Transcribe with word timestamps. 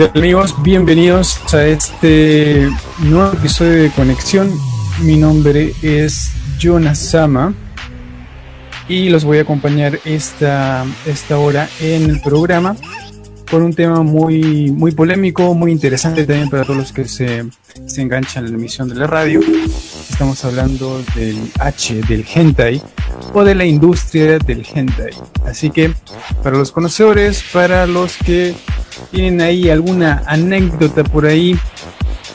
¿Qué 0.00 0.08
tal 0.08 0.22
amigos? 0.22 0.54
Bienvenidos 0.62 1.38
a 1.52 1.66
este 1.66 2.70
nuevo 3.00 3.34
episodio 3.34 3.82
de 3.82 3.90
Conexión. 3.90 4.50
Mi 5.02 5.18
nombre 5.18 5.74
es 5.82 6.32
Jonas 6.58 6.98
Sama 6.98 7.52
y 8.88 9.10
los 9.10 9.24
voy 9.24 9.36
a 9.36 9.42
acompañar 9.42 10.00
esta, 10.06 10.86
esta 11.04 11.38
hora 11.38 11.68
en 11.82 12.08
el 12.08 12.18
programa 12.22 12.76
con 13.50 13.62
un 13.62 13.74
tema 13.74 14.02
muy, 14.02 14.70
muy 14.70 14.92
polémico, 14.92 15.52
muy 15.52 15.70
interesante 15.70 16.24
también 16.24 16.48
para 16.48 16.64
todos 16.64 16.78
los 16.78 16.92
que 16.94 17.04
se, 17.06 17.44
se 17.84 18.00
enganchan 18.00 18.46
en 18.46 18.52
la 18.52 18.56
emisión 18.56 18.88
de 18.88 18.94
la 18.94 19.06
radio. 19.06 19.40
Estamos 20.08 20.42
hablando 20.46 21.02
del 21.14 21.36
H, 21.58 22.00
del 22.08 22.24
hentai 22.34 22.80
o 23.34 23.44
de 23.44 23.54
la 23.54 23.66
industria 23.66 24.38
del 24.38 24.66
hentai. 24.74 25.12
Así 25.44 25.68
que 25.68 25.92
para 26.42 26.56
los 26.56 26.72
conocedores, 26.72 27.44
para 27.52 27.86
los 27.86 28.16
que 28.16 28.54
tienen 29.10 29.40
ahí 29.40 29.70
alguna 29.70 30.22
anécdota 30.26 31.04
por 31.04 31.26
ahí, 31.26 31.58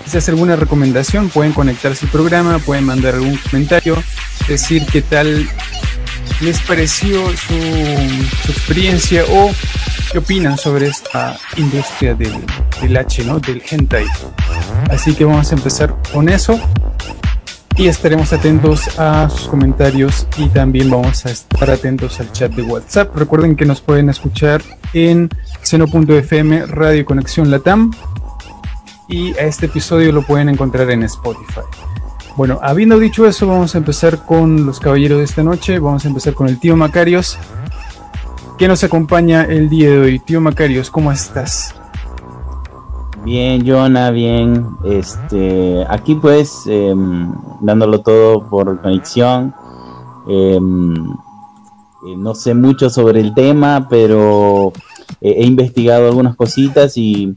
quizás 0.03 0.27
alguna 0.29 0.55
recomendación, 0.55 1.29
pueden 1.29 1.53
conectarse 1.53 2.05
al 2.05 2.11
programa, 2.11 2.59
pueden 2.59 2.85
mandar 2.85 3.15
algún 3.15 3.37
comentario, 3.37 4.01
decir 4.47 4.85
qué 4.91 5.01
tal 5.01 5.47
les 6.41 6.59
pareció 6.61 7.25
su, 7.37 8.51
experiencia 8.51 9.23
o 9.29 9.51
qué 10.11 10.17
opinan 10.17 10.57
sobre 10.57 10.87
esta 10.87 11.37
industria 11.57 12.13
del, 12.13 12.33
del 12.81 12.97
H. 12.97 13.23
Del 13.23 13.63
hentai. 13.69 14.05
Así 14.89 15.13
que 15.13 15.23
vamos 15.25 15.51
a 15.51 15.55
empezar 15.55 15.95
con 16.11 16.29
eso 16.29 16.59
y 17.77 17.87
estaremos 17.87 18.31
atentos 18.31 18.97
a 18.99 19.29
sus 19.29 19.47
comentarios 19.47 20.27
y 20.37 20.47
también 20.47 20.89
vamos 20.89 21.25
a 21.25 21.31
estar 21.31 21.69
atentos 21.69 22.19
al 22.19 22.31
chat 22.31 22.51
de 22.53 22.61
WhatsApp. 22.61 23.15
Recuerden 23.15 23.55
que 23.55 23.65
nos 23.65 23.81
pueden 23.81 24.09
escuchar 24.09 24.61
en 24.93 25.29
seno.fm 25.61 26.67
Radio 26.67 27.05
Conexión 27.05 27.51
Latam 27.51 27.91
y 29.09 29.33
a 29.37 29.41
este 29.41 29.65
episodio 29.65 30.11
lo 30.13 30.21
pueden 30.21 30.47
encontrar 30.49 30.89
en 30.91 31.03
Spotify. 31.03 31.61
Bueno, 32.37 32.59
habiendo 32.61 32.97
dicho 32.97 33.27
eso, 33.27 33.47
vamos 33.47 33.75
a 33.75 33.77
empezar 33.77 34.25
con 34.25 34.65
los 34.65 34.79
caballeros 34.79 35.19
de 35.19 35.25
esta 35.25 35.43
noche. 35.43 35.79
Vamos 35.79 36.05
a 36.05 36.07
empezar 36.07 36.33
con 36.33 36.47
el 36.47 36.59
tío 36.59 36.75
Macarios, 36.75 37.37
que 38.57 38.67
nos 38.67 38.83
acompaña 38.83 39.43
el 39.43 39.69
día 39.69 39.89
de 39.89 39.99
hoy. 39.99 40.19
Tío 40.19 40.39
Macarios, 40.39 40.89
¿cómo 40.89 41.11
estás? 41.11 41.75
Bien, 43.25 43.65
Jonah, 43.65 44.11
bien. 44.11 44.77
Este, 44.83 45.83
aquí 45.89 46.13
pues, 46.13 46.67
em, 46.67 47.33
dándolo 47.59 48.01
todo 48.01 48.47
por 48.47 48.79
conexión. 48.79 49.51
Em, 50.27 50.93
eh, 50.93 52.15
no 52.15 52.35
sé 52.35 52.53
mucho 52.53 52.91
sobre 52.91 53.21
el 53.21 53.33
tema, 53.33 53.87
pero 53.89 54.73
he 55.21 55.43
investigado 55.43 56.05
algunas 56.05 56.35
cositas 56.35 56.97
y, 56.97 57.35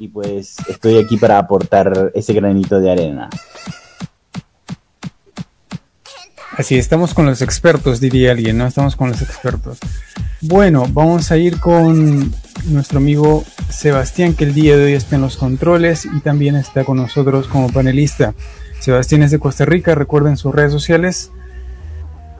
y 0.00 0.08
pues 0.08 0.56
estoy 0.68 0.98
aquí 0.98 1.16
para 1.16 1.38
aportar 1.38 2.10
ese 2.14 2.32
granito 2.32 2.80
de 2.80 2.90
arena. 2.90 3.30
Así, 6.58 6.74
estamos 6.74 7.14
con 7.14 7.24
los 7.24 7.40
expertos, 7.40 8.00
diría 8.00 8.32
alguien, 8.32 8.58
¿no? 8.58 8.66
Estamos 8.66 8.96
con 8.96 9.10
los 9.10 9.22
expertos. 9.22 9.78
Bueno, 10.40 10.86
vamos 10.90 11.30
a 11.30 11.36
ir 11.36 11.60
con 11.60 12.34
nuestro 12.64 12.98
amigo 12.98 13.44
Sebastián, 13.68 14.34
que 14.34 14.42
el 14.42 14.54
día 14.54 14.76
de 14.76 14.86
hoy 14.86 14.92
está 14.94 15.14
en 15.14 15.22
los 15.22 15.36
controles 15.36 16.04
y 16.04 16.18
también 16.18 16.56
está 16.56 16.82
con 16.82 16.96
nosotros 16.96 17.46
como 17.46 17.70
panelista. 17.70 18.34
Sebastián 18.80 19.22
es 19.22 19.30
de 19.30 19.38
Costa 19.38 19.66
Rica, 19.66 19.94
recuerden 19.94 20.36
sus 20.36 20.52
redes 20.52 20.72
sociales. 20.72 21.30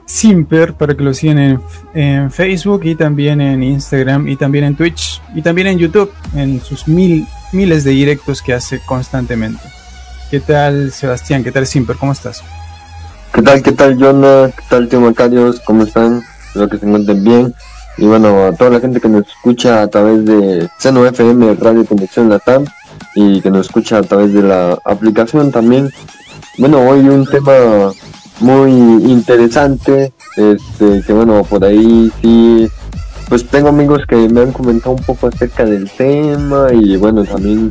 Simper, 0.05 0.73
para 0.73 0.97
que 0.97 1.03
lo 1.03 1.13
sigan 1.13 1.61
en, 1.93 2.29
Facebook 2.29 2.81
y 2.83 2.95
también 2.95 3.39
en 3.39 3.63
Instagram 3.63 4.27
y 4.27 4.35
también 4.35 4.65
en 4.65 4.75
Twitch 4.75 5.21
y 5.33 5.41
también 5.41 5.67
en 5.67 5.77
YouTube, 5.77 6.11
en 6.35 6.59
sus 6.59 6.89
mil, 6.89 7.25
miles 7.53 7.85
de 7.85 7.91
directos 7.91 8.41
que 8.41 8.53
hace 8.53 8.81
constantemente. 8.85 9.63
¿Qué 10.29 10.41
tal, 10.41 10.91
Sebastián? 10.91 11.41
¿Qué 11.41 11.53
tal, 11.53 11.65
Simper? 11.65 11.95
¿Cómo 11.95 12.11
estás? 12.11 12.43
¿Qué 13.33 13.43
tal, 13.43 13.61
qué 13.61 13.71
tal, 13.71 13.97
Jonah? 13.97 14.49
¿Qué 14.49 14.63
tal, 14.69 14.89
tío 14.89 14.99
Macarios? 15.01 15.59
¿Cómo 15.61 15.83
están? 15.83 16.23
Espero 16.47 16.67
que 16.67 16.77
se 16.77 16.85
encuentren 16.85 17.23
bien. 17.23 17.53
Y 17.97 18.05
bueno, 18.05 18.45
a 18.45 18.53
toda 18.53 18.71
la 18.71 18.79
gente 18.79 18.99
que 18.99 19.07
nos 19.07 19.27
escucha 19.27 19.83
a 19.83 19.87
través 19.87 20.25
de 20.25 20.67
Seno 20.79 21.05
FM 21.05 21.55
Radio 21.55 21.85
Conexión 21.85 22.29
Latam 22.29 22.65
y 23.15 23.39
que 23.41 23.51
nos 23.51 23.67
escucha 23.67 23.99
a 23.99 24.03
través 24.03 24.33
de 24.33 24.41
la 24.41 24.77
aplicación 24.83 25.51
también. 25.51 25.91
Bueno, 26.57 26.79
hoy 26.81 27.01
un 27.07 27.25
tema 27.27 27.91
muy 28.39 28.71
interesante, 28.71 30.11
este, 30.35 31.03
que 31.05 31.13
bueno, 31.13 31.43
por 31.43 31.63
ahí 31.63 32.11
sí, 32.21 32.67
pues 33.29 33.47
tengo 33.47 33.69
amigos 33.69 34.01
que 34.07 34.27
me 34.27 34.41
han 34.41 34.51
comentado 34.51 34.91
un 34.91 35.03
poco 35.03 35.27
acerca 35.27 35.65
del 35.65 35.89
tema 35.91 36.69
y 36.73 36.97
bueno, 36.97 37.23
también 37.23 37.69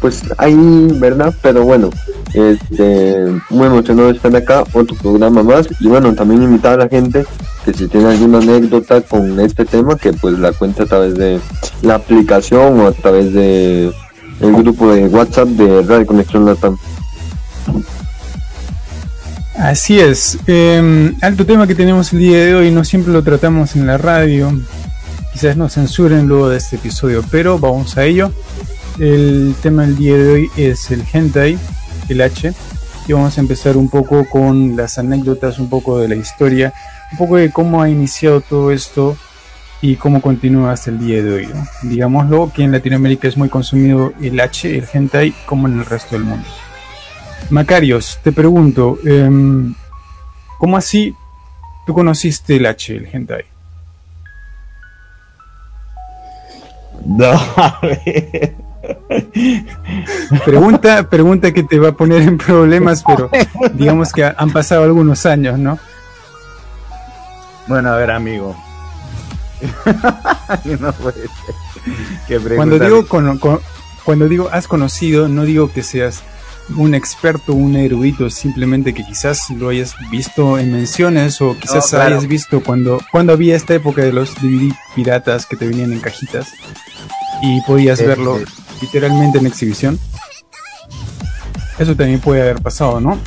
pues 0.00 0.22
ahí, 0.38 0.88
¿verdad? 0.94 1.34
Pero 1.42 1.64
bueno, 1.64 1.90
este, 2.32 3.26
muy 3.50 3.66
emocionado 3.66 4.08
de 4.08 4.16
estar 4.16 4.34
acá, 4.34 4.64
otro 4.72 4.96
programa 4.96 5.42
más. 5.42 5.68
Y 5.80 5.88
bueno, 5.88 6.14
también 6.14 6.42
invitar 6.42 6.74
a 6.74 6.84
la 6.84 6.88
gente 6.88 7.24
que 7.64 7.74
si 7.74 7.86
tiene 7.88 8.08
alguna 8.08 8.38
anécdota 8.38 9.00
con 9.02 9.38
este 9.40 9.64
tema, 9.64 9.96
que 9.96 10.12
pues 10.12 10.38
la 10.38 10.52
cuente 10.52 10.82
a 10.82 10.86
través 10.86 11.14
de 11.14 11.40
la 11.82 11.96
aplicación 11.96 12.80
o 12.80 12.86
a 12.86 12.92
través 12.92 13.32
de 13.32 13.92
el 14.40 14.52
grupo 14.54 14.92
de 14.92 15.06
WhatsApp 15.06 15.48
de 15.48 15.82
Radio 15.82 16.06
Conexión 16.06 16.46
Latam. 16.46 16.78
Así 19.58 20.00
es. 20.00 20.38
Eh, 20.46 21.12
alto 21.20 21.44
tema 21.44 21.66
que 21.66 21.74
tenemos 21.74 22.14
el 22.14 22.20
día 22.20 22.44
de 22.46 22.54
hoy, 22.54 22.70
no 22.70 22.82
siempre 22.82 23.12
lo 23.12 23.22
tratamos 23.22 23.76
en 23.76 23.86
la 23.86 23.98
radio. 23.98 24.50
Quizás 25.34 25.56
nos 25.56 25.74
censuren 25.74 26.26
luego 26.26 26.48
de 26.48 26.56
este 26.56 26.76
episodio, 26.76 27.22
pero 27.30 27.58
vamos 27.58 27.98
a 27.98 28.04
ello. 28.04 28.32
El 29.00 29.54
tema 29.62 29.86
del 29.86 29.96
día 29.96 30.14
de 30.14 30.30
hoy 30.30 30.50
es 30.58 30.90
el 30.90 31.02
hentai, 31.10 31.58
el 32.10 32.20
H, 32.20 32.52
y 33.08 33.12
vamos 33.14 33.38
a 33.38 33.40
empezar 33.40 33.78
un 33.78 33.88
poco 33.88 34.28
con 34.28 34.76
las 34.76 34.98
anécdotas, 34.98 35.58
un 35.58 35.70
poco 35.70 35.98
de 35.98 36.06
la 36.06 36.16
historia, 36.16 36.74
un 37.10 37.16
poco 37.16 37.36
de 37.36 37.50
cómo 37.50 37.80
ha 37.80 37.88
iniciado 37.88 38.42
todo 38.42 38.70
esto 38.70 39.16
y 39.80 39.96
cómo 39.96 40.20
continúa 40.20 40.72
hasta 40.72 40.90
el 40.90 40.98
día 40.98 41.22
de 41.22 41.32
hoy. 41.32 41.48
Digámoslo 41.82 42.52
que 42.54 42.62
en 42.62 42.72
Latinoamérica 42.72 43.26
es 43.26 43.38
muy 43.38 43.48
consumido 43.48 44.12
el 44.20 44.38
H, 44.38 44.76
el 44.76 44.84
hentai, 44.92 45.32
como 45.46 45.66
en 45.66 45.78
el 45.78 45.86
resto 45.86 46.16
del 46.16 46.26
mundo. 46.26 46.46
Macarios, 47.48 48.18
te 48.22 48.32
pregunto, 48.32 48.98
em, 49.06 49.74
¿cómo 50.58 50.76
así 50.76 51.14
tú 51.86 51.94
conociste 51.94 52.56
el 52.56 52.66
H, 52.66 52.94
el 52.94 53.06
hentai? 53.10 53.44
No, 57.02 57.30
a 57.32 57.78
ver. 57.80 58.69
Pregunta, 60.44 61.08
pregunta 61.08 61.52
que 61.52 61.62
te 61.62 61.78
va 61.78 61.90
a 61.90 61.92
poner 61.92 62.22
en 62.22 62.38
problemas, 62.38 63.04
pero 63.06 63.30
digamos 63.74 64.12
que 64.12 64.24
han 64.24 64.50
pasado 64.50 64.84
algunos 64.84 65.26
años, 65.26 65.58
¿no? 65.58 65.78
Bueno, 67.66 67.90
a 67.90 67.96
ver, 67.96 68.10
amigo. 68.10 68.56
cuando 72.56 72.78
digo 72.78 73.06
cuando 74.04 74.28
digo 74.28 74.48
has 74.50 74.66
conocido, 74.66 75.28
no 75.28 75.44
digo 75.44 75.70
que 75.70 75.82
seas 75.82 76.22
un 76.76 76.94
experto, 76.94 77.52
un 77.52 77.76
erudito, 77.76 78.30
simplemente 78.30 78.94
que 78.94 79.04
quizás 79.04 79.50
lo 79.50 79.68
hayas 79.68 79.94
visto 80.10 80.58
en 80.58 80.72
menciones 80.72 81.40
o 81.40 81.56
quizás 81.58 81.92
hayas 81.94 82.26
visto 82.26 82.62
cuando, 82.62 83.00
cuando 83.10 83.32
había 83.32 83.56
esta 83.56 83.74
época 83.74 84.02
de 84.02 84.12
los 84.12 84.34
DVD 84.36 84.72
piratas 84.94 85.46
que 85.46 85.56
te 85.56 85.66
venían 85.66 85.92
en 85.92 86.00
cajitas 86.00 86.48
y 87.42 87.60
podías 87.66 88.04
verlo 88.04 88.38
literalmente 88.80 89.38
en 89.38 89.46
exhibición. 89.46 89.98
Eso 91.78 91.96
también 91.96 92.20
puede 92.20 92.42
haber 92.42 92.60
pasado, 92.60 93.00
¿no? 93.00 93.18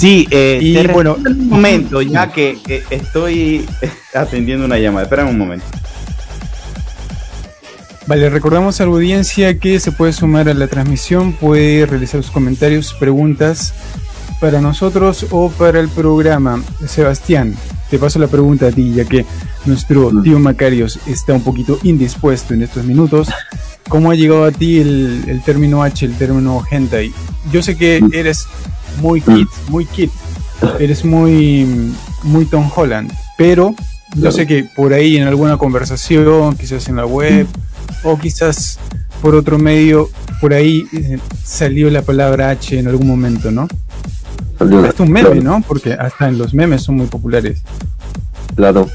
Sí, 0.00 0.26
eh, 0.30 0.58
y 0.62 0.86
bueno, 0.86 1.16
un 1.18 1.48
momento, 1.50 2.00
ya 2.00 2.32
que, 2.32 2.58
estoy 2.88 3.68
atendiendo 4.14 4.64
una 4.64 4.78
llamada. 4.78 5.04
Espera 5.04 5.26
un 5.26 5.36
momento. 5.36 5.66
Vale, 8.06 8.30
recordamos 8.30 8.80
a 8.80 8.86
la 8.86 8.92
audiencia 8.92 9.58
que 9.58 9.78
se 9.78 9.92
puede 9.92 10.14
sumar 10.14 10.48
a 10.48 10.54
la 10.54 10.68
transmisión, 10.68 11.34
puede 11.34 11.84
realizar 11.84 12.22
sus 12.22 12.32
comentarios, 12.32 12.94
preguntas 12.94 13.74
para 14.40 14.62
nosotros 14.62 15.26
o 15.30 15.50
para 15.50 15.80
el 15.80 15.90
programa. 15.90 16.62
Sebastián, 16.86 17.54
te 17.90 17.98
paso 17.98 18.18
la 18.18 18.28
pregunta 18.28 18.68
a 18.68 18.70
ti, 18.70 18.92
ya 18.94 19.04
que 19.04 19.26
nuestro 19.66 20.10
tío 20.22 20.38
Macarios 20.38 20.98
está 21.06 21.34
un 21.34 21.42
poquito 21.42 21.78
indispuesto 21.82 22.54
en 22.54 22.62
estos 22.62 22.84
minutos. 22.84 23.28
¿Cómo 23.88 24.12
ha 24.12 24.14
llegado 24.14 24.44
a 24.44 24.52
ti 24.52 24.78
el, 24.78 25.42
término 25.44 25.82
H, 25.82 26.06
el 26.06 26.14
término 26.16 26.62
hentai? 26.70 27.12
Yo 27.52 27.62
sé 27.62 27.76
que 27.76 28.00
eres 28.12 28.46
muy 29.00 29.20
kid, 29.20 29.46
muy 29.68 29.84
kid, 29.86 30.10
eres 30.78 31.04
muy, 31.04 31.92
muy 32.22 32.44
Tom 32.44 32.70
Holland, 32.74 33.12
pero 33.36 33.74
yo 34.14 34.30
sé 34.30 34.46
que 34.46 34.64
por 34.76 34.92
ahí 34.92 35.16
en 35.16 35.26
alguna 35.26 35.56
conversación, 35.56 36.56
quizás 36.56 36.88
en 36.88 36.96
la 36.96 37.06
web, 37.06 37.48
o 38.04 38.16
quizás 38.16 38.78
por 39.20 39.34
otro 39.34 39.58
medio, 39.58 40.08
por 40.40 40.54
ahí 40.54 40.84
eh, 40.92 41.18
salió 41.44 41.90
la 41.90 42.02
palabra 42.02 42.50
H 42.50 42.78
en 42.78 42.86
algún 42.86 43.08
momento, 43.08 43.50
¿no? 43.50 43.66
Hasta 44.60 45.02
un 45.02 45.10
meme, 45.10 45.40
¿no? 45.40 45.62
Porque 45.66 45.94
hasta 45.94 46.28
en 46.28 46.38
los 46.38 46.52
memes 46.52 46.82
son 46.82 46.96
muy 46.96 47.06
populares. 47.06 47.62
Claro. 48.54 48.88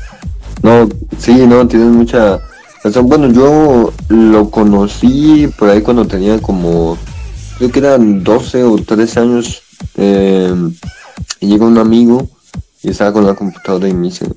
No, 0.61 0.87
sí, 1.17 1.45
no, 1.47 1.67
tienes 1.67 1.89
mucha 1.89 2.39
razón. 2.83 3.07
Bueno, 3.07 3.31
yo 3.31 3.93
lo 4.09 4.49
conocí 4.51 5.49
por 5.57 5.69
ahí 5.69 5.81
cuando 5.81 6.05
tenía 6.05 6.39
como, 6.39 6.97
creo 7.57 7.71
que 7.71 7.79
eran 7.79 8.23
12 8.23 8.63
o 8.63 8.77
13 8.77 9.19
años. 9.19 9.63
Eh, 9.97 10.53
y 11.39 11.47
llega 11.47 11.65
un 11.65 11.77
amigo 11.77 12.29
y 12.83 12.89
estaba 12.89 13.13
con 13.13 13.25
la 13.25 13.33
computadora 13.33 13.87
y 13.87 13.93
me 13.93 14.07
dice, 14.07 14.27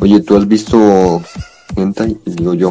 oye, 0.00 0.20
¿tú 0.20 0.36
has 0.36 0.46
visto 0.46 1.22
gente? 1.74 2.16
Y 2.24 2.30
digo 2.30 2.54
yo, 2.54 2.70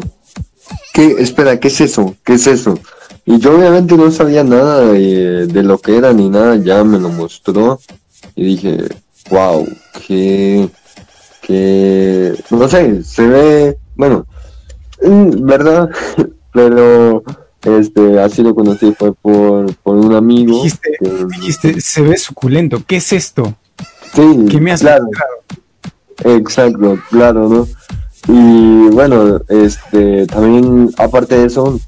¿qué? 0.94 1.16
Espera, 1.18 1.60
¿qué 1.60 1.68
es 1.68 1.80
eso? 1.80 2.16
¿Qué 2.24 2.34
es 2.34 2.46
eso? 2.46 2.78
Y 3.26 3.38
yo 3.38 3.56
obviamente 3.56 3.96
no 3.96 4.10
sabía 4.10 4.42
nada 4.44 4.80
de, 4.92 5.46
de 5.46 5.62
lo 5.62 5.78
que 5.78 5.96
era 5.96 6.12
ni 6.12 6.28
nada, 6.28 6.56
ya 6.56 6.82
me 6.84 6.98
lo 6.98 7.10
mostró 7.10 7.78
y 8.34 8.44
dije, 8.44 8.78
wow, 9.30 9.66
qué, 10.06 10.68
qué, 11.42 12.34
no 12.50 12.68
sé, 12.68 13.02
se 13.04 13.26
ve, 13.26 13.78
bueno, 13.94 14.26
mm, 15.02 15.44
¿verdad? 15.46 15.90
Pero 16.52 17.22
este, 17.62 18.18
así 18.20 18.42
lo 18.42 18.54
conocí, 18.54 18.92
fue 18.98 19.12
por, 19.12 19.72
por 19.76 19.96
un 19.96 20.14
amigo. 20.14 20.54
Dijiste, 20.56 20.90
que- 20.98 21.26
dijiste, 21.36 21.80
se 21.80 22.02
ve 22.02 22.16
suculento. 22.16 22.82
¿Qué 22.86 22.96
es 22.96 23.12
esto? 23.12 23.54
sí, 24.14 24.46
¿Qué 24.50 24.60
me 24.60 24.72
has 24.72 24.80
claro, 24.80 25.04
mostrado? 25.04 26.36
exacto, 26.36 26.98
claro, 27.10 27.48
¿no? 27.48 27.68
Y 28.28 28.88
bueno, 28.90 29.40
este, 29.48 30.26
también 30.26 30.90
aparte 30.98 31.38
de 31.38 31.46
eso, 31.46 31.78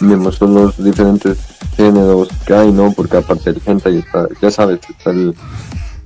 me 0.00 0.16
mostró 0.16 0.46
los 0.48 0.82
diferentes 0.82 1.38
géneros 1.76 2.28
que 2.46 2.54
hay, 2.54 2.72
¿no? 2.72 2.92
Porque 2.92 3.16
aparte 3.16 3.52
del 3.52 3.62
hentai 3.64 3.98
está, 3.98 4.28
ya 4.40 4.50
sabes, 4.50 4.80
está 4.88 5.10
el, 5.10 5.34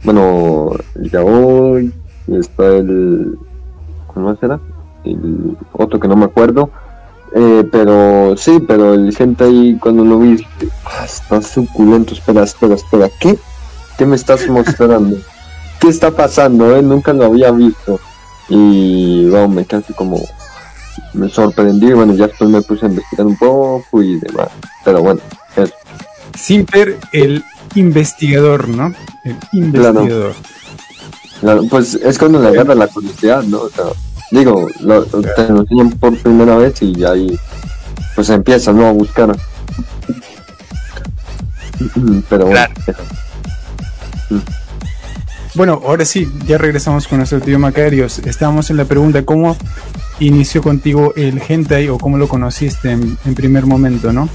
bueno, 0.04 0.72
el 0.94 1.10
yaoi, 1.10 1.92
está 2.28 2.66
el, 2.68 3.38
¿cómo 4.06 4.36
será? 4.36 4.60
El 5.04 5.56
otro 5.72 5.98
que 5.98 6.08
no 6.08 6.16
me 6.16 6.26
acuerdo. 6.26 6.70
Eh, 7.32 7.68
pero 7.70 8.36
sí, 8.36 8.58
pero 8.66 8.94
el 8.94 9.14
hentai 9.16 9.78
cuando 9.80 10.04
lo 10.04 10.18
vi, 10.18 10.44
ah, 10.84 11.04
está 11.04 11.40
suculento, 11.40 12.14
espera, 12.14 12.42
espera, 12.42 12.74
espera, 12.74 13.08
¿qué? 13.20 13.38
¿Qué 13.96 14.06
me 14.06 14.16
estás 14.16 14.48
mostrando? 14.48 15.16
¿Qué 15.80 15.88
está 15.88 16.10
pasando? 16.10 16.76
Eh? 16.76 16.82
Nunca 16.82 17.12
lo 17.12 17.24
había 17.24 17.50
visto. 17.50 18.00
Y 18.48 19.28
bueno, 19.28 19.48
me 19.48 19.64
quedé 19.64 19.82
como, 19.94 20.18
me 21.14 21.28
sorprendí, 21.28 21.92
bueno, 21.92 22.14
ya 22.14 22.26
después 22.26 22.50
me 22.50 22.62
puse 22.62 22.86
a 22.86 22.88
investigar 22.88 23.26
un 23.26 23.36
poco 23.36 24.02
y 24.02 24.18
demás. 24.20 24.48
Pero 24.84 25.02
bueno, 25.02 25.20
eso. 25.56 25.72
Simper, 26.38 26.98
el 27.12 27.44
investigador, 27.74 28.68
¿no? 28.68 28.94
El 29.24 29.36
investigador. 29.52 30.34
Claro, 31.40 31.62
pues 31.70 31.94
es 31.94 32.18
cuando 32.18 32.40
le 32.40 32.48
agarra 32.48 32.74
la 32.74 32.86
curiosidad, 32.86 33.42
¿no? 33.42 33.62
O 33.62 33.70
sea, 33.70 33.84
digo, 34.30 34.68
lo, 34.80 35.04
te 35.04 35.48
lo 35.48 35.60
enseñan 35.60 35.90
por 35.92 36.16
primera 36.18 36.56
vez 36.56 36.82
y 36.82 37.04
ahí 37.04 37.38
pues 38.14 38.28
empieza, 38.30 38.72
¿no? 38.72 38.86
A 38.86 38.92
buscar. 38.92 39.34
Pero 42.28 42.46
bueno, 42.46 42.66
eso. 42.86 43.02
Bueno, 45.54 45.80
ahora 45.84 46.04
sí, 46.04 46.30
ya 46.46 46.58
regresamos 46.58 47.08
con 47.08 47.18
nuestro 47.18 47.40
tío 47.40 47.58
Macarios. 47.58 48.20
Estábamos 48.20 48.70
en 48.70 48.76
la 48.76 48.84
pregunta, 48.84 49.24
¿cómo 49.24 49.56
inició 50.20 50.62
contigo 50.62 51.12
el 51.16 51.40
hentai 51.46 51.88
o 51.88 51.98
cómo 51.98 52.18
lo 52.18 52.28
conociste 52.28 52.92
en, 52.92 53.34
primer 53.34 53.66
momento, 53.66 54.12
no? 54.12 54.28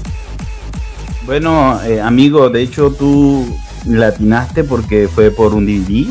Bueno, 1.24 1.80
eh, 1.84 2.00
amigo, 2.00 2.50
de 2.50 2.62
hecho 2.62 2.92
tú 2.92 3.56
latinaste 3.86 4.64
porque 4.64 5.08
fue 5.08 5.30
por 5.30 5.54
un 5.54 5.66
DVD. 5.66 6.06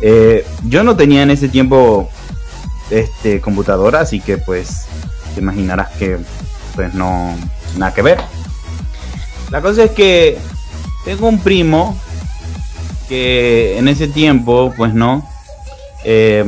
Eh, 0.00 0.46
yo 0.64 0.84
no 0.84 0.96
tenía 0.96 1.22
en 1.22 1.30
ese 1.30 1.48
tiempo 1.48 2.08
este 2.90 3.40
computadora, 3.40 4.00
así 4.00 4.20
que 4.20 4.38
pues 4.38 4.86
te 5.34 5.40
imaginarás 5.40 5.90
que 5.96 6.18
pues 6.74 6.94
no 6.94 7.34
nada 7.76 7.94
que 7.94 8.02
ver. 8.02 8.18
La 9.50 9.62
cosa 9.62 9.84
es 9.84 9.90
que 9.92 10.38
tengo 11.04 11.28
un 11.28 11.38
primo 11.40 11.98
que 13.08 13.78
en 13.78 13.88
ese 13.88 14.08
tiempo 14.08 14.74
pues 14.76 14.92
no 14.92 15.28
eh, 16.04 16.44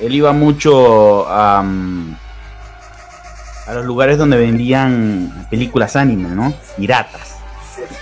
él 0.00 0.14
iba 0.14 0.32
mucho 0.32 1.26
a 1.28 1.62
mm, 1.62 2.14
a 3.66 3.74
los 3.74 3.84
lugares 3.84 4.16
donde 4.18 4.36
vendían 4.36 5.46
películas 5.50 5.96
anime, 5.96 6.28
¿no? 6.28 6.54
Piratas. 6.76 7.36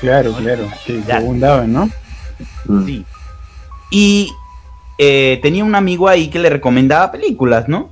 Claro, 0.01 0.35
claro, 0.35 0.69
que, 0.85 1.01
que 1.01 1.03
Ya. 1.07 1.17
abundaban, 1.19 1.73
¿no? 1.73 1.89
Mm, 2.67 2.85
Sí. 2.85 3.07
Y 3.91 4.33
eh, 4.99 5.39
tenía 5.43 5.65
un 5.65 5.75
amigo 5.75 6.09
ahí 6.09 6.29
que 6.29 6.39
le 6.39 6.51
recomendaba 6.51 7.11
películas, 7.13 7.69
¿no? 7.69 7.91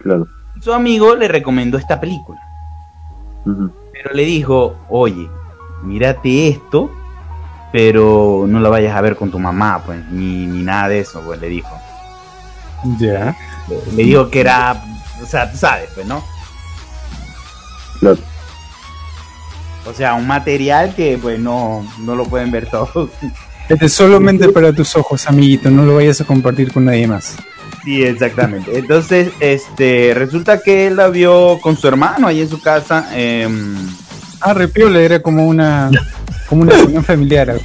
claro. 0.00 0.28
Su 0.60 0.72
amigo 0.72 1.14
le 1.14 1.28
recomendó 1.28 1.78
esta 1.78 2.00
película. 2.00 2.40
Pero 3.92 4.12
le 4.14 4.24
dijo, 4.24 4.76
oye, 4.90 5.28
mírate 5.82 6.48
esto, 6.48 6.90
pero 7.72 8.44
no 8.48 8.60
lo 8.60 8.70
vayas 8.70 8.96
a 8.96 9.00
ver 9.00 9.16
con 9.16 9.30
tu 9.30 9.38
mamá, 9.38 9.82
pues, 9.84 10.04
ni, 10.10 10.46
ni 10.46 10.62
nada 10.62 10.88
de 10.88 11.00
eso, 11.00 11.20
pues, 11.24 11.40
le 11.40 11.48
dijo. 11.48 11.68
Ya. 12.98 13.36
Le, 13.68 13.92
le 13.96 14.02
dijo 14.04 14.30
que 14.30 14.40
era, 14.40 14.82
o 15.22 15.26
sea, 15.26 15.50
tú 15.50 15.58
sabes, 15.58 15.88
pues, 15.94 16.06
¿no? 16.06 16.24
Claro. 18.00 18.18
O 19.86 19.92
sea, 19.94 20.14
un 20.14 20.26
material 20.26 20.94
que, 20.94 21.18
pues, 21.20 21.38
no, 21.38 21.86
no 21.98 22.14
lo 22.14 22.24
pueden 22.26 22.50
ver 22.50 22.68
todos. 22.70 23.10
Este 23.68 23.86
es 23.86 23.92
solamente 23.92 24.48
para 24.48 24.72
tus 24.72 24.96
ojos, 24.96 25.26
amiguito, 25.26 25.70
no 25.70 25.84
lo 25.84 25.96
vayas 25.96 26.20
a 26.20 26.24
compartir 26.24 26.72
con 26.72 26.84
nadie 26.86 27.06
más. 27.06 27.36
Sí, 27.84 28.02
exactamente. 28.02 28.78
Entonces, 28.78 29.30
este, 29.40 30.12
resulta 30.14 30.60
que 30.62 30.86
él 30.86 30.96
la 30.96 31.08
vio 31.08 31.58
con 31.60 31.76
su 31.76 31.86
hermano 31.88 32.26
ahí 32.26 32.40
en 32.40 32.48
su 32.48 32.60
casa. 32.60 33.08
em, 33.14 33.76
Ah, 34.40 34.54
repiola, 34.54 35.00
era 35.00 35.20
como 35.20 35.46
una 35.46 35.90
como 36.48 36.62
una 36.62 36.72
reunión 36.72 37.04
familiar. 37.04 37.60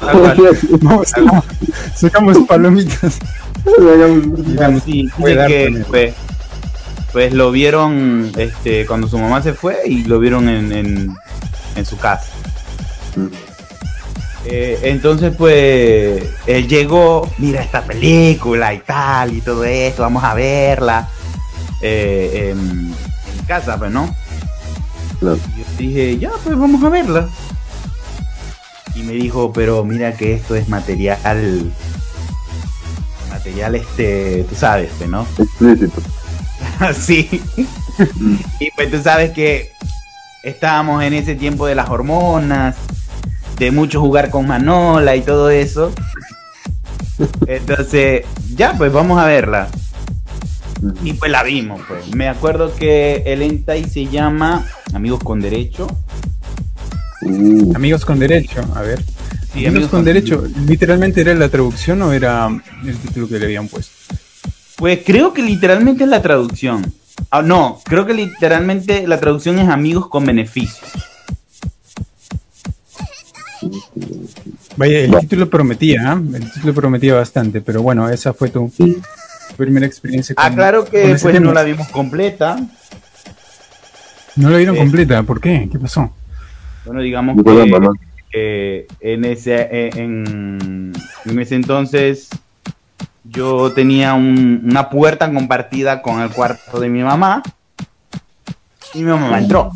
Vamos, 0.00 1.08
sacamos, 1.08 1.44
sacamos 1.94 2.38
palomitas. 2.48 3.18
Sí, 4.84 5.08
que 5.46 5.84
pues, 5.88 6.14
pues 7.12 7.32
lo 7.32 7.50
vieron 7.50 8.30
este, 8.36 8.86
cuando 8.86 9.08
su 9.08 9.18
mamá 9.18 9.42
se 9.42 9.54
fue 9.54 9.78
y 9.86 10.04
lo 10.04 10.18
vieron 10.18 10.48
en, 10.48 10.72
en, 10.72 11.16
en 11.76 11.86
su 11.86 11.96
casa. 11.96 12.30
Mm. 13.16 13.54
Eh, 14.46 14.78
entonces, 14.82 15.34
pues, 15.36 16.22
él 16.46 16.68
llegó, 16.68 17.30
mira 17.38 17.62
esta 17.62 17.82
película 17.82 18.74
y 18.74 18.80
tal, 18.80 19.32
y 19.32 19.40
todo 19.40 19.64
esto, 19.64 20.02
vamos 20.02 20.22
a 20.22 20.34
verla 20.34 21.08
eh, 21.80 22.50
en, 22.52 22.94
casa, 23.46 23.78
pues, 23.78 23.90
¿no? 23.90 24.14
Claro. 25.18 25.38
Y 25.56 25.58
yo 25.58 25.64
dije, 25.78 26.18
ya, 26.18 26.30
pues 26.42 26.58
vamos 26.58 26.82
a 26.82 26.88
verla. 26.90 27.28
Y 28.94 29.02
me 29.02 29.12
dijo, 29.12 29.52
pero 29.52 29.84
mira 29.84 30.14
que 30.14 30.34
esto 30.34 30.54
es 30.54 30.68
material, 30.68 31.72
material 33.44 33.74
este, 33.74 34.46
tú 34.48 34.54
sabes, 34.54 34.90
pues, 34.96 35.10
¿no? 35.10 35.26
Explícito. 35.38 36.00
Así. 36.78 37.42
y 38.58 38.70
pues 38.70 38.90
tú 38.90 39.02
sabes 39.02 39.32
que 39.32 39.70
estábamos 40.42 41.02
en 41.02 41.12
ese 41.12 41.34
tiempo 41.34 41.66
de 41.66 41.74
las 41.74 41.90
hormonas, 41.90 42.76
de 43.58 43.70
mucho 43.70 44.00
jugar 44.00 44.30
con 44.30 44.46
Manola 44.46 45.14
y 45.14 45.20
todo 45.20 45.50
eso. 45.50 45.92
Entonces, 47.46 48.24
ya, 48.54 48.74
pues 48.78 48.90
vamos 48.90 49.18
a 49.18 49.26
verla. 49.26 49.68
Y 51.02 51.12
pues 51.12 51.30
la 51.30 51.42
vimos, 51.42 51.82
pues. 51.86 52.14
Me 52.14 52.28
acuerdo 52.28 52.74
que 52.74 53.24
el 53.26 53.42
Entai 53.42 53.84
se 53.84 54.06
llama 54.06 54.66
Amigos 54.94 55.22
con 55.22 55.40
Derecho. 55.40 55.86
Uh, 57.20 57.72
Amigos 57.74 58.04
con 58.04 58.18
derecho, 58.18 58.62
a 58.74 58.80
ver. 58.80 59.02
Sí, 59.54 59.66
amigos, 59.66 59.88
con, 59.88 60.04
derecho, 60.04 60.44
¿literalmente 60.66 61.20
era 61.20 61.32
la 61.34 61.48
traducción 61.48 62.02
o 62.02 62.12
era 62.12 62.48
el 62.84 62.96
título 62.98 63.28
que 63.28 63.38
le 63.38 63.44
habían 63.46 63.68
puesto? 63.68 63.92
Pues 64.76 65.00
creo 65.06 65.32
que 65.32 65.42
literalmente 65.42 66.02
es 66.04 66.10
la 66.10 66.20
traducción. 66.20 66.92
Ah, 67.30 67.40
no, 67.42 67.80
creo 67.84 68.04
que 68.04 68.14
literalmente 68.14 69.06
la 69.06 69.20
traducción 69.20 69.58
es 69.60 69.68
Amigos 69.68 70.08
con 70.08 70.26
Beneficios. 70.26 70.90
Vaya, 74.76 74.98
el 75.00 75.16
título 75.20 75.48
prometía, 75.48 76.00
¿ah? 76.12 76.20
el 76.34 76.52
título 76.52 76.74
prometía 76.74 77.14
bastante, 77.14 77.60
pero 77.60 77.80
bueno, 77.80 78.08
esa 78.08 78.32
fue 78.32 78.48
tu 78.50 78.72
primera 79.56 79.86
experiencia. 79.86 80.34
Ah, 80.36 80.48
con- 80.48 80.56
claro 80.56 80.82
con 80.82 80.90
que 80.90 81.02
pues 81.10 81.22
tema. 81.22 81.38
no 81.38 81.52
la 81.52 81.62
vimos 81.62 81.86
completa. 81.88 82.56
No 84.34 84.50
la 84.50 84.56
vieron 84.56 84.74
Eh. 84.74 84.78
completa, 84.78 85.22
¿por 85.22 85.40
qué? 85.40 85.68
¿Qué 85.70 85.78
pasó? 85.78 86.12
Bueno, 86.84 87.00
digamos 87.00 87.36
que, 87.36 88.13
que 88.34 88.86
en 89.00 89.24
ese 89.24 89.54
eh, 89.70 89.90
en, 89.94 90.92
en 91.24 91.38
ese 91.38 91.54
entonces 91.54 92.28
yo 93.22 93.70
tenía 93.72 94.14
un- 94.14 94.62
una 94.64 94.90
puerta 94.90 95.32
compartida 95.32 96.02
con 96.02 96.20
el 96.20 96.30
cuarto 96.30 96.80
de 96.80 96.88
mi 96.88 97.02
mamá 97.04 97.42
y 98.92 98.98
mi 99.04 99.10
mamá 99.12 99.38
entró. 99.38 99.70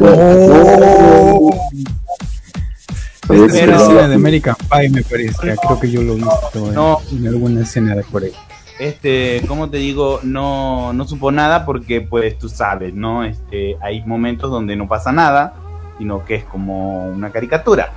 Oh. 0.00 1.50
Esta 3.22 3.34
es 3.34 3.62
una 3.68 3.76
escena 3.76 4.08
de 4.08 4.14
American 4.14 4.56
Pie, 4.70 4.88
me 4.88 5.02
parece. 5.02 5.34
Creo 5.38 5.78
que 5.80 5.90
yo 5.90 6.02
lo 6.02 6.14
he 6.14 6.16
visto 6.16 7.02
en, 7.12 7.26
alguna 7.28 7.60
escena 7.60 7.94
de 7.94 8.02
por 8.04 8.22
ahí. 8.22 8.32
Este, 8.80 9.42
como 9.46 9.68
te 9.68 9.76
digo, 9.76 10.20
no, 10.22 10.92
no 10.94 11.06
supo 11.06 11.30
nada 11.30 11.66
porque, 11.66 12.00
pues, 12.00 12.38
tú 12.38 12.48
sabes, 12.48 12.94
¿no? 12.94 13.24
Este, 13.24 13.76
hay 13.82 14.02
momentos 14.04 14.50
donde 14.50 14.76
no 14.76 14.88
pasa 14.88 15.12
nada, 15.12 15.52
sino 15.98 16.24
que 16.24 16.36
es 16.36 16.44
como 16.44 17.08
una 17.08 17.30
caricatura. 17.30 17.92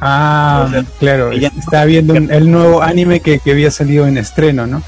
Ah, 0.00 0.82
claro, 0.98 1.32
ella 1.32 1.50
estaba 1.58 1.84
viendo 1.84 2.14
el 2.14 2.50
nuevo 2.50 2.82
anime 2.82 3.20
que, 3.20 3.38
que, 3.38 3.52
había 3.52 3.70
salido 3.70 4.06
en 4.06 4.18
estreno, 4.18 4.66
¿no? 4.66 4.82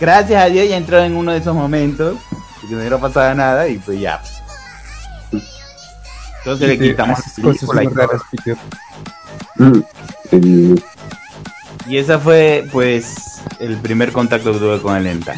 Gracias 0.00 0.42
a 0.42 0.46
Dios 0.46 0.68
ya 0.68 0.76
entró 0.76 0.98
en 0.98 1.16
uno 1.16 1.32
de 1.32 1.38
esos 1.38 1.54
momentos, 1.54 2.18
que 2.68 2.74
no 2.74 2.98
pasaba 2.98 3.34
nada 3.34 3.68
y 3.68 3.78
pues 3.78 4.00
ya. 4.00 4.20
Entonces 6.38 6.68
le 6.68 6.78
quitamos 6.78 7.18
cosas 7.42 7.68
raras, 7.94 8.22
mm, 9.56 10.74
Y 11.86 11.96
esa 11.96 12.18
fue 12.18 12.66
pues 12.70 13.42
el 13.60 13.78
primer 13.78 14.12
contacto 14.12 14.52
que 14.52 14.58
tuve 14.58 14.80
con 14.80 14.96
el 14.96 15.06
ENTA. 15.06 15.34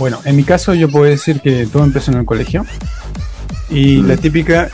Bueno, 0.00 0.18
en 0.24 0.34
mi 0.34 0.42
caso 0.42 0.74
yo 0.74 0.90
puedo 0.90 1.04
decir 1.04 1.40
que 1.40 1.66
todo 1.66 1.84
empezó 1.84 2.10
en 2.10 2.18
el 2.18 2.24
colegio. 2.24 2.66
Y 3.68 4.02
la 4.02 4.16
típica 4.16 4.70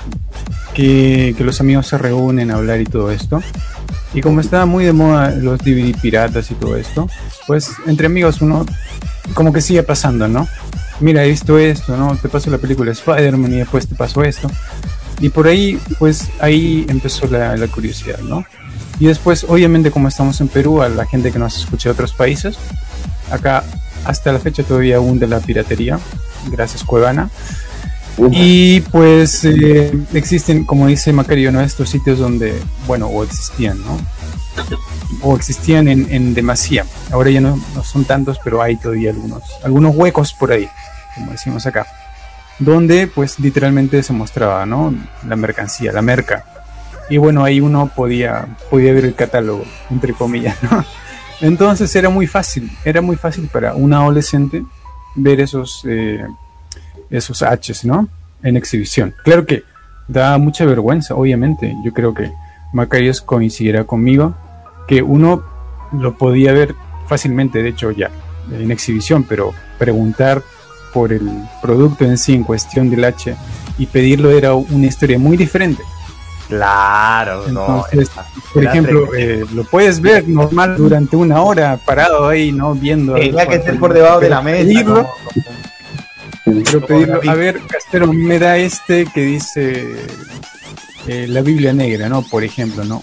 que, 0.72 1.34
que, 1.36 1.44
los 1.44 1.60
amigos 1.60 1.88
se 1.88 1.98
reúnen 1.98 2.50
a 2.50 2.54
hablar 2.54 2.80
y 2.80 2.84
todo 2.84 3.10
esto. 3.10 3.42
Y 4.14 4.22
como 4.22 4.40
estaba 4.40 4.64
muy 4.64 4.84
de 4.84 4.94
moda 4.94 5.32
los 5.32 5.58
DVD 5.58 5.94
piratas 6.00 6.50
y 6.50 6.54
todo 6.54 6.76
esto, 6.76 7.10
pues 7.46 7.72
entre 7.86 8.06
amigos 8.06 8.40
uno 8.40 8.64
como 9.34 9.52
que 9.52 9.60
sigue 9.60 9.82
pasando, 9.82 10.28
¿no? 10.28 10.48
mira, 11.00 11.24
he 11.24 11.28
visto 11.28 11.58
esto, 11.58 11.96
¿no? 11.96 12.16
Te 12.16 12.28
pasó 12.28 12.50
la 12.50 12.58
película 12.58 12.92
Spider-Man 12.92 13.52
y 13.52 13.56
después 13.56 13.86
te 13.86 13.94
pasó 13.94 14.22
esto. 14.22 14.48
Y 15.20 15.30
por 15.30 15.46
ahí, 15.48 15.78
pues 15.98 16.28
ahí 16.40 16.86
empezó 16.88 17.26
la, 17.26 17.56
curiosidad, 17.68 18.18
¿no? 18.20 18.44
Y 18.98 19.06
después, 19.06 19.44
obviamente, 19.48 19.90
como 19.90 20.08
estamos 20.08 20.40
en 20.40 20.48
Perú, 20.48 20.82
a 20.82 20.88
la 20.88 21.06
gente 21.06 21.32
que 21.32 21.38
nos 21.38 21.58
escucha 21.58 21.88
de 21.88 21.94
otros 21.94 22.12
países, 22.12 22.56
acá 23.30 23.64
hasta 24.04 24.32
la 24.32 24.38
fecha 24.38 24.62
todavía 24.62 24.98
de 25.00 25.26
la 25.26 25.40
piratería, 25.40 25.98
gracias 26.50 26.84
Cuevana. 26.84 27.30
Y 28.30 28.80
pues 28.80 29.44
eh, 29.44 29.92
existen, 30.14 30.64
como 30.64 30.86
dice 30.86 31.12
Macario, 31.12 31.52
¿no? 31.52 31.60
estos 31.60 31.90
sitios 31.90 32.18
donde, 32.18 32.54
bueno, 32.86 33.08
o 33.08 33.22
existían, 33.22 33.78
¿no? 33.84 33.98
O 35.20 35.36
existían 35.36 35.86
en, 35.86 36.06
en 36.10 36.32
demasía. 36.32 36.86
Ahora 37.10 37.28
ya 37.28 37.42
no, 37.42 37.60
no, 37.74 37.84
son 37.84 38.06
tantos, 38.06 38.40
pero 38.42 38.62
hay 38.62 38.76
todavía 38.76 39.10
algunos, 39.10 39.42
algunos 39.62 39.94
huecos 39.94 40.32
por 40.32 40.50
ahí 40.50 40.66
como 41.16 41.32
decimos 41.32 41.66
acá, 41.66 41.86
donde 42.58 43.06
pues 43.08 43.40
literalmente 43.40 44.02
se 44.02 44.12
mostraba, 44.12 44.64
¿no? 44.66 44.94
La 45.26 45.34
mercancía, 45.34 45.92
la 45.92 46.02
merca. 46.02 46.44
Y 47.08 47.16
bueno, 47.16 47.44
ahí 47.44 47.60
uno 47.60 47.90
podía, 47.94 48.46
podía 48.70 48.92
ver 48.92 49.04
el 49.04 49.14
catálogo, 49.14 49.64
entre 49.90 50.12
comillas, 50.12 50.56
¿no? 50.62 50.84
Entonces 51.40 51.94
era 51.94 52.08
muy 52.08 52.26
fácil, 52.26 52.70
era 52.84 53.00
muy 53.00 53.16
fácil 53.16 53.48
para 53.52 53.74
un 53.74 53.92
adolescente 53.92 54.64
ver 55.14 55.40
esos, 55.40 55.82
eh, 55.86 56.26
esos 57.10 57.42
H's, 57.42 57.84
¿no? 57.84 58.08
En 58.42 58.56
exhibición. 58.56 59.14
Claro 59.24 59.44
que 59.46 59.62
da 60.08 60.38
mucha 60.38 60.64
vergüenza, 60.64 61.14
obviamente. 61.14 61.74
Yo 61.84 61.92
creo 61.92 62.14
que 62.14 62.30
Macarios 62.72 63.20
coincidirá 63.20 63.84
conmigo 63.84 64.34
que 64.88 65.02
uno 65.02 65.42
lo 65.92 66.16
podía 66.16 66.52
ver 66.52 66.74
fácilmente, 67.06 67.62
de 67.62 67.70
hecho 67.70 67.90
ya, 67.90 68.10
en 68.52 68.70
exhibición, 68.70 69.24
pero 69.24 69.52
preguntar 69.78 70.42
por 70.92 71.12
el 71.12 71.28
producto 71.60 72.04
en 72.04 72.16
sí 72.18 72.34
en 72.34 72.44
cuestión 72.44 72.88
del 72.90 73.04
H 73.04 73.34
y 73.78 73.86
pedirlo 73.86 74.30
era 74.30 74.54
una 74.54 74.86
historia 74.86 75.18
muy 75.18 75.36
diferente. 75.36 75.82
Claro, 76.48 77.44
Entonces, 77.48 78.10
por 78.54 78.64
ejemplo, 78.64 79.14
eh, 79.14 79.44
lo 79.52 79.64
puedes 79.64 80.00
ver 80.00 80.28
normal 80.28 80.76
durante 80.76 81.16
una 81.16 81.42
hora 81.42 81.78
parado 81.84 82.28
ahí, 82.28 82.52
¿no? 82.52 82.74
Viendo. 82.74 83.14
Tenía 83.14 83.46
que 83.46 83.56
estar 83.56 83.78
por 83.78 83.92
debajo 83.92 84.20
de 84.20 84.30
la 84.30 84.42
mesa. 84.42 84.64
Pedirlo, 84.64 85.08
pero 86.44 86.86
pedirlo, 86.86 87.20
a 87.28 87.34
ver, 87.34 87.60
Castero, 87.68 88.12
me 88.12 88.38
da 88.38 88.56
este 88.58 89.06
que 89.06 89.22
dice 89.22 89.96
eh, 91.08 91.26
la 91.28 91.40
Biblia 91.40 91.72
Negra, 91.72 92.08
¿no? 92.08 92.22
Por 92.22 92.44
ejemplo, 92.44 92.84
¿no? 92.84 93.02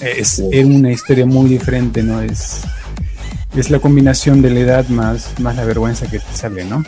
Es, 0.00 0.42
es 0.50 0.64
una 0.64 0.90
historia 0.90 1.26
muy 1.26 1.48
diferente, 1.48 2.02
¿no? 2.02 2.20
Es 2.20 2.62
es 3.56 3.70
la 3.70 3.80
combinación 3.80 4.42
de 4.42 4.50
la 4.50 4.60
edad 4.60 4.88
más, 4.88 5.38
más 5.40 5.56
la 5.56 5.64
vergüenza 5.64 6.06
que 6.06 6.18
te 6.18 6.32
sale, 6.34 6.64
¿no? 6.64 6.84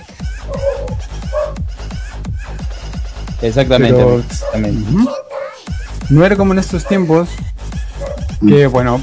Exactamente. 3.41 4.01
No 6.13 6.27
era 6.27 6.37
como 6.37 6.53
en 6.53 6.59
estos 6.59 6.85
tiempos 6.87 7.31
que, 8.47 8.67
bueno, 8.67 9.01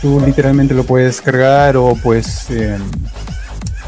tú 0.00 0.22
literalmente 0.24 0.72
lo 0.72 0.84
puedes 0.84 1.20
cargar 1.20 1.76
o 1.76 1.98
pues 2.00 2.48
eh, 2.50 2.78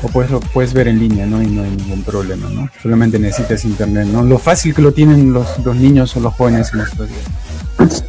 o 0.02 0.08
pues 0.08 0.28
lo 0.32 0.40
puedes 0.40 0.72
ver 0.72 0.88
en 0.88 0.98
línea, 0.98 1.26
¿no? 1.26 1.40
Y 1.40 1.46
no 1.46 1.62
hay 1.62 1.70
ningún 1.70 2.02
problema, 2.02 2.48
¿no? 2.50 2.68
Solamente 2.82 3.20
necesitas 3.20 3.64
internet, 3.64 4.08
¿no? 4.08 4.24
Lo 4.24 4.38
fácil 4.38 4.74
que 4.74 4.82
lo 4.82 4.92
tienen 4.92 5.32
los, 5.32 5.58
los 5.64 5.76
niños 5.76 6.16
o 6.16 6.20
los 6.20 6.34
jóvenes 6.34 6.72
en 6.72 6.78
nuestros 6.78 7.08
días. 7.08 8.02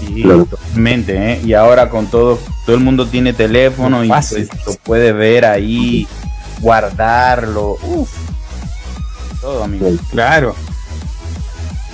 Sí, 0.00 0.24
totalmente, 0.24 1.32
¿eh? 1.32 1.40
Y 1.44 1.52
ahora 1.52 1.88
con 1.88 2.08
todo, 2.08 2.40
todo 2.66 2.74
el 2.74 2.82
mundo 2.82 3.06
tiene 3.06 3.32
teléfono 3.32 4.02
y 4.02 4.08
pues, 4.08 4.48
lo 4.66 4.74
puede 4.82 5.12
ver 5.12 5.44
ahí, 5.44 6.08
guardarlo. 6.60 7.76
Uf. 7.80 8.10
Todo, 9.40 9.62
amigo. 9.62 9.86
Claro. 10.10 10.56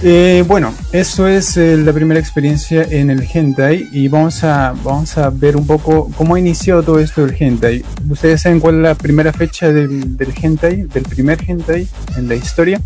Eh, 0.02 0.44
bueno, 0.46 0.74
eso 0.92 1.26
es 1.26 1.56
eh, 1.56 1.76
la 1.78 1.92
primera 1.92 2.20
experiencia 2.20 2.82
en 2.82 3.10
el 3.10 3.26
hentai 3.32 3.88
y 3.92 4.08
vamos 4.08 4.44
a, 4.44 4.74
vamos 4.84 5.16
a 5.16 5.30
ver 5.30 5.56
un 5.56 5.66
poco 5.66 6.10
cómo 6.16 6.34
ha 6.34 6.38
iniciado 6.38 6.82
todo 6.82 6.98
esto 6.98 7.24
del 7.24 7.34
hentai. 7.38 7.82
¿Ustedes 8.08 8.42
saben 8.42 8.60
cuál 8.60 8.76
es 8.76 8.82
la 8.82 8.94
primera 8.94 9.32
fecha 9.32 9.72
del, 9.72 10.16
del 10.16 10.34
hentai, 10.40 10.82
del 10.82 11.02
primer 11.04 11.38
hentai 11.48 11.88
en 12.16 12.28
la 12.28 12.34
historia? 12.34 12.80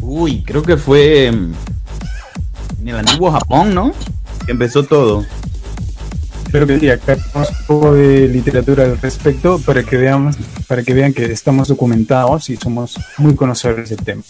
Uy, 0.00 0.42
creo 0.42 0.62
que 0.62 0.78
fue 0.78 1.26
en 1.26 1.54
el 2.86 2.96
antiguo 2.96 3.30
Japón, 3.30 3.74
¿no? 3.74 3.92
Que 4.46 4.52
empezó 4.52 4.84
todo. 4.84 5.26
Espero 6.48 6.66
que 6.66 6.80
sí, 6.80 6.88
acá 6.88 7.14
tenemos 7.14 7.50
un 7.50 7.66
poco 7.66 7.92
de 7.92 8.26
literatura 8.26 8.84
al 8.84 8.98
respecto 8.98 9.58
para 9.58 9.82
que 9.82 9.98
veamos, 9.98 10.34
para 10.66 10.82
que 10.82 10.94
vean 10.94 11.12
que 11.12 11.26
estamos 11.26 11.68
documentados 11.68 12.48
y 12.48 12.56
somos 12.56 12.98
muy 13.18 13.34
conocedores 13.34 13.90
del 13.90 13.98
tema. 13.98 14.22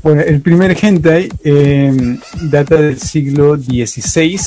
Bueno, 0.00 0.20
el 0.20 0.40
primer 0.40 0.78
hentai 0.80 1.28
eh, 1.42 2.18
data 2.42 2.76
del 2.76 3.00
siglo 3.00 3.56
XVI 3.56 4.38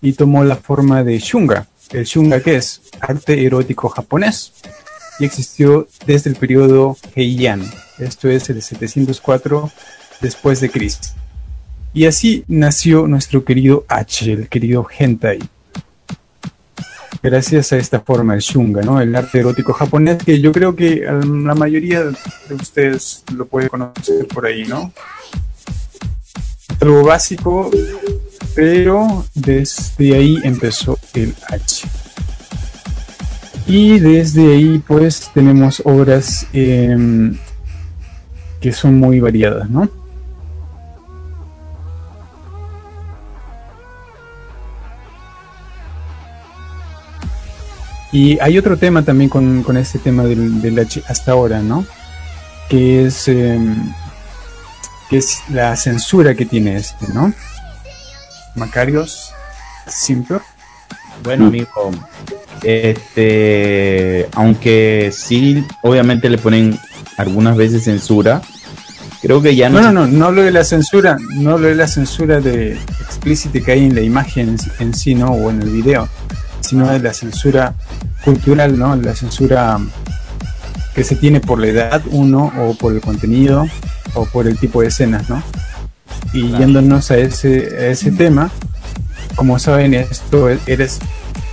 y 0.00 0.14
tomó 0.14 0.42
la 0.42 0.56
forma 0.56 1.04
de 1.04 1.16
shunga. 1.20 1.68
El 1.92 2.04
shunga 2.04 2.40
que 2.40 2.56
es 2.56 2.80
arte 2.98 3.46
erótico 3.46 3.88
japonés 3.88 4.52
y 5.20 5.24
existió 5.26 5.86
desde 6.06 6.28
el 6.28 6.34
periodo 6.34 6.96
Heian, 7.14 7.62
esto 8.00 8.28
es 8.28 8.50
el 8.50 8.60
704 8.60 9.70
después 10.20 10.60
de 10.60 10.70
Cristo. 10.70 11.21
Y 11.94 12.06
así 12.06 12.44
nació 12.48 13.06
nuestro 13.06 13.44
querido 13.44 13.84
H, 13.88 14.32
el 14.32 14.48
querido 14.48 14.86
Hentai. 14.98 15.40
Gracias 17.22 17.72
a 17.72 17.76
esta 17.76 18.00
forma, 18.00 18.34
el 18.34 18.40
shunga, 18.40 18.82
¿no? 18.82 19.00
El 19.00 19.14
arte 19.14 19.38
erótico 19.38 19.72
japonés, 19.72 20.18
que 20.24 20.40
yo 20.40 20.50
creo 20.50 20.74
que 20.74 21.02
la 21.02 21.54
mayoría 21.54 22.02
de 22.02 22.54
ustedes 22.54 23.22
lo 23.36 23.46
puede 23.46 23.68
conocer 23.68 24.26
por 24.26 24.46
ahí, 24.46 24.64
¿no? 24.64 24.92
Algo 26.80 27.04
básico, 27.04 27.70
pero 28.56 29.24
desde 29.34 30.16
ahí 30.16 30.38
empezó 30.42 30.98
el 31.14 31.32
H. 31.48 31.86
Y 33.66 34.00
desde 34.00 34.54
ahí, 34.54 34.82
pues, 34.84 35.30
tenemos 35.32 35.80
obras 35.84 36.48
em, 36.52 37.36
que 38.60 38.72
son 38.72 38.96
muy 38.96 39.20
variadas, 39.20 39.70
¿no? 39.70 40.01
Y 48.12 48.38
hay 48.40 48.58
otro 48.58 48.76
tema 48.76 49.02
también 49.02 49.30
con, 49.30 49.62
con 49.62 49.78
este 49.78 49.98
tema 49.98 50.22
del, 50.24 50.86
hasta 51.08 51.32
ahora, 51.32 51.62
¿no? 51.62 51.86
Que 52.68 53.06
es, 53.06 53.26
em, 53.26 53.74
que 55.08 55.16
es 55.16 55.40
la 55.48 55.74
censura 55.76 56.34
que 56.34 56.44
tiene 56.44 56.76
este, 56.76 57.08
¿no? 57.14 57.32
Macarios 58.54 59.32
simple. 59.86 60.40
Bueno, 61.24 61.46
amigo, 61.46 61.90
este, 62.62 64.28
aunque 64.34 65.10
sí, 65.12 65.64
obviamente 65.82 66.28
le 66.28 66.36
ponen 66.36 66.78
algunas 67.16 67.56
veces 67.56 67.84
censura, 67.84 68.42
creo 69.22 69.40
que 69.40 69.56
ya 69.56 69.70
no. 69.70 69.80
No, 69.80 69.92
no, 69.92 70.06
no, 70.06 70.18
no 70.18 70.26
hablo 70.26 70.42
de 70.42 70.50
la 70.50 70.64
censura, 70.64 71.16
no 71.36 71.52
hablo 71.52 71.68
de 71.68 71.76
la 71.76 71.86
censura 71.86 72.40
de 72.40 72.72
explícita 73.00 73.60
que 73.60 73.72
hay 73.72 73.86
en 73.86 73.94
la 73.94 74.02
imagen 74.02 74.56
en 74.80 74.94
sí, 74.94 75.14
¿no? 75.14 75.28
O 75.28 75.50
en 75.50 75.62
el 75.62 75.70
video 75.70 76.08
sino 76.72 76.90
de 76.90 77.00
la 77.00 77.12
censura 77.12 77.74
cultural, 78.24 78.78
¿no? 78.78 78.96
La 78.96 79.14
censura 79.14 79.78
que 80.94 81.04
se 81.04 81.16
tiene 81.16 81.38
por 81.38 81.60
la 81.60 81.66
edad, 81.66 82.02
uno, 82.10 82.50
o 82.58 82.72
por 82.72 82.94
el 82.94 83.02
contenido, 83.02 83.66
o 84.14 84.24
por 84.24 84.46
el 84.46 84.56
tipo 84.56 84.80
de 84.80 84.88
escenas, 84.88 85.28
¿no? 85.28 85.42
Y 86.32 86.48
yéndonos 86.56 87.10
a 87.10 87.18
ese, 87.18 87.90
ese 87.90 88.10
tema, 88.10 88.50
como 89.36 89.58
saben, 89.58 89.92
esto 89.92 90.48
eres 90.66 90.98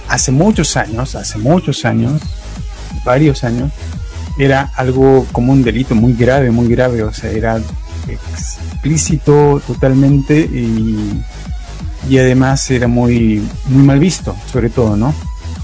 hace 0.08 0.32
muchos 0.32 0.78
años, 0.78 1.16
hace 1.16 1.38
muchos 1.38 1.84
años, 1.84 2.22
varios 3.04 3.44
años, 3.44 3.74
era 4.38 4.72
algo 4.78 5.28
como 5.34 5.52
un 5.52 5.64
delito 5.64 5.96
muy 5.96 6.14
grave, 6.14 6.50
muy 6.50 6.70
grave, 6.70 7.04
o 7.04 7.12
sea, 7.12 7.30
era 7.30 7.60
explícito 8.08 9.62
totalmente 9.68 10.40
y, 10.40 11.22
y 12.08 12.18
además 12.18 12.70
era 12.72 12.88
muy, 12.88 13.48
muy 13.66 13.84
mal 13.84 14.00
visto, 14.00 14.36
sobre 14.52 14.70
todo, 14.70 14.96
¿no? 14.96 15.14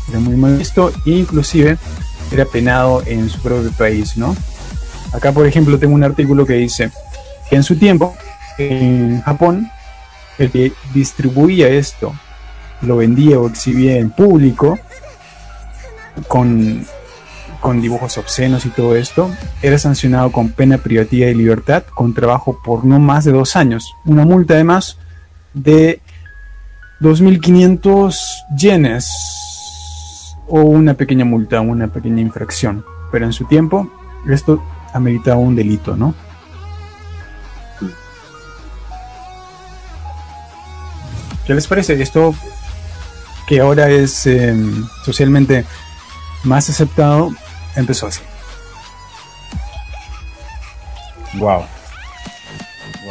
Era 0.10 0.20
muy 0.20 0.36
mal 0.36 0.58
visto 0.58 0.92
e 1.06 1.12
inclusive 1.12 1.78
era 2.32 2.46
penado 2.46 3.04
en 3.06 3.30
su 3.30 3.40
propio 3.40 3.72
país, 3.72 4.18
¿no? 4.18 4.36
Acá, 5.14 5.32
por 5.32 5.48
ejemplo, 5.48 5.80
tengo 5.80 5.96
un 5.96 6.04
artículo 6.04 6.46
que 6.46 6.54
dice 6.54 6.92
que 7.50 7.56
en 7.56 7.64
su 7.64 7.78
tiempo, 7.78 8.16
en 8.58 9.22
Japón, 9.22 9.70
el 10.38 10.52
que 10.52 10.74
distribuía 10.94 11.70
esto, 11.70 12.14
lo 12.82 12.98
vendía 12.98 13.40
o 13.40 13.48
exhibía 13.48 13.98
en 13.98 14.10
público, 14.10 14.78
con, 16.28 16.86
con 17.62 17.82
dibujos 17.82 18.18
obscenos 18.18 18.66
y 18.66 18.70
todo 18.70 18.96
esto, 18.96 19.32
era 19.62 19.78
sancionado 19.78 20.32
con 20.32 20.50
pena 20.50 20.78
privativa 20.78 21.28
de 21.28 21.36
libertad, 21.36 21.84
con 21.84 22.14
trabajo 22.14 22.60
por 22.64 22.86
no 22.86 23.00
más 23.00 23.26
de 23.26 23.32
dos 23.32 23.56
años. 23.56 23.94
Una 24.06 24.26
multa 24.26 24.56
además 24.56 24.98
de 25.54 26.02
2.500 27.02 28.16
yenes 28.58 29.10
o 30.48 30.62
una 30.62 30.94
pequeña 30.94 31.26
multa, 31.26 31.62
una 31.62 31.88
pequeña 31.88 32.22
infracción. 32.22 32.86
Pero 33.12 33.26
en 33.26 33.34
su 33.34 33.46
tiempo 33.46 33.92
esto 34.30 34.64
ameritaba 34.94 35.38
un 35.38 35.56
delito, 35.56 35.96
¿no? 35.96 36.14
¿Qué 41.46 41.54
les 41.54 41.68
parece? 41.68 42.02
Esto 42.02 42.34
que 43.48 43.60
ahora 43.60 43.90
es 43.90 44.26
em, 44.26 44.84
socialmente 45.04 45.66
más 46.44 46.70
aceptado, 46.70 47.32
empezó 47.76 48.08
así. 48.08 48.22
Wow. 51.36 51.66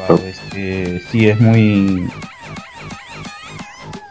Wow, 0.09 0.21
este, 0.27 1.01
sí 1.11 1.29
es 1.29 1.41
muy 1.41 2.09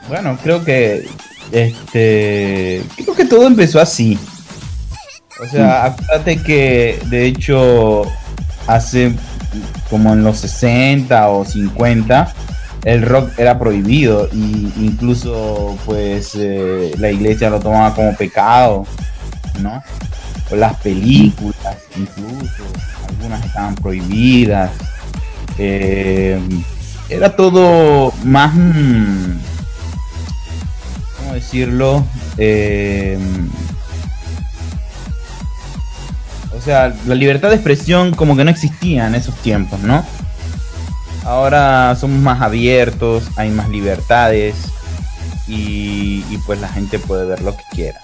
bueno, 0.08 0.38
creo 0.42 0.64
que 0.64 1.08
este 1.52 2.84
creo 2.96 3.16
que 3.16 3.26
todo 3.26 3.48
empezó 3.48 3.80
así. 3.80 4.18
O 5.42 5.48
sea, 5.48 5.86
acuérdate 5.86 6.42
que 6.42 7.00
de 7.08 7.26
hecho 7.26 8.04
hace 8.68 9.14
como 9.90 10.14
en 10.14 10.24
los 10.24 10.40
60 10.40 11.30
o 11.30 11.46
50 11.46 12.34
el 12.86 13.02
rock 13.02 13.32
era 13.38 13.58
prohibido 13.58 14.28
y 14.34 14.72
incluso 14.78 15.78
pues 15.86 16.32
eh, 16.36 16.94
la 16.98 17.12
iglesia 17.12 17.50
lo 17.50 17.60
tomaba 17.60 17.96
como 17.96 18.16
pecado, 18.16 18.86
¿no? 19.62 19.82
O 20.52 20.56
las 20.56 20.76
películas 20.82 21.78
incluso, 21.96 22.64
algunas 23.08 23.46
estaban 23.46 23.76
prohibidas. 23.76 24.72
Eh, 25.58 26.40
era 27.10 27.36
todo 27.36 28.12
más, 28.24 28.54
mm, 28.54 29.38
¿cómo 31.34 31.42
decirlo? 31.42 32.06
Eh, 32.38 33.18
o 36.56 36.62
sea, 36.62 36.94
la 37.08 37.16
libertad 37.16 37.50
de 37.50 37.56
expresión 37.56 38.14
como 38.14 38.38
que 38.38 38.44
no 38.44 38.52
existía 38.52 39.08
en 39.08 39.16
esos 39.16 39.36
tiempos, 39.38 39.80
¿no? 39.80 40.06
Ahora 41.26 41.96
somos 42.00 42.20
más 42.20 42.42
abiertos, 42.42 43.24
hay 43.36 43.50
más 43.50 43.70
libertades 43.70 44.56
y, 45.48 46.22
pues 46.46 46.60
la 46.60 46.68
gente 46.68 47.00
puede 47.00 47.26
ver 47.26 47.42
lo 47.42 47.56
que 47.56 47.64
quiera. 47.72 48.00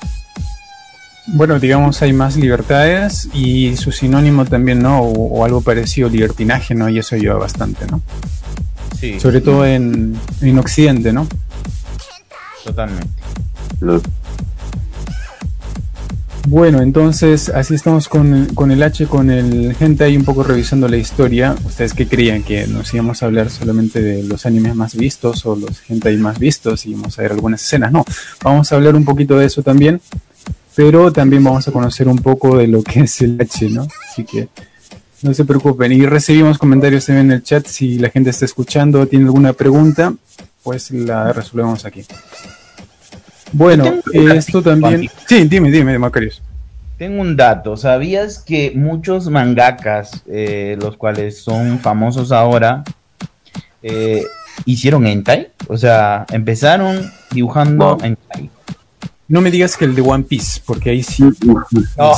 Bueno, 1.28 1.60
digamos, 1.60 2.02
hay 2.02 2.14
más 2.14 2.36
libertades 2.36 3.30
y 3.34 3.78
su 3.78 3.92
sinónimo 3.92 4.46
también, 4.46 4.82
¿no? 4.82 5.02
O, 5.02 5.46
algo 5.46 5.62
parecido, 5.62 6.10
libertinaje, 6.10 6.74
¿no? 6.74 6.90
Y 6.90 6.98
eso 6.98 7.16
ayuda 7.16 7.36
bastante, 7.36 7.86
¿no? 7.86 8.02
Sí. 9.00 9.20
Sobre 9.20 9.42
todo 9.42 9.66
en, 9.66 10.18
en 10.42 10.58
Occidente, 10.58 11.14
¿no? 11.14 11.28
Totalmente. 12.70 13.10
Bueno, 16.48 16.82
entonces 16.82 17.50
así 17.50 17.74
estamos 17.74 18.08
con, 18.08 18.46
con, 18.54 18.70
el 18.70 18.84
H, 18.84 19.08
con 19.08 19.32
el 19.32 19.74
gente 19.76 20.04
ahí 20.04 20.16
un 20.16 20.24
poco 20.24 20.44
revisando 20.44 20.88
la 20.88 20.98
historia. 20.98 21.56
¿Ustedes 21.66 21.96
qué 21.96 22.08
creían? 22.08 22.44
¿Que 22.44 22.68
nos 22.68 22.94
íbamos 22.94 23.24
a 23.24 23.26
hablar 23.26 23.50
solamente 23.50 24.04
de 24.04 24.22
los 24.22 24.46
animes 24.46 24.76
más 24.76 24.96
vistos 24.96 25.48
o 25.48 25.56
los 25.56 25.80
gente 25.80 26.10
ahí 26.10 26.18
más 26.18 26.38
vistos 26.38 26.86
y 26.86 26.94
vamos 26.94 27.18
a 27.18 27.24
ver 27.24 27.32
algunas 27.32 27.64
escenas? 27.64 27.92
No, 27.92 28.06
vamos 28.44 28.72
a 28.72 28.76
hablar 28.76 28.96
un 28.96 29.04
poquito 29.04 29.36
de 29.38 29.48
eso 29.48 29.64
también, 29.64 30.00
pero 30.76 31.12
también 31.12 31.44
vamos 31.44 31.68
a 31.68 31.72
conocer 31.72 32.08
un 32.08 32.20
poco 32.20 32.56
de 32.56 32.68
lo 32.68 32.84
que 32.84 33.00
es 33.02 33.22
el 33.22 33.42
H, 33.42 33.68
¿no? 33.70 33.88
Así 34.12 34.26
que 34.26 34.48
no 35.24 35.34
se 35.34 35.44
preocupen. 35.44 35.92
Y 35.92 36.06
recibimos 36.06 36.60
comentarios 36.60 37.08
también 37.08 37.28
en 37.28 37.32
el 37.34 37.44
chat. 37.44 37.66
Si 37.66 37.98
la 37.98 38.12
gente 38.12 38.30
está 38.30 38.46
escuchando, 38.46 39.08
tiene 39.08 39.26
alguna 39.26 39.54
pregunta, 39.54 40.14
pues 40.64 40.92
la 40.92 41.34
resolvemos 41.34 41.86
aquí. 41.86 42.06
Bueno, 43.52 43.86
esto 44.14 44.62
también. 44.62 45.10
Sí, 45.28 45.46
dime, 45.46 45.72
dime, 45.72 45.98
Macarios. 45.98 46.42
Tengo 46.98 47.22
un 47.22 47.36
dato. 47.36 47.78
¿Sabías 47.78 48.40
que 48.40 48.74
muchos 48.76 49.30
mangakas, 49.30 50.24
eh, 50.28 50.78
los 50.82 50.98
cuales 50.98 51.42
son 51.42 51.80
famosos 51.80 52.32
ahora, 52.32 52.84
eh, 53.82 54.24
hicieron 54.66 55.08
hentai? 55.08 55.50
O 55.68 55.78
sea, 55.78 56.26
empezaron 56.32 57.10
dibujando 57.32 57.98
hentai. 58.04 58.50
No 59.30 59.42
me 59.42 59.52
digas 59.52 59.78
que 59.78 59.86
el 59.86 59.96
de 59.96 60.02
One 60.02 60.24
Piece, 60.24 60.60
porque 60.66 60.90
ahí 60.90 61.04
sí. 61.04 61.24
No, 61.46 61.64
o 61.98 62.16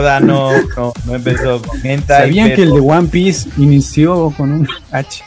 sea, 0.00 0.20
no, 0.20 0.52
no, 0.76 0.92
no 1.04 1.14
empezó 1.14 1.60
con 1.60 1.84
hentai. 1.84 2.28
¿Sabían 2.28 2.54
que 2.54 2.62
el 2.62 2.72
de 2.72 2.80
One 2.80 3.08
Piece 3.08 3.50
inició 3.58 4.32
con 4.36 4.52
un 4.52 4.68
H? 4.92 5.22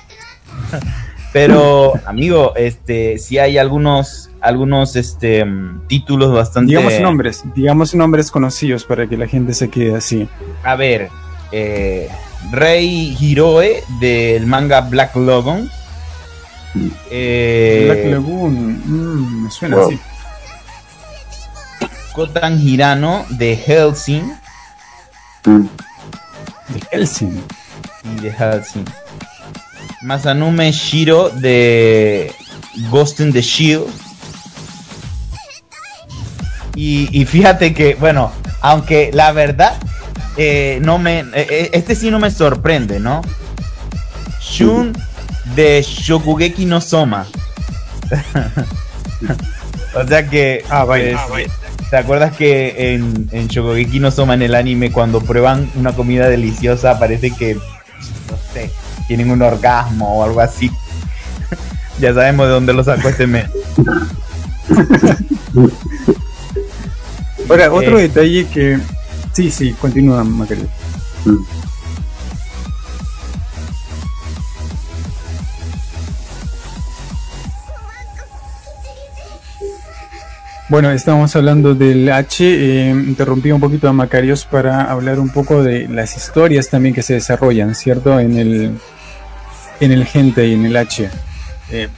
Pero, 1.34 1.94
amigo, 2.06 2.54
este, 2.56 3.18
si 3.18 3.38
hay 3.38 3.58
algunos, 3.58 4.30
algunos, 4.42 4.96
este, 4.96 5.46
títulos 5.88 6.34
bastante. 6.34 6.72
Digamos 6.72 7.00
nombres, 7.00 7.44
digamos 7.56 7.96
nombres 7.96 8.32
conocidos 8.32 8.84
para 8.84 9.08
que 9.08 9.16
la 9.16 9.28
gente 9.28 9.54
se 9.54 9.70
quede 9.70 9.96
así. 9.96 10.28
A 10.64 10.76
ver, 10.76 11.10
eh, 11.52 12.10
Rey 12.52 13.16
Hiroe 13.20 13.84
del 14.00 14.46
manga 14.46 14.82
Black 14.82 15.16
Logon. 15.16 15.70
Eh, 17.10 17.84
Black 17.86 18.06
Lagoon, 18.12 18.82
mm, 18.86 19.44
me 19.44 19.52
suena 19.52 19.82
así. 19.82 20.00
Kotan 22.14 22.60
Hirano 22.60 23.26
de 23.30 23.56
Helsing. 23.56 24.34
De 25.46 26.82
Helsing. 26.92 27.44
Y 28.04 28.22
de 28.22 28.32
Helsing. 28.32 28.86
Masanume 30.02 30.72
Shiro 30.72 31.30
de 31.30 32.34
Ghost 32.90 33.20
in 33.20 33.32
the 33.32 33.42
Shield. 33.42 33.88
Y, 36.74 37.26
fíjate 37.26 37.74
que, 37.74 37.96
bueno, 37.96 38.32
aunque 38.62 39.12
la 39.14 39.32
verdad, 39.34 39.78
eh, 40.38 40.80
no 40.82 40.98
me. 40.98 41.20
Eh, 41.20 41.26
eh, 41.36 41.70
este 41.74 41.96
sí 41.96 42.10
no 42.10 42.18
me 42.18 42.32
sorprende, 42.32 43.00
¿no? 43.00 43.22
Shun 44.42 44.98
de 45.54 45.86
Shokugeki 45.88 46.66
no 46.66 46.82
Soma. 46.82 47.28
o 49.94 50.08
sea 50.08 50.28
que. 50.28 50.64
Ah, 50.70 50.86
pues, 50.88 51.16
ah, 51.16 51.28
¿Te 51.92 51.98
acuerdas 51.98 52.36
que 52.36 52.94
en, 52.94 53.30
en 53.32 53.48
Shokugeki 53.48 54.00
no 54.00 54.10
Soma, 54.10 54.34
en 54.34 54.42
el 54.42 54.56
anime, 54.56 54.92
cuando 54.92 55.22
prueban 55.22 55.70
una 55.76 55.94
comida 55.94 56.30
deliciosa, 56.30 56.98
parece 56.98 57.30
que. 57.32 57.56
No 57.56 58.38
sé 58.54 58.72
tienen 59.12 59.30
un 59.30 59.42
orgasmo 59.42 60.20
o 60.20 60.24
algo 60.24 60.40
así. 60.40 60.72
ya 62.00 62.14
sabemos 62.14 62.48
de 62.48 62.54
dónde 62.54 62.72
lo 62.72 62.82
sacó 62.82 63.10
este 63.10 63.28
mes. 63.28 63.46
Ahora, 67.50 67.74
otro 67.74 68.00
eh, 68.00 68.04
detalle 68.04 68.48
que. 68.48 68.80
Sí, 69.34 69.52
sí, 69.52 69.74
continúa, 69.74 70.24
Macario. 70.24 70.70
Bueno, 80.70 80.90
estamos 80.92 81.36
hablando 81.36 81.76
del 81.76 82.10
H. 82.10 82.46
Eh, 82.46 82.92
interrumpí 82.92 83.52
un 83.52 83.60
poquito 83.60 83.90
a 83.90 83.92
Macarios 83.92 84.46
para 84.46 84.84
hablar 84.84 85.20
un 85.20 85.28
poco 85.28 85.64
de 85.64 85.90
las 85.90 86.16
historias 86.16 86.70
también 86.70 86.96
que 86.96 87.04
se 87.04 87.16
desarrollan, 87.16 87.76
¿cierto? 87.76 88.18
En 88.22 88.38
el, 88.38 88.80
en 89.82 89.92
el 89.92 90.06
gente 90.06 90.48
y 90.48 90.54
en 90.54 90.66
el 90.66 90.78
H. 90.78 91.10
Eh, 91.72 91.90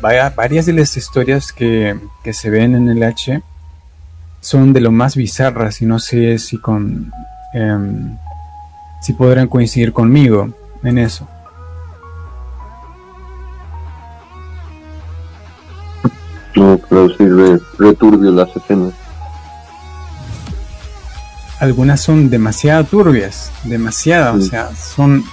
varias 0.00 0.66
de 0.66 0.72
las 0.72 0.96
historias 0.96 1.52
que, 1.52 1.98
se 2.32 2.50
ven 2.50 2.74
en 2.74 2.88
el 2.88 3.02
H 3.02 3.42
son 4.40 4.72
de 4.72 4.80
lo 4.80 4.92
más 4.92 5.16
bizarras 5.16 5.82
y 5.82 5.86
no 5.86 5.98
sé 5.98 6.38
si 6.38 6.58
con 6.58 7.12
em, 7.52 8.16
si 9.02 9.12
podrán 9.12 9.48
coincidir 9.48 9.92
conmigo 9.92 10.48
en 10.82 10.98
eso. 10.98 11.28
No, 16.54 16.80
pero 16.88 17.08
sí, 17.08 17.24
returbio 17.78 18.30
las 18.30 18.54
escenas. 18.56 18.94
Algunas 21.58 22.00
son 22.00 22.30
demasiado 22.30 22.84
turbias, 22.84 23.50
demasiado, 23.64 24.38
o 24.38 24.40
sea, 24.40 24.74
son, 24.74 25.24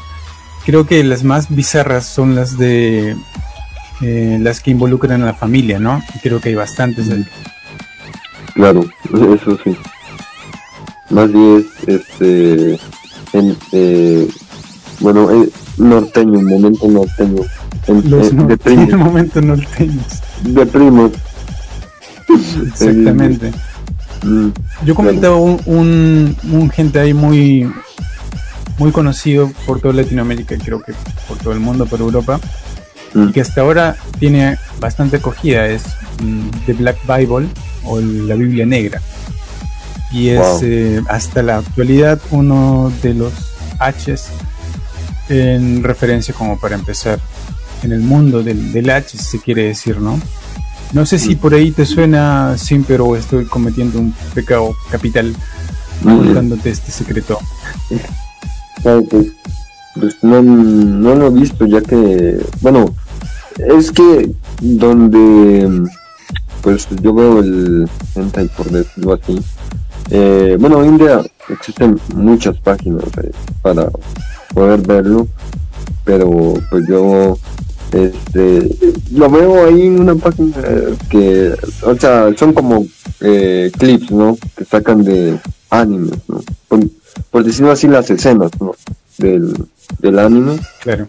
creo 0.66 0.86
que 0.86 1.04
las 1.04 1.24
más 1.24 1.54
bizarras 1.54 2.06
son 2.06 2.36
las 2.36 2.58
de 2.58 3.16
eh, 4.02 4.38
las 4.42 4.60
que 4.60 4.72
involucran 4.72 5.22
a 5.22 5.26
la 5.26 5.34
familia, 5.34 5.80
¿no? 5.80 6.02
creo 6.22 6.40
que 6.40 6.50
hay 6.50 6.56
bastantes 6.56 7.08
de 7.08 7.24
Claro, 8.54 8.86
eso 9.12 9.58
sí. 9.64 9.76
Más 11.10 11.32
bien, 11.32 11.66
este, 11.88 12.80
en, 13.34 13.58
eh, 13.72 14.28
bueno, 15.00 15.30
eh, 15.32 15.50
norteño, 15.78 16.40
un 16.40 16.50
momento 16.50 16.88
norteño. 16.88 17.44
En, 17.88 18.10
Los 18.10 18.32
eh, 18.32 18.36
de 18.36 18.58
primos. 18.58 18.94
momento 18.98 19.42
norteños. 19.42 20.06
De 20.44 20.66
primos. 20.66 21.12
Exactamente. 22.68 23.52
Mm, 24.24 24.50
Yo 24.86 24.96
comentaba 24.96 25.36
un, 25.36 25.60
un, 25.66 26.36
un, 26.52 26.70
gente 26.70 27.00
ahí 27.00 27.14
muy 27.14 27.70
muy 28.78 28.92
conocido 28.92 29.52
por 29.66 29.80
toda 29.80 29.94
Latinoamérica, 29.94 30.58
creo 30.58 30.82
que 30.82 30.94
por 31.28 31.38
todo 31.38 31.54
el 31.54 31.60
mundo, 31.60 31.86
por 31.86 32.00
Europa, 32.00 32.40
y 33.14 33.20
mm. 33.20 33.32
que 33.32 33.42
hasta 33.42 33.62
ahora 33.62 33.96
tiene 34.20 34.58
bastante 34.80 35.18
acogida, 35.18 35.68
es 35.68 35.84
mm, 36.22 36.50
The 36.66 36.74
Black 36.74 36.98
Bible 37.08 37.48
o 37.86 38.00
la 38.00 38.36
Biblia 38.36 38.66
Negra. 38.66 39.02
Y 40.12 40.30
es 40.30 40.62
eh, 40.62 41.02
hasta 41.08 41.42
la 41.42 41.58
actualidad 41.58 42.20
uno 42.30 42.92
de 43.02 43.16
los 43.16 43.34
H's 43.80 44.28
en 45.30 45.84
referencia 45.84 46.34
como 46.34 46.60
para 46.60 46.76
empezar 46.76 47.20
en 47.82 47.92
el 47.92 48.02
mundo 48.02 48.44
del, 48.44 48.72
del 48.72 48.90
H, 48.90 49.18
si 49.18 49.24
se 49.24 49.40
quiere 49.40 49.64
decir, 49.66 49.98
¿no? 50.00 50.20
No 50.94 51.08
sé 51.08 51.18
si 51.18 51.36
mm. 51.36 51.40
por 51.40 51.54
ahí 51.56 51.72
te 51.72 51.86
suena, 51.86 52.56
Sim, 52.58 52.84
pero 52.88 53.16
estoy 53.16 53.46
cometiendo 53.46 54.00
un 54.00 54.14
pecado 54.36 54.76
capital 54.92 55.36
contándote 56.04 56.70
este 56.70 56.92
secreto. 56.92 57.40
Pues, 58.82 59.28
pues 60.00 60.18
no, 60.24 60.42
no 60.42 61.16
lo 61.16 61.28
he 61.28 61.32
visto, 61.32 61.66
ya 61.66 61.82
que, 61.82 62.40
bueno, 62.62 62.94
es 63.58 63.92
que 63.92 64.32
donde 64.62 65.88
pues 66.62 66.88
yo 67.02 67.14
veo 67.14 67.40
el 67.40 67.88
hentai 68.16 68.48
por 68.48 68.70
decirlo 68.72 69.14
así. 69.14 69.40
Eh, 70.10 70.58
bueno, 70.60 70.82
en 70.84 70.92
India 70.92 71.22
existen 71.50 72.00
muchas 72.16 72.58
páginas 72.60 73.04
eh, 73.22 73.32
para 73.62 73.90
poder 74.54 74.82
verlo, 74.82 75.28
pero 76.06 76.54
pues 76.70 76.88
yo 76.88 77.38
este 77.92 78.70
lo 79.12 79.30
veo 79.30 79.66
ahí 79.66 79.88
en 79.88 80.00
una 80.00 80.16
página 80.16 80.56
que, 81.10 81.54
o 81.84 81.96
sea, 81.96 82.34
son 82.38 82.54
como 82.54 82.86
eh, 83.22 83.72
clips, 83.78 84.12
¿no? 84.12 84.38
Que 84.56 84.66
sacan 84.66 85.04
de 85.04 85.40
animes. 85.70 86.20
Por, 87.32 87.44
decirlo 87.44 87.72
así, 87.72 87.88
las 87.88 88.10
escenas, 88.10 88.52
¿no? 88.60 88.76
Del, 89.18 89.54
del 90.00 90.20
anime. 90.20 90.60
Claro. 90.82 91.08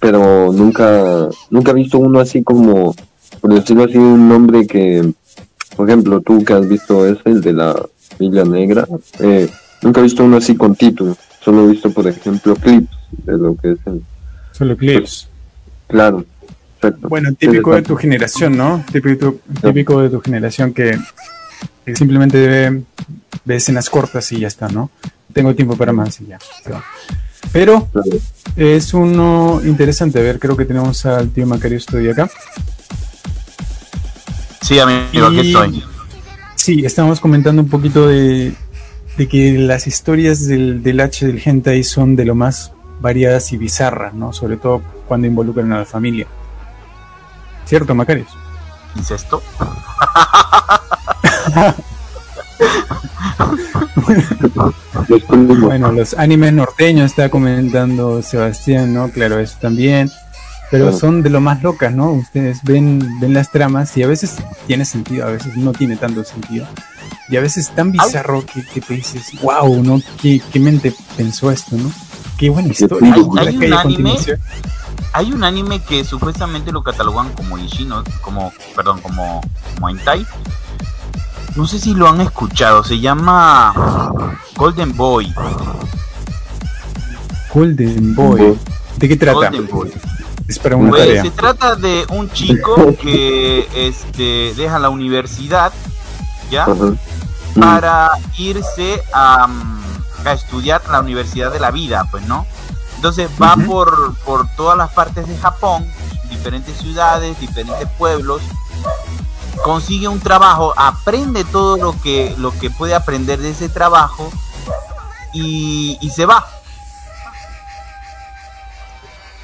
pero 0.00 0.52
nunca, 0.52 1.28
nunca 1.50 1.70
he 1.70 1.74
visto 1.74 1.98
uno 1.98 2.20
así 2.20 2.42
como 2.42 2.94
por 3.40 3.54
decirlo 3.54 3.84
así, 3.84 3.96
un 3.96 4.28
nombre 4.28 4.66
que, 4.66 5.12
por 5.76 5.88
ejemplo, 5.88 6.20
tú 6.20 6.44
que 6.44 6.52
has 6.52 6.68
visto 6.68 7.06
ese, 7.06 7.22
el 7.26 7.40
de 7.40 7.52
la 7.52 7.86
Villa 8.18 8.44
Negra, 8.44 8.86
eh, 9.20 9.48
nunca 9.82 10.00
he 10.00 10.04
visto 10.04 10.24
uno 10.24 10.38
así 10.38 10.56
con 10.56 10.74
título, 10.74 11.16
solo 11.40 11.64
he 11.64 11.72
visto, 11.72 11.90
por 11.90 12.06
ejemplo, 12.06 12.54
clips 12.56 12.90
de 13.10 13.38
lo 13.38 13.56
que 13.56 13.72
es 13.72 13.78
el... 13.86 14.02
Solo 14.52 14.76
clips. 14.76 15.28
claro. 15.86 16.24
Bueno, 17.00 17.34
típico 17.34 17.74
de 17.74 17.82
tu 17.82 17.96
generación, 17.96 18.56
¿no? 18.56 18.84
Típico, 18.92 19.34
típico 19.60 20.00
de 20.00 20.10
tu 20.10 20.20
generación 20.20 20.72
que, 20.72 20.96
simplemente 21.94 22.46
ve, 22.46 22.82
ve, 23.44 23.56
escenas 23.56 23.90
cortas 23.90 24.30
y 24.32 24.40
ya 24.40 24.48
está, 24.48 24.68
¿no? 24.68 24.90
Tengo 25.32 25.54
tiempo 25.54 25.76
para 25.76 25.92
más 25.92 26.20
y 26.20 26.26
ya. 26.26 26.38
Pero 27.52 27.88
es 28.56 28.94
uno 28.94 29.60
interesante. 29.64 30.18
A 30.18 30.22
ver, 30.22 30.38
creo 30.38 30.56
que 30.56 30.64
tenemos 30.64 31.04
al 31.06 31.30
tío 31.30 31.46
Macario 31.46 31.78
Estudio 31.78 32.12
acá. 32.12 32.30
Sí, 34.62 34.78
amigo, 34.78 35.26
aquí 35.26 35.48
estoy. 35.48 35.84
Sí, 36.54 36.84
estamos 36.84 37.20
comentando 37.20 37.62
un 37.62 37.68
poquito 37.68 38.08
de, 38.08 38.54
que 39.16 39.58
las 39.58 39.86
historias 39.86 40.46
del, 40.46 40.82
del 40.82 41.00
H 41.00 41.26
del 41.26 41.40
hentai 41.42 41.84
son 41.84 42.16
de 42.16 42.24
lo 42.24 42.34
más 42.34 42.72
variadas 43.00 43.52
y 43.52 43.56
bizarras, 43.56 44.14
¿no? 44.14 44.32
Sobre 44.32 44.56
todo 44.56 44.82
cuando 45.06 45.26
involucran 45.26 45.72
a 45.72 45.78
la 45.78 45.84
familia. 45.84 46.26
¿Cierto, 47.64 47.94
Macarios? 47.94 48.37
¿Incesto? 48.96 49.42
bueno, 55.60 55.92
los 55.92 56.14
animes 56.14 56.52
norteños 56.52 57.10
está 57.10 57.28
comentando 57.28 58.22
Sebastián, 58.22 58.94
¿no? 58.94 59.10
Claro, 59.10 59.38
eso 59.38 59.56
también 59.60 60.10
pero 60.70 60.92
son 60.92 61.22
de 61.22 61.30
lo 61.30 61.40
más 61.40 61.62
locas, 61.62 61.94
¿no? 61.94 62.12
Ustedes 62.12 62.62
ven, 62.62 63.00
ven 63.20 63.32
las 63.32 63.50
tramas 63.50 63.96
y 63.96 64.02
a 64.02 64.06
veces 64.06 64.36
tiene 64.66 64.84
sentido, 64.84 65.26
a 65.26 65.30
veces 65.30 65.56
no 65.56 65.72
tiene 65.72 65.96
tanto 65.96 66.24
sentido. 66.24 66.66
Y 67.28 67.36
a 67.36 67.40
veces 67.40 67.68
es 67.68 67.74
tan 67.74 67.90
bizarro 67.90 68.44
que, 68.44 68.62
que 68.64 68.80
te 68.80 68.94
dices, 68.94 69.32
wow, 69.42 69.82
¿no? 69.82 70.00
¿Qué, 70.20 70.40
¿Qué, 70.52 70.60
mente 70.60 70.92
pensó 71.16 71.50
esto, 71.50 71.76
¿no? 71.76 71.90
Qué 72.36 72.50
buena 72.50 72.68
historia. 72.68 73.14
Hay, 73.14 73.20
un 73.20 73.38
anime, 73.38 74.14
hay 75.12 75.32
un 75.32 75.44
anime 75.44 75.82
que 75.82 76.04
supuestamente 76.04 76.72
lo 76.72 76.82
catalogan 76.82 77.32
como 77.32 77.58
Ishino, 77.58 78.04
como, 78.20 78.52
perdón, 78.76 79.00
como, 79.00 79.40
como 79.74 79.88
Entai. 79.88 80.26
No 81.56 81.66
sé 81.66 81.78
si 81.78 81.94
lo 81.94 82.08
han 82.08 82.20
escuchado, 82.20 82.84
se 82.84 83.00
llama 83.00 83.72
Golden 84.56 84.96
Boy. 84.96 85.34
Golden 87.52 88.14
Boy. 88.14 88.58
¿De 88.96 89.08
qué 89.08 89.16
trata? 89.16 89.50
Golden 89.50 89.66
Boy. 89.66 89.92
Pues, 90.88 91.20
se 91.20 91.30
trata 91.30 91.76
de 91.76 92.06
un 92.08 92.30
chico 92.30 92.94
que 93.02 93.68
este, 93.74 94.54
deja 94.56 94.78
la 94.78 94.88
universidad, 94.88 95.72
¿ya? 96.50 96.66
Para 97.58 98.12
irse 98.38 99.02
a, 99.12 99.46
a, 100.24 100.32
estudiar 100.32 100.80
la 100.90 101.00
Universidad 101.00 101.52
de 101.52 101.60
la 101.60 101.70
Vida, 101.70 102.06
pues, 102.10 102.26
¿no? 102.26 102.46
Entonces 102.98 103.30
va 103.40 103.56
por, 103.56 104.16
por 104.24 104.48
todas 104.56 104.76
las 104.76 104.92
partes 104.92 105.26
de 105.26 105.38
Japón, 105.38 105.88
diferentes 106.28 106.76
ciudades, 106.76 107.38
diferentes 107.38 107.88
pueblos, 107.96 108.42
consigue 109.64 110.08
un 110.08 110.20
trabajo, 110.20 110.74
aprende 110.76 111.44
todo 111.44 111.76
lo 111.76 112.00
que, 112.00 112.34
lo 112.38 112.50
que 112.58 112.70
puede 112.70 112.94
aprender 112.94 113.38
de 113.38 113.50
ese 113.50 113.68
trabajo 113.68 114.30
y, 115.32 115.96
y 116.00 116.10
se 116.10 116.26
va 116.26 116.44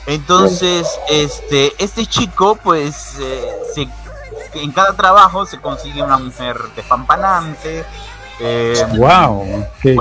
entonces, 0.06 1.00
este, 1.08 1.72
este 1.82 2.06
chico, 2.06 2.56
pues, 2.56 3.16
eh, 3.20 3.88
en 4.54 4.72
cada 4.72 4.94
trabajo 4.94 5.46
se 5.46 5.58
consigue 5.60 6.02
una 6.02 6.18
mujer 6.18 6.56
despampanante. 6.76 7.84
Eh, 8.38 8.86
¡Wow! 8.96 9.66
¡Qué, 9.80 9.96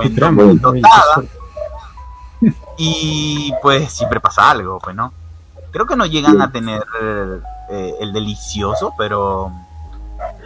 Y 2.78 3.54
pues 3.62 3.92
siempre 3.92 4.20
pasa 4.20 4.50
algo, 4.52 4.80
pues, 4.80 4.96
¿no? 4.96 5.14
Creo 5.72 5.86
que 5.86 5.96
no 5.96 6.06
llegan 6.06 6.42
a 6.42 6.52
tener 6.52 6.84
eh, 7.70 7.94
el 8.00 8.14
delicioso, 8.14 8.94
pero. 8.98 9.52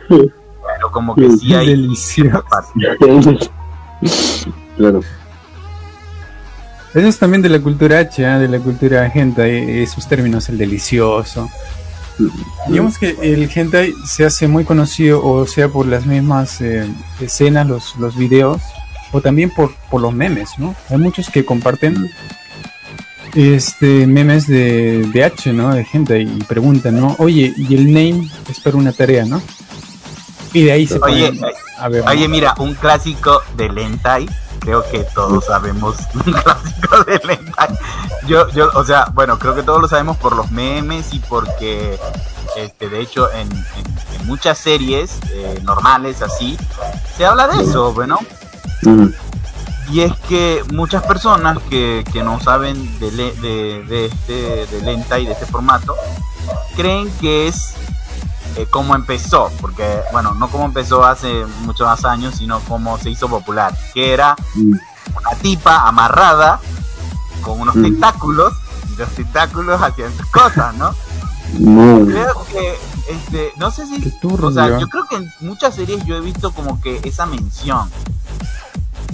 Pero 0.08 0.92
como 0.92 1.16
que 1.16 1.30
sí 1.32 1.54
hay. 1.54 1.68
Delicioso. 1.68 2.44
claro. 4.78 5.02
Eso 6.94 7.08
es 7.08 7.20
también 7.20 7.42
de 7.42 7.50
la 7.50 7.60
cultura 7.60 8.00
H, 8.00 8.24
¿eh? 8.24 8.40
de 8.40 8.48
la 8.48 8.60
cultura 8.60 9.12
hentai, 9.14 9.82
esos 9.82 10.08
términos, 10.08 10.50
el 10.50 10.58
delicioso. 10.58 11.50
Digamos 12.68 12.98
que 12.98 13.16
el 13.22 13.50
hentai 13.54 13.94
se 14.06 14.26
hace 14.26 14.48
muy 14.48 14.64
conocido, 14.64 15.24
o 15.24 15.46
sea, 15.46 15.70
por 15.70 15.86
las 15.86 16.06
mismas 16.06 16.60
eh, 16.62 16.90
escenas, 17.20 17.68
los, 17.68 17.96
los 17.98 18.16
videos, 18.16 18.62
o 19.18 19.22
también 19.22 19.50
por, 19.50 19.74
por 19.90 20.02
los 20.02 20.14
memes, 20.14 20.52
¿no? 20.58 20.76
Hay 20.90 20.98
muchos 20.98 21.30
que 21.30 21.46
comparten 21.46 22.10
este 23.34 24.08
memes 24.08 24.48
de, 24.48 25.04
de 25.12 25.24
H, 25.24 25.52
¿no? 25.54 25.74
De 25.74 25.84
gente 25.84 26.22
y 26.22 26.44
preguntan, 26.44 27.00
¿no? 27.00 27.16
Oye, 27.20 27.54
y 27.58 27.76
el 27.76 27.88
name 27.88 28.30
es 28.50 28.60
para 28.60 28.78
una 28.78 28.92
tarea, 28.92 29.26
¿no? 29.26 29.42
Y 30.54 30.64
de 30.64 30.72
ahí 30.72 30.88
se 30.88 31.00
oye, 31.00 31.32
a 31.78 31.90
ver, 31.90 32.04
oye, 32.08 32.28
mira, 32.28 32.56
un 32.58 32.74
clásico 32.74 33.42
de 33.56 33.66
hentai 33.66 34.28
creo 34.68 34.84
que 34.92 35.00
todos 35.16 35.46
sabemos 35.46 35.96
un 36.14 36.34
clásico 36.34 37.04
de 37.06 37.22
Lentai. 37.24 37.70
Yo, 38.28 38.50
yo, 38.50 38.70
o 38.74 38.84
sea, 38.84 39.10
bueno, 39.14 39.40
creo 39.40 39.56
que 39.56 39.64
todos 39.64 39.82
lo 39.82 39.88
sabemos 39.88 40.18
por 40.18 40.36
los 40.36 40.52
memes 40.52 41.14
y 41.14 41.20
porque, 41.20 41.98
este, 42.58 42.90
de 42.90 43.00
hecho, 43.00 43.32
en, 43.32 43.48
muchas 44.26 44.58
series 44.58 45.20
eh, 45.32 45.62
normales 45.64 46.22
así, 46.22 46.58
se 47.16 47.26
habla 47.26 47.48
de 47.48 47.64
eso, 47.64 47.94
bueno. 47.94 48.20
Y 49.92 50.02
es 50.02 50.14
que 50.28 50.64
muchas 50.74 51.04
personas 51.04 51.58
que, 51.70 52.04
no 52.24 52.40
saben 52.40 53.00
de, 53.00 53.12
de, 53.12 54.06
este, 54.06 54.66
de 54.66 54.82
lenta 54.82 55.20
y 55.20 55.26
de 55.26 55.32
este 55.34 55.46
formato, 55.46 55.96
creen 56.76 57.10
que 57.20 57.48
es 57.48 57.74
eh, 58.58 58.66
como 58.70 58.96
empezó, 58.96 59.52
porque, 59.62 60.02
bueno, 60.12 60.34
no 60.34 60.50
como 60.50 60.66
empezó 60.66 61.06
hace 61.06 61.46
muchos 61.62 61.88
más 61.88 62.04
años, 62.06 62.36
sino 62.36 62.60
como 62.62 62.98
se 62.98 63.12
hizo 63.12 63.30
popular, 63.30 63.78
que 63.94 64.14
era 64.14 64.36
mm. 64.56 64.72
una 65.16 65.40
tipa 65.42 65.88
amarrada 65.88 66.60
con 67.42 67.62
unos 67.62 67.76
mm. 67.76 67.84
tentáculos, 67.84 68.54
y 68.92 68.98
los 68.98 69.10
tentáculos 69.10 69.80
hacían 69.82 70.12
sus 70.18 70.26
cosas, 70.28 70.74
¿no? 70.76 70.96
Creo 71.54 72.46
que, 72.52 72.78
este, 73.10 73.54
no 73.58 73.70
sé 73.70 73.86
si, 73.86 74.14
o 74.24 74.52
sea, 74.52 74.80
yo 74.80 74.90
creo 74.90 75.06
que 75.08 75.18
en 75.18 75.32
muchas 75.40 75.76
series 75.76 76.04
yo 76.06 76.16
he 76.16 76.22
visto 76.22 76.52
como 76.52 76.82
que 76.82 77.00
esa 77.04 77.26
mención, 77.26 77.90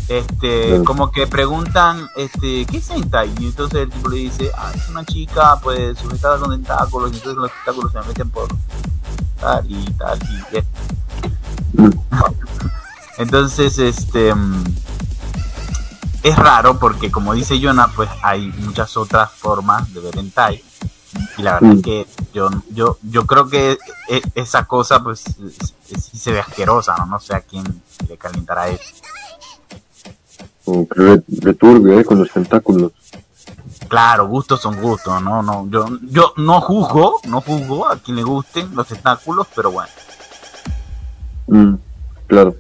este, 0.08 0.84
como 0.84 1.12
que 1.12 1.28
preguntan, 1.28 2.10
este, 2.16 2.66
¿qué 2.66 2.78
es 2.78 2.90
hentai? 2.90 3.34
Y 3.40 3.46
entonces 3.46 3.84
el 3.84 3.90
tipo 3.90 4.10
le 4.10 4.18
dice, 4.18 4.52
ah, 4.58 4.72
es 4.76 4.90
una 4.90 5.06
chica, 5.06 5.60
pues, 5.62 5.98
sujetada 5.98 6.38
con 6.40 6.52
tentáculos, 6.52 7.12
y 7.14 7.16
entonces 7.16 7.42
los 7.42 7.52
tentáculos 7.52 7.92
se 7.92 8.02
meten 8.02 8.30
por 8.30 8.48
tal 9.40 9.66
y 9.70 9.86
tal 9.94 10.20
y 10.24 11.82
mm. 11.82 11.90
entonces, 13.18 13.80
este, 13.80 14.34
es 16.24 16.36
raro 16.38 16.80
porque 16.80 17.12
como 17.12 17.34
dice 17.34 17.60
Jonah, 17.62 17.90
pues 17.96 18.10
hay 18.22 18.48
muchas 18.60 18.96
otras 18.98 19.32
formas 19.32 19.94
de 19.94 20.00
ver 20.02 20.18
hentai. 20.18 20.64
Y 21.38 21.44
la 21.44 21.54
verdad 21.54 21.72
es 21.72 21.78
mm. 21.78 21.82
que 21.82 22.08
yo, 22.34 22.50
yo, 22.72 22.98
yo 23.04 23.26
creo 23.26 23.48
que 23.48 23.78
e, 24.10 24.22
esa 24.36 24.66
cosa, 24.66 25.02
pues, 25.02 25.22
sí 25.22 26.18
se 26.18 26.32
ve 26.32 26.40
asquerosa, 26.40 26.96
¿no? 26.98 27.06
No 27.06 27.20
sé 27.20 27.36
a 27.36 27.42
quién 27.42 27.64
le 28.08 28.18
calentará 28.18 28.68
eso 28.68 28.84
como 30.64 30.88
que 30.88 31.22
returbio 31.42 32.00
¿eh? 32.00 32.06
con 32.06 32.20
los 32.20 32.32
tentáculos. 32.32 32.92
Claro, 33.88 34.28
gustos 34.28 34.62
son 34.62 34.82
gustos, 34.82 35.22
no, 35.22 35.44
no, 35.44 35.70
yo, 35.70 35.86
yo 36.10 36.34
no 36.38 36.62
juzgo, 36.62 37.20
no 37.28 37.42
juzgo 37.42 37.88
a 37.88 37.98
quien 37.98 38.18
le 38.18 38.24
gusten 38.24 38.74
los 38.76 38.88
tentáculos, 38.88 39.48
pero 39.56 39.72
bueno. 39.72 39.90
Mm, 41.48 41.76
claro. 42.28 42.56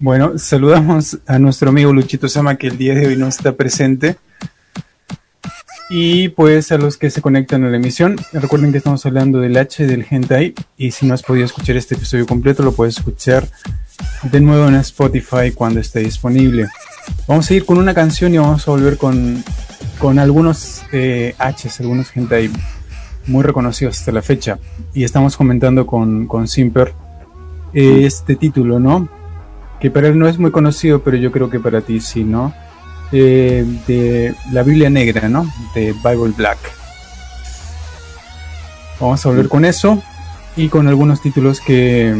Bueno, 0.00 0.38
saludamos 0.38 1.18
a 1.26 1.38
nuestro 1.38 1.70
amigo 1.70 1.92
Luchito 1.92 2.28
Sama 2.28 2.56
que 2.56 2.66
el 2.66 2.76
día 2.76 2.94
de 2.94 3.06
hoy 3.06 3.16
no 3.16 3.28
está 3.28 3.52
presente. 3.52 4.16
Y 5.90 6.30
pues 6.30 6.72
a 6.72 6.78
los 6.78 6.96
que 6.96 7.10
se 7.10 7.20
conectan 7.20 7.64
a 7.64 7.68
la 7.68 7.76
emisión, 7.76 8.16
recuerden 8.32 8.72
que 8.72 8.78
estamos 8.78 9.04
hablando 9.06 9.38
del 9.38 9.56
H 9.56 9.86
del 9.86 10.06
hentai 10.08 10.54
y 10.78 10.90
si 10.90 11.06
no 11.06 11.14
has 11.14 11.22
podido 11.22 11.44
escuchar 11.44 11.76
este 11.76 11.94
episodio 11.94 12.26
completo 12.26 12.62
lo 12.62 12.72
puedes 12.72 12.96
escuchar 12.96 13.48
de 14.22 14.40
nuevo 14.40 14.68
en 14.68 14.76
Spotify 14.76 15.52
cuando 15.54 15.80
esté 15.80 16.00
disponible. 16.00 16.66
Vamos 17.26 17.50
a 17.50 17.54
ir 17.54 17.64
con 17.64 17.78
una 17.78 17.94
canción 17.94 18.34
y 18.34 18.38
vamos 18.38 18.66
a 18.66 18.70
volver 18.70 18.96
con, 18.96 19.42
con 19.98 20.18
algunos 20.18 20.82
eh, 20.92 21.34
H's, 21.38 21.80
algunos 21.80 22.10
gente 22.10 22.34
ahí 22.34 22.50
muy 23.26 23.42
reconocidos 23.42 23.98
hasta 23.98 24.12
la 24.12 24.22
fecha. 24.22 24.58
Y 24.92 25.04
estamos 25.04 25.36
comentando 25.36 25.86
con, 25.86 26.26
con 26.26 26.48
Simper 26.48 26.92
eh, 27.72 28.04
este 28.04 28.36
título, 28.36 28.78
¿no? 28.78 29.08
Que 29.80 29.90
para 29.90 30.08
él 30.08 30.18
no 30.18 30.28
es 30.28 30.38
muy 30.38 30.50
conocido, 30.50 31.02
pero 31.02 31.16
yo 31.16 31.32
creo 31.32 31.50
que 31.50 31.60
para 31.60 31.80
ti 31.80 32.00
sí, 32.00 32.24
¿no? 32.24 32.54
Eh, 33.12 33.64
de 33.86 34.34
la 34.52 34.62
Biblia 34.62 34.90
Negra, 34.90 35.28
¿no? 35.28 35.46
De 35.74 35.92
Bible 35.92 36.32
Black. 36.36 36.58
Vamos 39.00 39.24
a 39.24 39.28
volver 39.28 39.48
con 39.48 39.64
eso 39.64 40.02
y 40.56 40.68
con 40.68 40.88
algunos 40.88 41.20
títulos 41.20 41.60
que, 41.60 42.14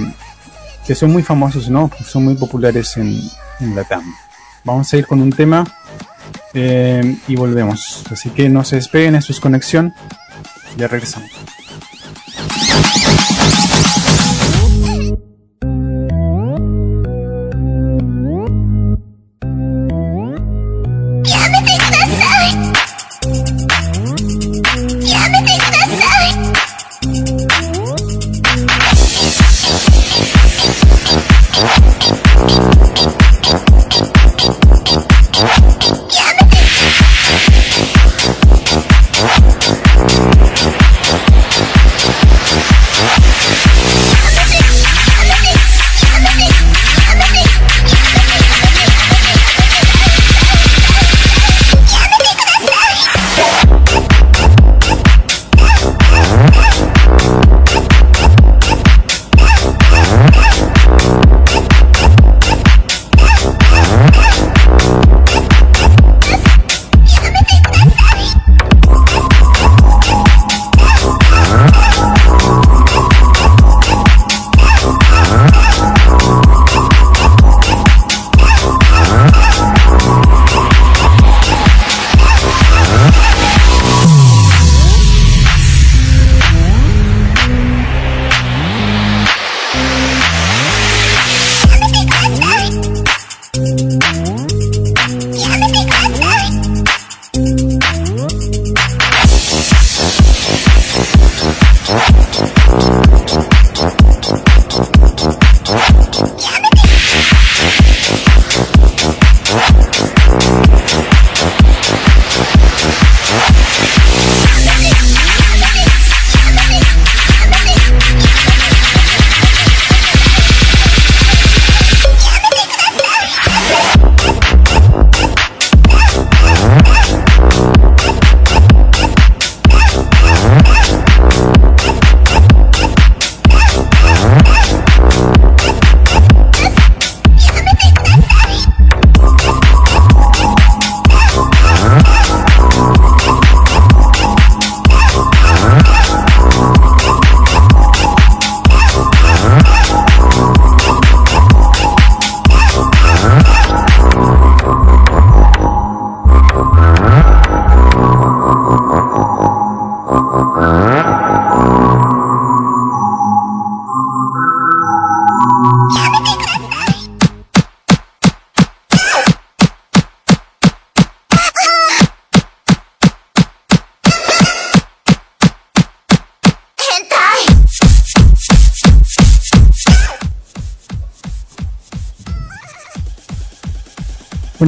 que 0.87 0.94
son 0.94 1.12
muy 1.12 1.23
famosos, 1.23 1.68
¿no? 1.68 1.90
Son 2.07 2.25
muy 2.25 2.35
populares 2.35 2.97
en, 2.97 3.18
en 3.61 3.75
la 3.75 3.85
TAM. 3.85 4.05
Vamos 4.64 4.92
a 4.92 4.97
ir 4.97 5.07
con 5.07 5.20
un 5.20 5.31
tema 5.31 5.64
eh, 6.55 7.18
y 7.29 7.37
volvemos. 7.37 8.05
Así 8.11 8.31
que 8.31 8.49
no 8.49 8.64
se 8.64 8.77
despeguen, 8.77 9.14
esto 9.14 9.33
es 9.33 9.40
conexión. 9.40 9.94
Ya 10.77 10.88
regresamos. 10.88 11.31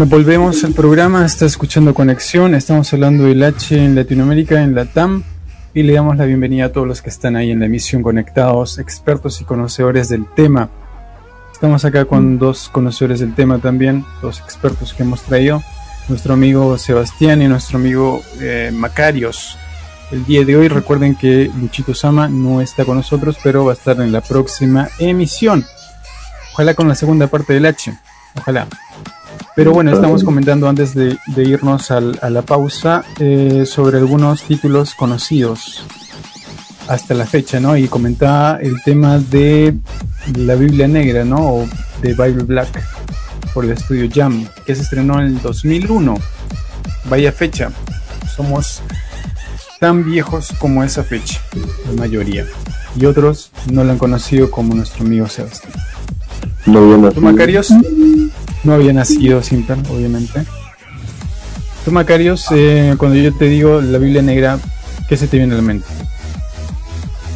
Volvemos 0.08 0.62
al 0.62 0.72
programa, 0.72 1.26
está 1.26 1.46
escuchando 1.46 1.92
Conexión, 1.92 2.54
estamos 2.54 2.92
hablando 2.92 3.24
del 3.24 3.42
H 3.42 3.76
en 3.76 3.96
Latinoamérica, 3.96 4.62
en 4.62 4.74
la 4.74 4.84
TAM, 4.84 5.24
y 5.74 5.82
le 5.82 5.94
damos 5.94 6.16
la 6.16 6.24
bienvenida 6.26 6.66
a 6.66 6.72
todos 6.72 6.86
los 6.86 7.02
que 7.02 7.10
están 7.10 7.34
ahí 7.34 7.50
en 7.50 7.58
la 7.58 7.66
emisión 7.66 8.02
conectados, 8.02 8.78
expertos 8.78 9.40
y 9.40 9.44
conocedores 9.44 10.08
del 10.08 10.26
tema. 10.26 10.70
Estamos 11.52 11.84
acá 11.84 12.04
con 12.04 12.38
dos 12.38 12.68
conocedores 12.68 13.18
del 13.18 13.34
tema 13.34 13.58
también, 13.58 14.04
dos 14.22 14.38
expertos 14.38 14.94
que 14.94 15.02
hemos 15.02 15.22
traído, 15.22 15.62
nuestro 16.08 16.34
amigo 16.34 16.78
Sebastián 16.78 17.42
y 17.42 17.48
nuestro 17.48 17.78
amigo 17.78 18.22
eh, 18.40 18.70
Macarios. 18.72 19.58
El 20.12 20.24
día 20.24 20.44
de 20.44 20.56
hoy 20.56 20.68
recuerden 20.68 21.16
que 21.16 21.50
Luchito 21.58 21.94
Sama 21.94 22.28
no 22.28 22.60
está 22.60 22.84
con 22.84 22.96
nosotros, 22.96 23.38
pero 23.42 23.64
va 23.64 23.72
a 23.72 23.74
estar 23.74 24.00
en 24.00 24.12
la 24.12 24.20
próxima 24.20 24.88
emisión. 25.00 25.64
Ojalá 26.52 26.74
con 26.74 26.86
la 26.86 26.94
segunda 26.94 27.26
parte 27.26 27.54
del 27.54 27.66
H. 27.66 27.92
Ojalá. 28.36 28.68
Pero 29.56 29.72
bueno, 29.72 29.90
estamos 29.90 30.22
comentando 30.22 30.68
antes 30.68 30.94
de, 30.94 31.18
irnos 31.38 31.90
a 31.90 32.00
la 32.00 32.42
pausa 32.42 33.04
eh, 33.18 33.64
sobre 33.66 33.96
algunos 33.96 34.42
títulos 34.42 34.94
conocidos 34.94 35.82
hasta 36.88 37.14
la 37.14 37.24
fecha, 37.24 37.58
¿no? 37.58 37.74
Y 37.74 37.88
comentaba 37.88 38.58
el 38.60 38.82
tema 38.82 39.18
de 39.18 39.74
la 40.36 40.56
Biblia 40.56 40.86
Negra, 40.86 41.24
¿no? 41.24 41.38
O 41.38 41.68
de 42.02 42.12
Bible 42.12 42.44
Black 42.44 42.68
por 43.54 43.64
el 43.64 43.70
estudio 43.72 44.10
Jam, 44.12 44.46
que 44.66 44.74
se 44.74 44.82
estrenó 44.82 45.20
en 45.20 45.26
el 45.28 45.40
2001. 45.40 46.14
Vaya 47.08 47.32
fecha. 47.32 47.70
Somos 48.36 48.82
tan 49.80 50.04
viejos 50.04 50.52
como 50.58 50.84
esa 50.84 51.02
fecha, 51.02 51.40
la 51.86 51.92
mayoría. 51.92 52.44
Y 52.94 53.06
otros 53.06 53.50
no 53.72 53.84
lo 53.84 53.92
han 53.92 53.98
conocido 53.98 54.50
como 54.50 54.74
nuestro 54.74 55.06
amigo 55.06 55.26
Sebastián. 55.28 55.72
No 56.66 56.82
Macarios? 57.20 57.72
No 58.66 58.74
había 58.74 58.92
nacido 58.92 59.44
Simper, 59.44 59.78
obviamente. 59.88 60.44
Tú, 61.84 61.92
Macarios, 61.92 62.46
eh, 62.50 62.96
cuando 62.98 63.16
yo 63.16 63.32
te 63.32 63.44
digo 63.44 63.80
la 63.80 63.98
Biblia 63.98 64.22
negra, 64.22 64.58
¿qué 65.08 65.16
se 65.16 65.28
te 65.28 65.36
viene 65.36 65.54
a 65.54 65.58
la 65.58 65.62
mente? 65.62 65.86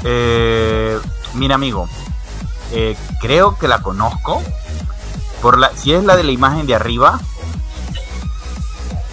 Eh, 0.02 0.98
mira, 1.34 1.54
amigo, 1.54 1.88
eh, 2.72 2.96
creo 3.20 3.56
que 3.56 3.68
la 3.68 3.80
conozco. 3.80 4.42
Por 5.40 5.56
la, 5.56 5.70
si 5.76 5.92
es 5.92 6.02
la 6.02 6.16
de 6.16 6.24
la 6.24 6.32
imagen 6.32 6.66
de 6.66 6.74
arriba. 6.74 7.20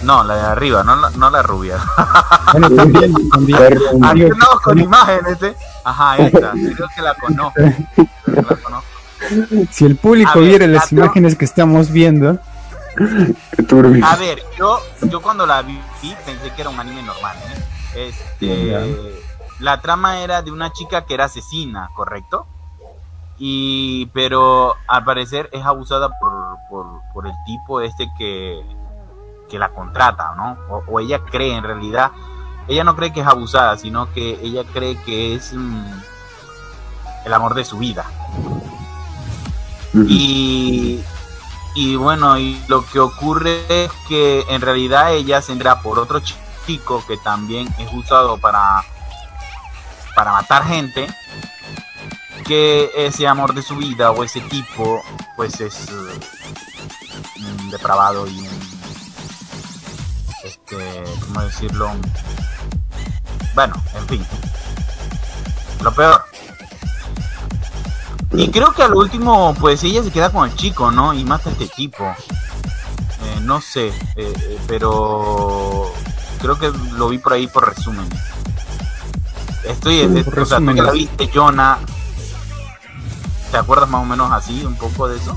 No, 0.01 0.23
la 0.23 0.37
de 0.37 0.41
arriba, 0.41 0.83
no 0.83 0.95
la, 0.95 1.11
no 1.11 1.29
la 1.29 1.43
rubia. 1.43 1.77
Bueno, 2.53 2.69
también, 2.71 3.13
también. 3.29 4.29
no, 4.29 4.59
con 4.63 4.79
imágenes, 4.79 5.43
¿eh? 5.43 5.53
Ajá, 5.83 6.17
esta. 6.17 6.53
Creo 6.53 6.87
que 6.95 7.01
la 7.01 7.13
conozco. 7.13 7.53
Creo 8.23 8.35
que 8.35 8.41
la 8.41 8.55
conozco. 8.55 8.96
Si 9.71 9.85
el 9.85 9.95
público 9.95 10.39
viera 10.39 10.67
las 10.67 10.91
imágenes 10.91 11.35
que 11.35 11.45
estamos 11.45 11.91
viendo. 11.91 12.39
A 14.03 14.15
ver, 14.15 14.41
yo, 14.57 14.79
yo 15.09 15.21
cuando 15.21 15.45
la 15.45 15.61
vi 15.61 15.79
pensé 16.25 16.51
que 16.55 16.61
era 16.61 16.69
un 16.69 16.79
anime 16.79 17.03
normal. 17.03 17.37
¿eh? 17.95 18.09
Este, 18.09 19.17
la 19.59 19.81
trama 19.81 20.19
era 20.21 20.41
de 20.41 20.51
una 20.51 20.71
chica 20.71 21.05
que 21.05 21.13
era 21.13 21.25
asesina, 21.25 21.89
¿correcto? 21.95 22.45
Y, 23.39 24.07
pero 24.07 24.75
al 24.87 25.03
parecer 25.03 25.49
es 25.51 25.63
abusada 25.63 26.09
por, 26.19 26.57
por, 27.13 27.27
el 27.27 27.33
tipo 27.45 27.81
este 27.81 28.07
que, 28.17 28.63
que 29.49 29.59
la 29.59 29.69
contrata, 29.69 30.33
¿no? 30.35 30.57
O, 30.87 30.99
ella 30.99 31.19
cree 31.19 31.55
en 31.55 31.63
realidad, 31.63 32.11
ella 32.67 32.83
no 32.83 32.95
cree 32.95 33.13
que 33.13 33.21
es 33.21 33.27
abusada, 33.27 33.77
sino 33.77 34.11
que 34.13 34.39
ella 34.41 34.63
cree 34.73 34.95
que 35.03 35.35
es 35.35 35.53
mm, 35.53 35.85
el 37.25 37.33
amor 37.33 37.53
de 37.53 37.65
su 37.65 37.77
vida. 37.77 38.05
Y, 40.07 41.01
y 41.75 41.95
bueno, 41.95 42.37
y 42.37 42.61
lo 42.67 42.85
que 42.85 42.99
ocurre 42.99 43.63
es 43.69 43.91
que 44.07 44.45
en 44.49 44.61
realidad 44.61 45.13
ella 45.13 45.41
se 45.41 45.55
por 45.83 45.99
otro 45.99 46.21
chico 46.65 47.03
que 47.07 47.17
también 47.17 47.67
es 47.77 47.91
usado 47.93 48.37
para, 48.37 48.83
para 50.15 50.31
matar 50.33 50.65
gente, 50.65 51.07
que 52.45 52.91
ese 52.95 53.27
amor 53.27 53.53
de 53.53 53.61
su 53.61 53.75
vida 53.75 54.11
o 54.11 54.23
ese 54.23 54.41
tipo 54.41 55.03
pues 55.35 55.59
es 55.59 55.87
uh, 55.91 56.09
depravado 57.69 58.27
y 58.27 58.47
este, 60.43 61.03
¿cómo 61.25 61.41
decirlo? 61.41 61.91
Bueno, 63.53 63.75
en 63.95 64.07
fin. 64.07 64.25
Lo 65.81 65.93
peor 65.93 66.25
y 68.37 68.49
creo 68.49 68.71
que 68.71 68.83
al 68.83 68.93
último, 68.93 69.55
pues 69.59 69.83
ella 69.83 70.03
se 70.03 70.11
queda 70.11 70.31
con 70.31 70.47
el 70.47 70.55
chico, 70.55 70.91
¿no? 70.91 71.13
Y 71.13 71.23
mata 71.23 71.49
a 71.49 71.53
este 71.53 71.67
tipo. 71.67 72.03
Eh, 72.05 73.39
no 73.41 73.61
sé, 73.61 73.87
eh, 73.87 73.93
eh, 74.15 74.57
pero 74.67 75.91
creo 76.39 76.59
que 76.59 76.71
lo 76.93 77.09
vi 77.09 77.17
por 77.17 77.33
ahí 77.33 77.47
por 77.47 77.67
resumen. 77.67 78.07
Estoy, 79.67 80.01
o 80.01 80.45
sea, 80.45 80.59
tú 80.59 80.65
que 80.67 80.81
la 80.83 80.91
viste, 80.91 81.29
Jonah, 81.33 81.79
¿te 83.51 83.57
acuerdas 83.57 83.89
más 83.89 84.03
o 84.03 84.05
menos 84.05 84.31
así, 84.31 84.63
un 84.63 84.75
poco 84.75 85.07
de 85.07 85.17
eso? 85.17 85.35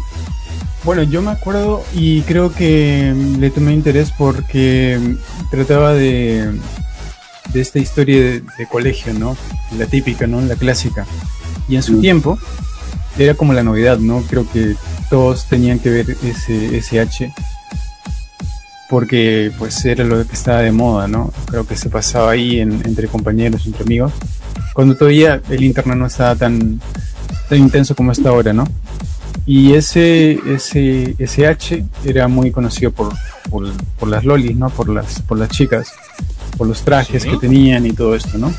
Bueno, 0.84 1.02
yo 1.02 1.22
me 1.22 1.30
acuerdo 1.30 1.82
y 1.94 2.20
creo 2.22 2.52
que 2.52 3.14
le 3.38 3.50
tomé 3.50 3.72
interés 3.72 4.12
porque 4.16 5.16
trataba 5.50 5.94
de, 5.94 6.60
de 7.52 7.60
esta 7.60 7.78
historia 7.78 8.16
de, 8.18 8.40
de 8.58 8.68
colegio, 8.70 9.14
¿no? 9.14 9.38
La 9.78 9.86
típica, 9.86 10.26
¿no? 10.26 10.42
La 10.42 10.56
clásica. 10.56 11.06
Y 11.66 11.76
en 11.76 11.82
su 11.82 11.94
mm. 11.94 12.00
tiempo, 12.00 12.38
era 13.24 13.34
como 13.34 13.52
la 13.52 13.62
novedad, 13.62 13.98
¿no? 13.98 14.22
Creo 14.28 14.50
que 14.50 14.76
todos 15.08 15.46
tenían 15.46 15.78
que 15.78 15.90
ver 15.90 16.16
ese 16.22 16.76
SH 16.76 17.32
porque 18.90 19.52
pues 19.56 19.84
era 19.84 20.02
lo 20.04 20.26
que 20.26 20.32
estaba 20.32 20.58
de 20.58 20.72
moda, 20.72 21.06
¿no? 21.06 21.32
Creo 21.46 21.64
que 21.64 21.76
se 21.76 21.88
pasaba 21.88 22.32
ahí 22.32 22.58
entre 22.58 23.06
compañeros, 23.06 23.64
entre 23.64 23.84
amigos, 23.84 24.12
cuando 24.74 24.96
todavía 24.96 25.40
el 25.48 25.62
internet 25.62 25.96
no 25.96 26.06
estaba 26.06 26.34
tan, 26.34 26.80
tan 27.48 27.58
intenso 27.58 27.94
como 27.94 28.10
está 28.10 28.30
ahora, 28.30 28.52
¿no? 28.52 28.66
Y 29.46 29.74
ese, 29.74 30.40
ese 30.46 31.14
SH 31.18 31.84
era 32.04 32.26
muy 32.26 32.50
conocido 32.50 32.90
por, 32.90 33.12
por, 33.48 34.08
las 34.08 34.24
lolis, 34.24 34.56
¿no? 34.56 34.70
Por 34.70 34.88
las, 34.88 35.22
por 35.22 35.38
las 35.38 35.50
chicas, 35.50 35.92
por 36.58 36.66
los 36.66 36.82
trajes 36.82 37.24
que 37.24 37.36
tenían 37.36 37.86
y 37.86 37.92
todo 37.92 38.16
esto, 38.16 38.38
¿no? 38.38 38.52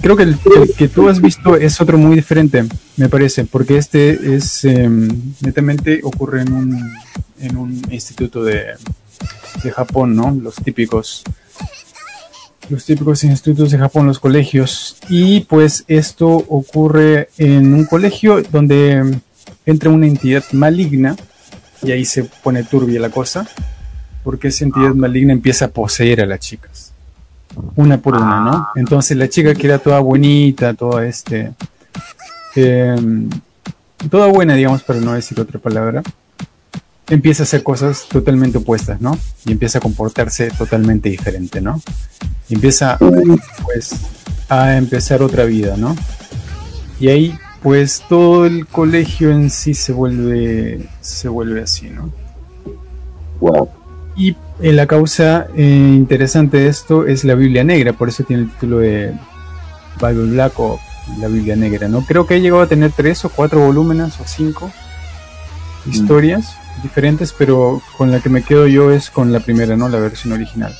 Creo 0.00 0.16
que 0.16 0.22
el, 0.22 0.38
que 0.76 0.88
tú 0.88 1.08
has 1.08 1.20
visto 1.20 1.56
es 1.56 1.80
otro 1.80 1.98
muy 1.98 2.16
diferente, 2.16 2.64
me 2.96 3.08
parece, 3.08 3.44
porque 3.44 3.76
este 3.76 4.36
es 4.36 4.64
em, 4.64 5.08
netamente 5.40 6.00
ocurre 6.04 6.42
en 6.42 6.52
un, 6.52 6.92
en 7.40 7.56
un 7.56 7.82
instituto 7.90 8.44
de, 8.44 8.74
de 9.62 9.70
Japón, 9.70 10.14
¿no? 10.14 10.30
Los 10.30 10.56
típicos 10.56 11.24
los 12.70 12.86
típicos 12.86 13.24
institutos 13.24 13.72
de 13.72 13.78
Japón, 13.78 14.06
los 14.06 14.20
colegios. 14.20 14.96
Y 15.08 15.40
pues 15.40 15.84
esto 15.88 16.28
ocurre 16.28 17.28
en 17.36 17.74
un 17.74 17.84
colegio 17.84 18.42
donde 18.42 19.18
entra 19.66 19.90
una 19.90 20.06
entidad 20.06 20.44
maligna 20.52 21.16
y 21.82 21.90
ahí 21.90 22.04
se 22.04 22.24
pone 22.24 22.62
turbia 22.62 23.00
la 23.00 23.10
cosa, 23.10 23.46
porque 24.22 24.48
esa 24.48 24.64
entidad 24.64 24.94
maligna 24.94 25.32
empieza 25.32 25.66
a 25.66 25.68
poseer 25.68 26.20
a 26.20 26.26
las 26.26 26.40
chicas 26.40 26.81
una 27.76 27.98
por 27.98 28.14
una, 28.14 28.40
¿no? 28.40 28.52
Ah. 28.52 28.72
Entonces 28.76 29.16
la 29.16 29.28
chica 29.28 29.54
que 29.54 29.66
era 29.66 29.78
toda 29.78 30.00
bonita, 30.00 30.74
toda 30.74 31.06
este, 31.06 31.52
em, 32.54 33.28
toda 34.10 34.26
buena, 34.26 34.54
digamos, 34.54 34.82
para 34.82 35.00
no 35.00 35.12
decir 35.12 35.38
otra 35.40 35.58
palabra, 35.58 36.02
empieza 37.08 37.42
a 37.42 37.44
hacer 37.44 37.62
cosas 37.62 38.06
totalmente 38.08 38.58
opuestas, 38.58 39.00
¿no? 39.00 39.18
Y 39.44 39.52
empieza 39.52 39.78
a 39.78 39.80
comportarse 39.80 40.50
totalmente 40.50 41.08
diferente, 41.08 41.60
¿no? 41.60 41.80
Y 42.48 42.54
empieza, 42.54 42.98
pues, 43.64 43.94
a 44.48 44.76
empezar 44.76 45.22
otra 45.22 45.44
vida, 45.44 45.76
¿no? 45.76 45.96
Y 47.00 47.08
ahí, 47.08 47.38
pues, 47.62 48.02
todo 48.08 48.46
el 48.46 48.66
colegio 48.66 49.30
en 49.30 49.50
sí 49.50 49.74
se 49.74 49.92
vuelve, 49.92 50.88
se 51.00 51.28
vuelve 51.28 51.62
así, 51.62 51.90
¿no? 51.90 52.12
Wow. 53.40 53.68
Y 54.16 54.36
la 54.70 54.86
causa 54.86 55.48
eh, 55.56 55.62
interesante 55.64 56.58
de 56.58 56.68
esto 56.68 57.06
es 57.06 57.24
la 57.24 57.34
Biblia 57.34 57.64
Negra, 57.64 57.92
por 57.92 58.08
eso 58.08 58.22
tiene 58.22 58.44
el 58.44 58.50
título 58.50 58.78
de 58.78 59.12
Bible 60.00 60.30
Black 60.32 60.58
o 60.60 60.80
la 61.18 61.26
Biblia 61.26 61.56
Negra, 61.56 61.88
¿no? 61.88 62.02
Creo 62.02 62.26
que 62.26 62.34
ha 62.34 62.38
llegado 62.38 62.62
a 62.62 62.68
tener 62.68 62.92
tres 62.92 63.24
o 63.24 63.28
cuatro 63.28 63.60
volúmenes 63.60 64.20
o 64.20 64.24
cinco 64.24 64.70
historias 65.86 66.54
diferentes, 66.82 67.32
pero 67.32 67.82
con 67.96 68.12
la 68.12 68.20
que 68.20 68.28
me 68.28 68.42
quedo 68.42 68.66
yo 68.66 68.90
es 68.92 69.10
con 69.10 69.32
la 69.32 69.40
primera, 69.40 69.76
¿no? 69.76 69.88
La 69.88 69.98
versión 69.98 70.32
original. 70.32 70.74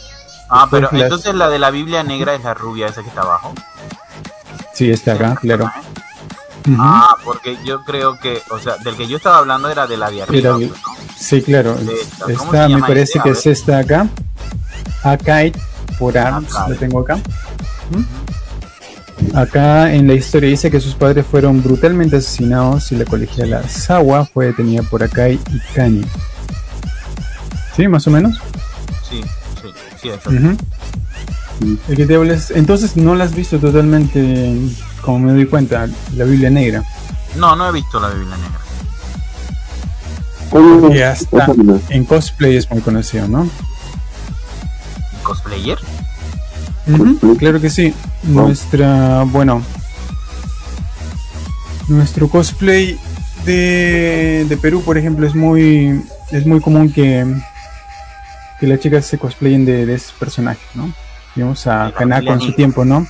Ah, 0.48 0.68
pero 0.70 0.88
entonces 0.92 1.34
la 1.34 1.48
de 1.48 1.58
la 1.58 1.70
Biblia 1.70 2.02
Negra 2.02 2.34
es 2.34 2.44
la 2.44 2.54
rubia 2.54 2.86
esa 2.86 3.02
que 3.02 3.08
está 3.08 3.22
abajo. 3.22 3.52
Sí, 4.74 4.90
está 4.90 5.14
acá, 5.14 5.34
claro. 5.40 5.70
Ah, 6.78 7.16
porque 7.24 7.58
yo 7.64 7.82
creo 7.82 8.18
que, 8.18 8.40
o 8.50 8.58
sea, 8.58 8.76
del 8.76 8.96
que 8.96 9.06
yo 9.06 9.16
estaba 9.16 9.38
hablando 9.38 9.68
era 9.68 9.86
de 9.86 9.96
la 9.96 10.10
de 10.10 10.22
arriba. 10.22 10.58
Sí, 11.22 11.40
claro. 11.40 11.76
Esta, 12.28 12.68
me 12.68 12.80
parece 12.80 13.20
que 13.20 13.30
es 13.30 13.46
esta 13.46 13.78
acá. 13.78 14.08
Akite 15.04 15.58
por 15.98 16.18
Arms, 16.18 16.52
lo 16.68 16.74
tengo 16.74 17.00
acá. 17.00 17.18
Acá 19.34 19.94
en 19.94 20.08
la 20.08 20.14
historia 20.14 20.50
dice 20.50 20.68
que 20.68 20.80
sus 20.80 20.94
padres 20.94 21.24
fueron 21.24 21.62
brutalmente 21.62 22.16
asesinados 22.16 22.90
y 22.90 22.96
la 22.96 23.04
colegiala 23.04 23.68
Sawa 23.68 24.26
fue 24.26 24.46
detenida 24.46 24.82
por 24.82 25.04
Akai 25.04 25.34
y 25.34 25.74
Kani. 25.74 26.02
¿Sí? 27.76 27.86
¿Más 27.86 28.06
o 28.08 28.10
menos? 28.10 28.40
Sí, 29.08 29.22
sí, 29.62 29.68
sí, 30.00 30.08
eso. 30.08 30.30
El 31.88 31.96
que 31.96 32.04
te 32.04 32.16
hables, 32.16 32.50
entonces 32.50 32.96
no 32.96 33.14
la 33.14 33.24
has 33.24 33.34
visto 33.34 33.58
totalmente, 33.60 34.56
como 35.02 35.20
me 35.20 35.32
doy 35.32 35.46
cuenta, 35.46 35.88
la 36.16 36.24
Biblia 36.24 36.50
Negra. 36.50 36.82
No, 37.36 37.54
no 37.54 37.68
he 37.68 37.72
visto 37.72 38.00
la 38.00 38.08
Biblia 38.08 38.36
Negra. 38.36 38.61
Y 40.92 41.00
hasta 41.00 41.46
en 41.88 42.04
cosplay 42.04 42.56
es 42.56 42.70
muy 42.70 42.80
conocido, 42.80 43.26
¿no? 43.28 43.48
¿Cosplayer? 45.22 45.78
claro 47.38 47.60
que 47.60 47.70
sí. 47.70 47.94
Nuestra, 48.24 49.24
bueno, 49.24 49.62
nuestro 51.88 52.28
cosplay 52.28 52.98
de, 53.44 54.46
de 54.48 54.56
Perú, 54.56 54.82
por 54.84 54.98
ejemplo, 54.98 55.26
es 55.26 55.34
muy, 55.34 56.02
es 56.30 56.46
muy 56.46 56.60
común 56.60 56.92
que, 56.92 57.24
que 58.60 58.66
las 58.66 58.80
chicas 58.80 59.06
se 59.06 59.18
cosplayen 59.18 59.64
de, 59.64 59.86
de 59.86 59.94
ese 59.94 60.12
personaje, 60.18 60.60
¿no? 60.74 60.92
Vimos 61.34 61.66
a 61.66 61.92
Kanako 61.96 62.32
en 62.32 62.40
su 62.40 62.52
tiempo, 62.52 62.84
¿no? 62.84 63.06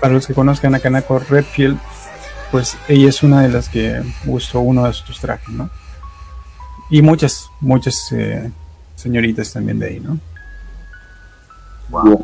Para 0.00 0.14
los 0.14 0.26
que 0.26 0.34
conozcan 0.34 0.74
a 0.74 0.80
Kanako 0.80 1.20
Redfield, 1.20 1.78
pues 2.50 2.76
ella 2.88 3.08
es 3.08 3.22
una 3.22 3.42
de 3.42 3.48
las 3.48 3.68
que 3.68 4.02
usó 4.26 4.58
uno 4.60 4.86
de 4.86 4.92
sus 4.92 5.20
trajes, 5.20 5.48
¿no? 5.48 5.70
Y 6.90 7.02
muchas, 7.02 7.48
muchas 7.60 8.10
eh, 8.12 8.50
señoritas 8.96 9.52
también 9.52 9.78
de 9.78 9.86
ahí, 9.86 10.00
¿no? 10.00 10.18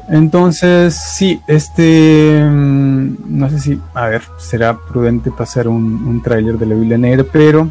Entonces, 0.09 0.95
sí, 0.95 1.41
este. 1.47 2.45
Mm, 2.45 3.39
no 3.39 3.49
sé 3.49 3.61
si. 3.61 3.81
A 3.95 4.09
ver, 4.09 4.23
será 4.39 4.79
prudente 4.79 5.31
pasar 5.31 5.69
un, 5.69 6.07
un 6.07 6.23
tráiler 6.23 6.59
de 6.59 6.67
la 6.67 6.75
Biblia 6.75 6.99
Negra, 6.99 7.25
pero. 7.31 7.71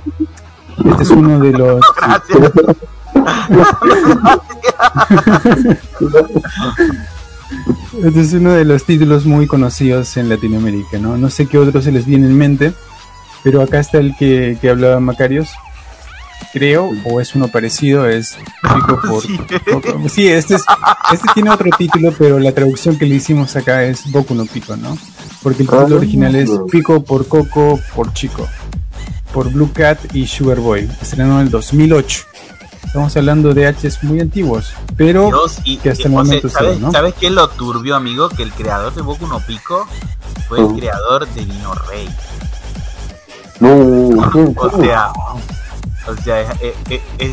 Este 0.85 1.03
es 1.03 1.09
uno 1.11 1.39
de 1.39 1.51
los. 1.51 1.81
este 8.03 8.21
es 8.21 8.33
uno 8.33 8.53
de 8.53 8.65
los 8.65 8.85
títulos 8.85 9.25
muy 9.25 9.47
conocidos 9.47 10.17
en 10.17 10.29
Latinoamérica, 10.29 10.97
¿no? 10.99 11.17
No 11.17 11.29
sé 11.29 11.47
qué 11.47 11.57
otro 11.57 11.81
se 11.81 11.91
les 11.91 12.05
viene 12.05 12.27
en 12.27 12.37
mente, 12.37 12.73
pero 13.43 13.61
acá 13.61 13.79
está 13.79 13.99
el 13.99 14.15
que, 14.17 14.57
que 14.61 14.69
hablaba 14.69 14.99
Macarios, 14.99 15.49
creo, 16.51 16.91
o 17.05 17.21
es 17.21 17.35
uno 17.35 17.47
parecido, 17.47 18.07
es 18.07 18.37
Pico 18.61 19.01
por... 19.01 19.23
Sí, 20.09 20.27
este, 20.27 20.55
es, 20.55 20.63
este 21.11 21.27
tiene 21.33 21.49
otro 21.49 21.69
título, 21.77 22.13
pero 22.17 22.39
la 22.39 22.51
traducción 22.51 22.97
que 22.97 23.05
le 23.05 23.15
hicimos 23.15 23.55
acá 23.55 23.83
es 23.83 24.11
Boku 24.11 24.35
no 24.35 24.45
Pico, 24.45 24.75
¿no? 24.75 24.97
Porque 25.41 25.63
el 25.63 25.69
título 25.69 25.97
original 25.97 26.35
es 26.35 26.49
Pico 26.71 27.03
por 27.03 27.27
Coco 27.27 27.79
por 27.95 28.13
Chico, 28.13 28.47
por 29.33 29.51
Blue 29.51 29.71
Cat 29.73 29.99
y 30.13 30.27
Sugar 30.27 30.59
Boy, 30.59 30.89
estrenó 31.01 31.39
en 31.39 31.47
el 31.47 31.51
2008. 31.51 32.32
Estamos 32.93 33.17
hablando 33.17 33.55
de 33.55 33.67
H's 33.67 34.03
muy 34.03 34.19
antiguos, 34.19 34.71
pero 34.95 35.31
que 35.81 35.89
hasta 35.89 36.03
el 36.03 36.11
momento 36.11 36.47
¿sabes, 36.47 36.77
¿Sabes 36.91 37.15
qué 37.15 37.25
es 37.25 37.31
lo 37.31 37.47
turbio, 37.49 37.95
amigo? 37.95 38.29
Que 38.29 38.43
el 38.43 38.51
creador 38.51 38.93
de 38.93 39.01
Boku 39.01 39.25
no 39.25 39.39
Pico 39.39 39.87
fue 40.47 40.59
el 40.59 40.65
oh. 40.65 40.75
creador 40.75 41.27
de 41.27 41.43
Dino 41.43 41.73
Rey. 41.73 42.07
No, 43.59 44.21
o 44.55 44.79
sea, 44.79 45.11
o 46.05 46.15
sea, 46.23 46.41
es, 46.61 47.01
es, 47.17 47.31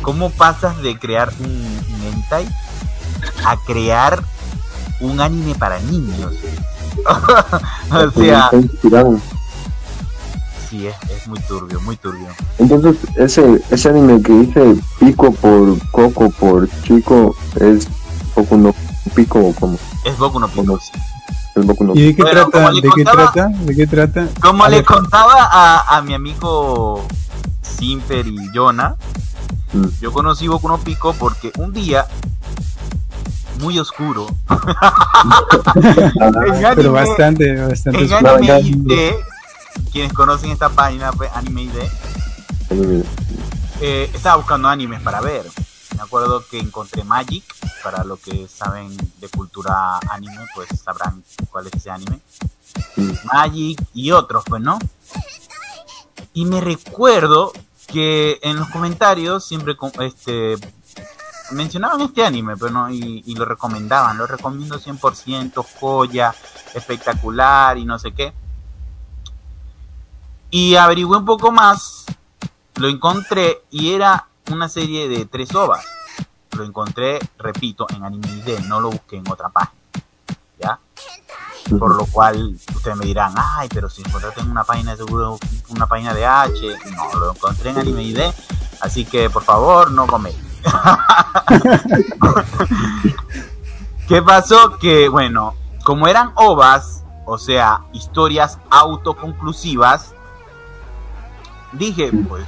cómo 0.00 0.30
pasas 0.30 0.80
de 0.80 0.98
crear 0.98 1.30
un, 1.40 1.46
un 1.46 2.24
a 3.44 3.56
crear 3.66 4.24
un 5.00 5.20
anime 5.20 5.54
para 5.56 5.78
niños. 5.80 6.32
o 7.90 8.10
sea, 8.18 8.50
sí, 10.72 10.86
es, 10.86 10.96
es, 11.10 11.28
muy 11.28 11.38
turbio, 11.40 11.80
muy 11.82 11.96
turbio. 11.96 12.28
Entonces, 12.58 12.96
ese, 13.16 13.62
ese 13.70 13.88
anime 13.90 14.22
que 14.22 14.32
dice 14.32 14.74
pico 14.98 15.30
por 15.32 15.78
coco 15.90 16.30
por 16.30 16.66
chico, 16.82 17.36
¿es 17.60 17.86
Boku 18.34 18.56
no 18.56 18.74
pico 19.14 19.38
o 19.38 19.52
cómo? 19.52 19.78
Es 20.04 20.16
Boku 20.16 20.40
no 20.40 20.48
pico. 20.48 20.80
¿Y 21.94 22.02
de 22.02 22.16
qué, 22.16 22.24
trata, 22.24 22.70
¿de 22.70 22.80
qué 22.80 23.04
trata? 23.04 23.48
¿De 23.48 23.76
qué 23.76 23.86
trata? 23.86 24.28
Como 24.40 24.66
le 24.68 24.82
contaba 24.82 25.46
a, 25.52 25.98
a 25.98 26.00
mi 26.00 26.14
amigo 26.14 27.06
Simper 27.60 28.26
y 28.26 28.38
Jonah, 28.54 28.96
mm. 29.74 29.88
yo 30.00 30.10
conocí 30.10 30.48
Boku 30.48 30.68
no 30.68 30.78
Pico 30.78 31.14
porque 31.18 31.52
un 31.58 31.74
día 31.74 32.06
muy 33.60 33.78
oscuro. 33.78 34.26
Pero 36.74 36.92
bastante, 36.92 37.54
bastante 37.56 38.04
en 38.04 38.12
Anime 38.14 38.60
ID, 38.60 39.12
quienes 39.92 40.12
conocen 40.12 40.50
esta 40.50 40.68
página, 40.68 41.12
pues, 41.12 41.30
Anime 41.32 41.62
ID, 41.62 41.78
eh, 43.80 44.10
estaba 44.14 44.36
buscando 44.36 44.68
animes 44.68 45.00
para 45.02 45.20
ver. 45.20 45.44
Me 45.96 46.02
acuerdo 46.02 46.44
que 46.48 46.58
encontré 46.58 47.04
Magic, 47.04 47.44
para 47.82 48.04
los 48.04 48.20
que 48.20 48.48
saben 48.48 48.96
de 49.20 49.28
cultura 49.28 49.98
anime, 50.10 50.46
pues 50.54 50.68
sabrán 50.82 51.22
cuál 51.50 51.66
es 51.66 51.74
ese 51.74 51.90
anime. 51.90 52.20
Magic 53.24 53.82
y 53.92 54.10
otros, 54.12 54.44
pues, 54.46 54.62
¿no? 54.62 54.78
Y 56.32 56.44
me 56.46 56.60
recuerdo 56.60 57.52
que 57.86 58.38
en 58.42 58.56
los 58.56 58.68
comentarios 58.68 59.44
siempre 59.44 59.76
este 60.00 60.56
mencionaban 61.50 62.00
este 62.00 62.24
anime, 62.24 62.56
pero 62.56 62.70
no, 62.70 62.90
y, 62.90 63.34
lo 63.34 63.44
recomendaban, 63.44 64.16
lo 64.16 64.26
recomiendo 64.26 64.78
100%, 64.78 65.64
joya, 65.78 66.34
espectacular 66.74 67.76
y 67.76 67.84
no 67.84 67.98
sé 67.98 68.12
qué. 68.12 68.32
Y 70.54 70.76
averigué 70.76 71.16
un 71.16 71.24
poco 71.24 71.50
más, 71.50 72.04
lo 72.74 72.86
encontré 72.86 73.62
y 73.70 73.94
era 73.94 74.28
una 74.50 74.68
serie 74.68 75.08
de 75.08 75.24
tres 75.24 75.54
ovas. 75.54 75.82
Lo 76.50 76.64
encontré, 76.64 77.18
repito, 77.38 77.86
en 77.88 78.04
Anime 78.04 78.28
ID, 78.28 78.58
no 78.66 78.78
lo 78.78 78.90
busqué 78.90 79.16
en 79.16 79.24
otra 79.30 79.48
página. 79.48 79.72
¿Ya? 80.60 80.78
Por 81.78 81.96
lo 81.96 82.04
cual 82.04 82.54
ustedes 82.74 82.98
me 82.98 83.06
dirán, 83.06 83.32
ay, 83.34 83.70
pero 83.72 83.88
si 83.88 84.02
encontraste 84.02 84.42
en 84.42 84.50
una 84.50 84.62
página 84.62 84.90
de 84.90 84.98
seguro, 84.98 85.38
una 85.70 85.86
página 85.86 86.12
de 86.12 86.26
H, 86.26 86.76
no, 86.94 87.18
lo 87.18 87.32
encontré 87.32 87.70
en 87.70 87.78
Anime 87.78 88.02
ID, 88.02 88.20
así 88.82 89.06
que 89.06 89.30
por 89.30 89.44
favor 89.44 89.90
no 89.90 90.06
coméis. 90.06 90.36
¿Qué 94.06 94.20
pasó? 94.20 94.76
Que 94.78 95.08
bueno, 95.08 95.54
como 95.82 96.08
eran 96.08 96.32
ovas, 96.34 97.04
o 97.24 97.38
sea, 97.38 97.84
historias 97.94 98.58
autoconclusivas, 98.68 100.12
dije, 101.72 102.10
pues 102.28 102.44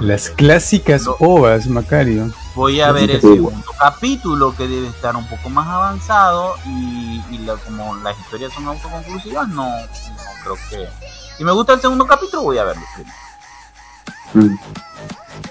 las 0.00 0.30
clásicas 0.30 1.04
ovas, 1.18 1.66
Macario. 1.66 2.30
Voy 2.54 2.80
a 2.80 2.92
ver 2.92 3.10
el 3.10 3.20
segundo 3.20 3.72
capítulo 3.78 4.54
que 4.56 4.66
debe 4.66 4.88
estar 4.88 5.16
un 5.16 5.26
poco 5.28 5.50
más 5.50 5.66
avanzado 5.66 6.54
y, 6.66 7.20
como 7.64 7.94
las 7.96 8.18
historias 8.18 8.52
son 8.52 8.66
autoconclusivas, 8.66 9.48
no, 9.48 9.68
no 9.68 9.86
creo 10.42 10.56
que... 10.70 10.88
Si 11.36 11.44
me 11.44 11.52
gusta 11.52 11.74
el 11.74 11.80
segundo 11.80 12.06
capítulo, 12.06 12.42
voy 12.42 12.58
a 12.58 12.64
verlo 12.64 12.82
primero. 12.94 13.16
Mm. 14.34 14.58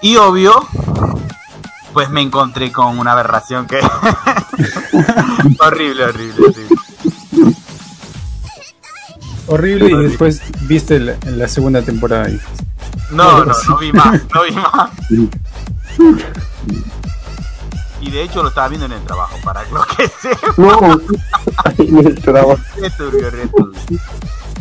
Y 0.01 0.17
obvio, 0.17 0.67
pues 1.93 2.09
me 2.09 2.21
encontré 2.21 2.71
con 2.71 2.97
una 2.97 3.11
aberración 3.11 3.67
que... 3.67 3.79
horrible, 5.59 6.05
horrible, 6.05 6.45
horrible. 6.47 6.77
Horrible 9.47 9.91
y 9.91 10.07
después 10.07 10.41
viste 10.61 10.99
la, 10.99 11.17
la 11.25 11.47
segunda 11.47 11.83
temporada 11.83 12.29
y 12.29 12.39
no, 13.11 13.45
no, 13.45 13.53
no 13.69 13.77
vi 13.77 13.91
más, 13.93 14.21
no 14.33 14.43
vi 14.43 14.51
más. 14.51 14.89
Y 18.05 18.11
de 18.11 18.21
hecho 18.21 18.43
lo 18.43 18.49
estaba 18.49 18.67
viendo 18.67 18.85
en 18.85 18.91
el 18.91 19.01
trabajo, 19.03 19.35
para 19.43 19.63
lo 19.69 19.83
que 19.83 20.07
sepa. 20.21 20.53
No, 20.57 21.01
en 21.77 22.07
el 22.07 22.21
trabajo. 22.21 22.57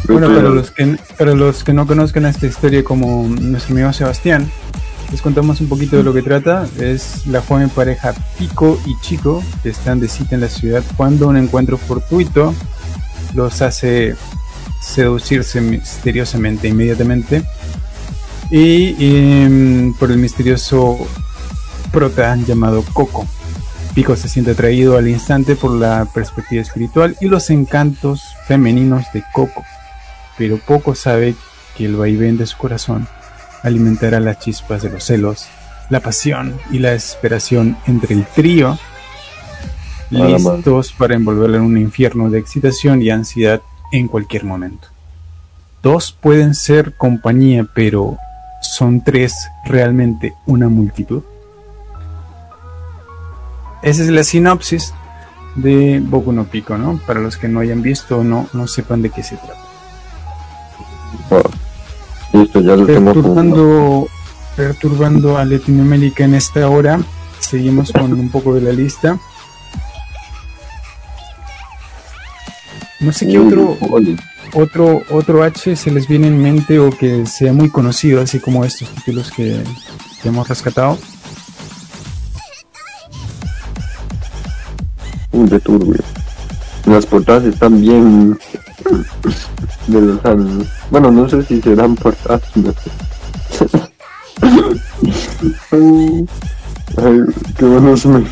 Bueno, 0.08 0.28
para 0.28 0.48
los, 0.48 0.70
que, 0.70 0.98
para 1.18 1.34
los 1.34 1.62
que 1.62 1.72
no 1.74 1.86
conozcan 1.86 2.24
esta 2.26 2.46
historia 2.46 2.82
como 2.82 3.26
nuestro 3.28 3.74
amigo 3.74 3.92
Sebastián, 3.92 4.50
les 5.10 5.20
contamos 5.20 5.60
un 5.60 5.68
poquito 5.68 5.96
de 5.96 6.04
lo 6.04 6.14
que 6.14 6.22
trata. 6.22 6.66
Es 6.78 7.26
la 7.26 7.42
joven 7.42 7.68
pareja 7.68 8.14
Pico 8.38 8.78
y 8.86 8.98
Chico 9.00 9.42
que 9.62 9.70
están 9.70 10.00
de 10.00 10.08
cita 10.08 10.36
en 10.36 10.40
la 10.40 10.48
ciudad 10.48 10.82
cuando 10.96 11.28
un 11.28 11.36
encuentro 11.36 11.76
fortuito 11.76 12.54
los 13.34 13.60
hace 13.60 14.16
seducirse 14.80 15.60
misteriosamente 15.60 16.68
inmediatamente 16.68 17.44
y 18.50 18.94
em, 18.98 19.94
por 19.94 20.10
el 20.10 20.18
misterioso 20.18 20.98
prota 21.92 22.36
llamado 22.36 22.84
Coco. 22.92 23.26
Pico 23.94 24.16
se 24.16 24.28
siente 24.28 24.50
atraído 24.50 24.96
al 24.96 25.08
instante 25.08 25.54
por 25.54 25.70
la 25.70 26.06
perspectiva 26.12 26.60
espiritual 26.60 27.16
y 27.20 27.28
los 27.28 27.50
encantos 27.50 28.34
femeninos 28.46 29.04
de 29.14 29.22
Coco, 29.32 29.62
pero 30.36 30.58
poco 30.58 30.94
sabe 30.94 31.36
que 31.76 31.86
el 31.86 31.96
vaivén 31.96 32.36
de 32.36 32.46
su 32.46 32.56
corazón 32.56 33.06
alimentará 33.62 34.18
las 34.20 34.40
chispas 34.40 34.82
de 34.82 34.90
los 34.90 35.04
celos, 35.04 35.46
la 35.90 36.00
pasión 36.00 36.58
y 36.70 36.80
la 36.80 36.90
desesperación 36.90 37.76
entre 37.86 38.14
el 38.14 38.26
trío, 38.26 38.78
listos 40.10 40.92
para 40.92 41.14
envolverlo 41.14 41.56
en 41.56 41.62
un 41.62 41.78
infierno 41.78 42.30
de 42.30 42.38
excitación 42.38 43.00
y 43.00 43.10
ansiedad 43.10 43.62
en 43.92 44.08
cualquier 44.08 44.44
momento. 44.44 44.88
Dos 45.82 46.12
pueden 46.12 46.54
ser 46.54 46.96
compañía, 46.96 47.66
pero 47.74 48.16
¿Son 48.64 49.02
tres 49.02 49.50
realmente 49.64 50.34
una 50.46 50.68
multitud? 50.68 51.22
esa 53.82 54.02
es 54.02 54.08
la 54.08 54.24
sinopsis 54.24 54.94
de 55.56 56.00
Boku 56.02 56.32
no 56.32 56.44
Pico, 56.44 56.78
¿no? 56.78 56.98
Para 57.06 57.20
los 57.20 57.36
que 57.36 57.46
no 57.46 57.60
hayan 57.60 57.82
visto 57.82 58.18
o 58.18 58.24
no, 58.24 58.48
no 58.54 58.66
sepan 58.66 59.02
de 59.02 59.10
qué 59.10 59.22
se 59.22 59.36
trata. 59.36 59.60
listo, 62.32 62.60
ya 62.62 62.74
lo 62.74 62.86
perturbando, 62.86 64.08
perturbando 64.56 65.36
a 65.36 65.44
Latinoamérica 65.44 66.24
en 66.24 66.34
esta 66.34 66.68
hora, 66.68 66.98
seguimos 67.38 67.92
con 67.92 68.14
un 68.14 68.30
poco 68.30 68.54
de 68.54 68.62
la 68.62 68.72
lista. 68.72 69.18
No 73.00 73.12
sé 73.12 73.28
qué 73.28 73.38
otro, 73.38 73.76
otro, 74.54 75.02
otro 75.10 75.42
H 75.42 75.76
se 75.76 75.90
les 75.90 76.06
viene 76.08 76.28
en 76.28 76.40
mente 76.40 76.78
o 76.78 76.90
que 76.90 77.26
sea 77.26 77.52
muy 77.52 77.68
conocido, 77.70 78.22
así 78.22 78.38
como 78.40 78.64
estos 78.64 78.88
títulos 78.90 79.30
que, 79.30 79.62
hemos 80.24 80.48
rescatado. 80.48 80.96
Un 85.32 85.48
de 85.48 85.60
turbio. 85.60 86.02
Las 86.86 87.04
portadas 87.04 87.44
están 87.44 87.80
bien 87.80 88.38
de 89.86 90.00
los. 90.00 90.20
Bueno, 90.90 91.10
no 91.10 91.28
sé 91.28 91.42
si 91.42 91.60
serán 91.60 91.94
portadas. 91.96 92.42
Ay, 96.96 97.20
qué 97.58 97.64
buenos 97.64 98.06
memes. 98.06 98.30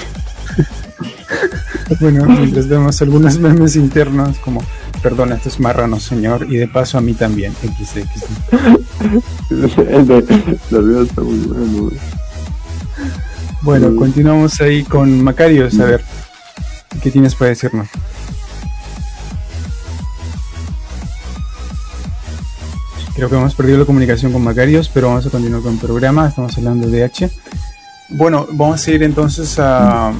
bueno, 2.01 2.25
mientras 2.27 2.69
vemos 2.69 3.03
algunos 3.03 3.39
memes 3.39 3.77
internos 3.77 4.39
como 4.39 4.63
perdona, 5.03 5.35
esto 5.35 5.49
es 5.49 5.59
marrano, 5.59 5.99
señor, 5.99 6.47
y 6.49 6.57
de 6.57 6.69
paso 6.69 6.97
a 6.97 7.01
mí 7.01 7.15
también. 7.15 7.53
bueno. 13.63 13.97
continuamos 13.97 14.61
ahí 14.61 14.85
con 14.85 15.23
Macarios, 15.23 15.79
a 15.81 15.85
ver, 15.85 16.05
¿qué 17.03 17.11
tienes 17.11 17.35
para 17.35 17.51
decirnos? 17.51 17.89
Creo 23.15 23.29
que 23.29 23.37
hemos 23.37 23.55
perdido 23.55 23.79
la 23.79 23.85
comunicación 23.85 24.33
con 24.33 24.43
Macarios, 24.43 24.89
pero 24.89 25.09
vamos 25.09 25.27
a 25.27 25.31
continuar 25.31 25.63
con 25.63 25.75
el 25.75 25.79
programa. 25.79 26.29
Estamos 26.29 26.57
hablando 26.57 26.89
de 26.89 27.05
H. 27.05 27.31
Bueno, 28.09 28.47
vamos 28.53 28.87
a 28.87 28.91
ir 28.91 29.03
entonces 29.03 29.59
a, 29.59 30.13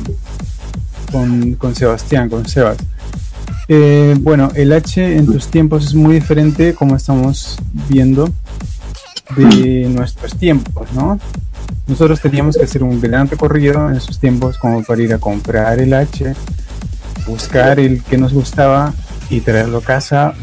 con, 1.11 1.55
con 1.55 1.75
Sebastián, 1.75 2.29
con 2.29 2.47
Sebas. 2.47 2.77
Eh, 3.69 4.17
bueno, 4.21 4.51
el 4.55 4.73
H 4.73 5.17
en 5.17 5.27
tus 5.27 5.49
tiempos 5.49 5.85
es 5.85 5.95
muy 5.95 6.15
diferente 6.15 6.75
como 6.75 6.97
estamos 6.97 7.59
viendo 7.89 8.29
de 9.37 9.89
nuestros 9.89 10.37
tiempos, 10.37 10.93
¿no? 10.93 11.19
Nosotros 11.87 12.21
teníamos 12.21 12.57
que 12.57 12.65
hacer 12.65 12.83
un 12.83 13.01
gran 13.01 13.29
recorrido 13.29 13.89
en 13.89 13.97
esos 13.97 14.19
tiempos 14.19 14.59
como 14.59 14.83
para 14.83 15.03
ir 15.03 15.15
a 15.15 15.19
comprar 15.19 15.81
el 15.81 15.95
H, 15.95 16.35
buscar 17.27 17.81
el 17.81 18.03
que 18.03 18.19
nos 18.19 18.33
gustaba 18.33 18.93
y 19.31 19.41
traerlo 19.41 19.79
a 19.79 19.83
casa 19.83 20.35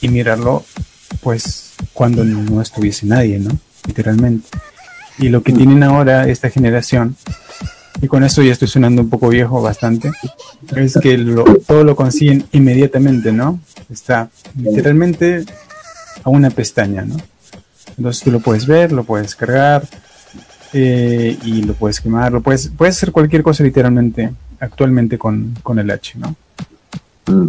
y 0.00 0.08
mirarlo 0.08 0.64
pues 1.20 1.74
cuando 1.92 2.24
no 2.24 2.62
estuviese 2.62 3.06
nadie, 3.06 3.38
¿no? 3.38 3.50
Literalmente. 3.86 4.48
Y 5.18 5.28
lo 5.28 5.42
que 5.42 5.52
tienen 5.52 5.82
ahora 5.82 6.28
esta 6.28 6.48
generación 6.48 7.16
y 8.00 8.06
con 8.06 8.22
eso 8.24 8.42
ya 8.42 8.52
estoy 8.52 8.68
sonando 8.68 9.02
un 9.02 9.10
poco 9.10 9.28
viejo 9.28 9.60
bastante, 9.60 10.10
es 10.76 10.98
que 11.00 11.16
todo 11.66 11.84
lo 11.84 11.96
consiguen 11.96 12.44
inmediatamente, 12.52 13.32
¿no? 13.32 13.58
Está 13.90 14.28
literalmente 14.56 15.44
a 16.22 16.30
una 16.30 16.50
pestaña, 16.50 17.04
¿no? 17.04 17.16
Entonces 17.96 18.22
tú 18.22 18.30
lo 18.30 18.40
puedes 18.40 18.66
ver, 18.66 18.92
lo 18.92 19.04
puedes 19.04 19.34
cargar 19.34 19.82
eh, 20.72 21.36
y 21.44 21.62
lo 21.62 21.74
puedes 21.74 22.00
quemar, 22.00 22.32
lo 22.32 22.40
puedes, 22.40 22.68
puedes 22.68 22.96
hacer 22.96 23.12
cualquier 23.12 23.42
cosa 23.42 23.64
literalmente 23.64 24.32
actualmente 24.60 25.18
con, 25.18 25.56
con 25.62 25.78
el 25.78 25.90
H, 25.90 26.18
¿no? 26.18 26.36
Mm. 27.26 27.48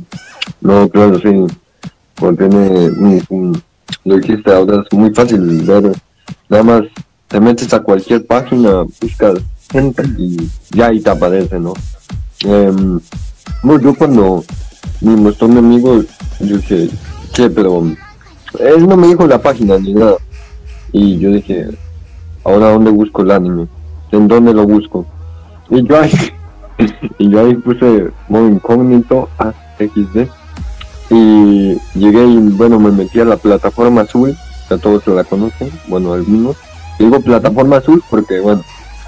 No, 0.62 0.90
claro, 0.90 1.20
sí. 1.20 1.48
Porque 2.16 2.50
tiene 2.50 3.22
lo 4.06 4.18
hiciste 4.18 4.52
ahora 4.52 4.84
es 4.90 4.98
muy 4.98 5.14
fácil 5.14 5.64
ver. 5.64 5.92
Nada 6.48 6.64
más 6.64 6.84
te 7.28 7.40
metes 7.40 7.74
a 7.74 7.82
cualquier 7.82 8.26
página, 8.26 8.84
buscas 9.02 9.40
y 10.18 10.50
ya 10.72 10.88
ahí 10.88 11.00
te 11.00 11.10
aparece, 11.10 11.60
¿no? 11.60 11.74
bueno, 12.44 13.00
em, 13.64 13.82
yo 13.82 13.96
cuando 13.96 14.44
me 15.02 15.16
mostró 15.16 15.48
mi 15.48 15.60
amigo, 15.60 16.04
yo 16.40 16.58
dije, 16.58 16.90
che, 17.34 17.50
pero 17.50 17.84
él 18.60 18.88
no 18.88 18.98
me 18.98 19.08
dijo 19.08 19.28
la 19.28 19.42
página 19.42 19.78
ni 19.78 19.94
nada. 19.94 20.18
Y 20.92 21.20
yo 21.20 21.32
dije, 21.32 21.68
ahora 22.44 22.72
dónde 22.72 22.92
busco 22.92 23.22
el 23.22 23.32
anime, 23.32 23.68
en 24.12 24.28
dónde 24.28 24.54
lo 24.54 24.66
busco. 24.66 25.06
Y 25.70 25.84
yo 25.84 26.00
ahí, 26.00 26.12
y 27.20 27.30
yo 27.30 27.42
ahí 27.42 27.56
puse 27.56 28.12
modo 28.28 28.48
incógnito 28.48 29.30
a 29.38 29.54
XD. 29.78 30.28
Y 31.12 31.78
llegué 31.96 32.26
y 32.26 32.38
bueno, 32.50 32.80
me 32.80 32.92
metí 32.92 33.20
a 33.20 33.26
la 33.26 33.38
plataforma 33.38 34.02
azul, 34.02 34.36
ya 34.70 34.78
todos 34.78 35.06
la 35.08 35.24
conocen, 35.24 35.72
bueno, 35.88 36.14
algunos. 36.14 36.56
Digo 37.00 37.20
plataforma 37.22 37.78
azul 37.78 38.04
porque, 38.10 38.40
bueno, 38.40 38.64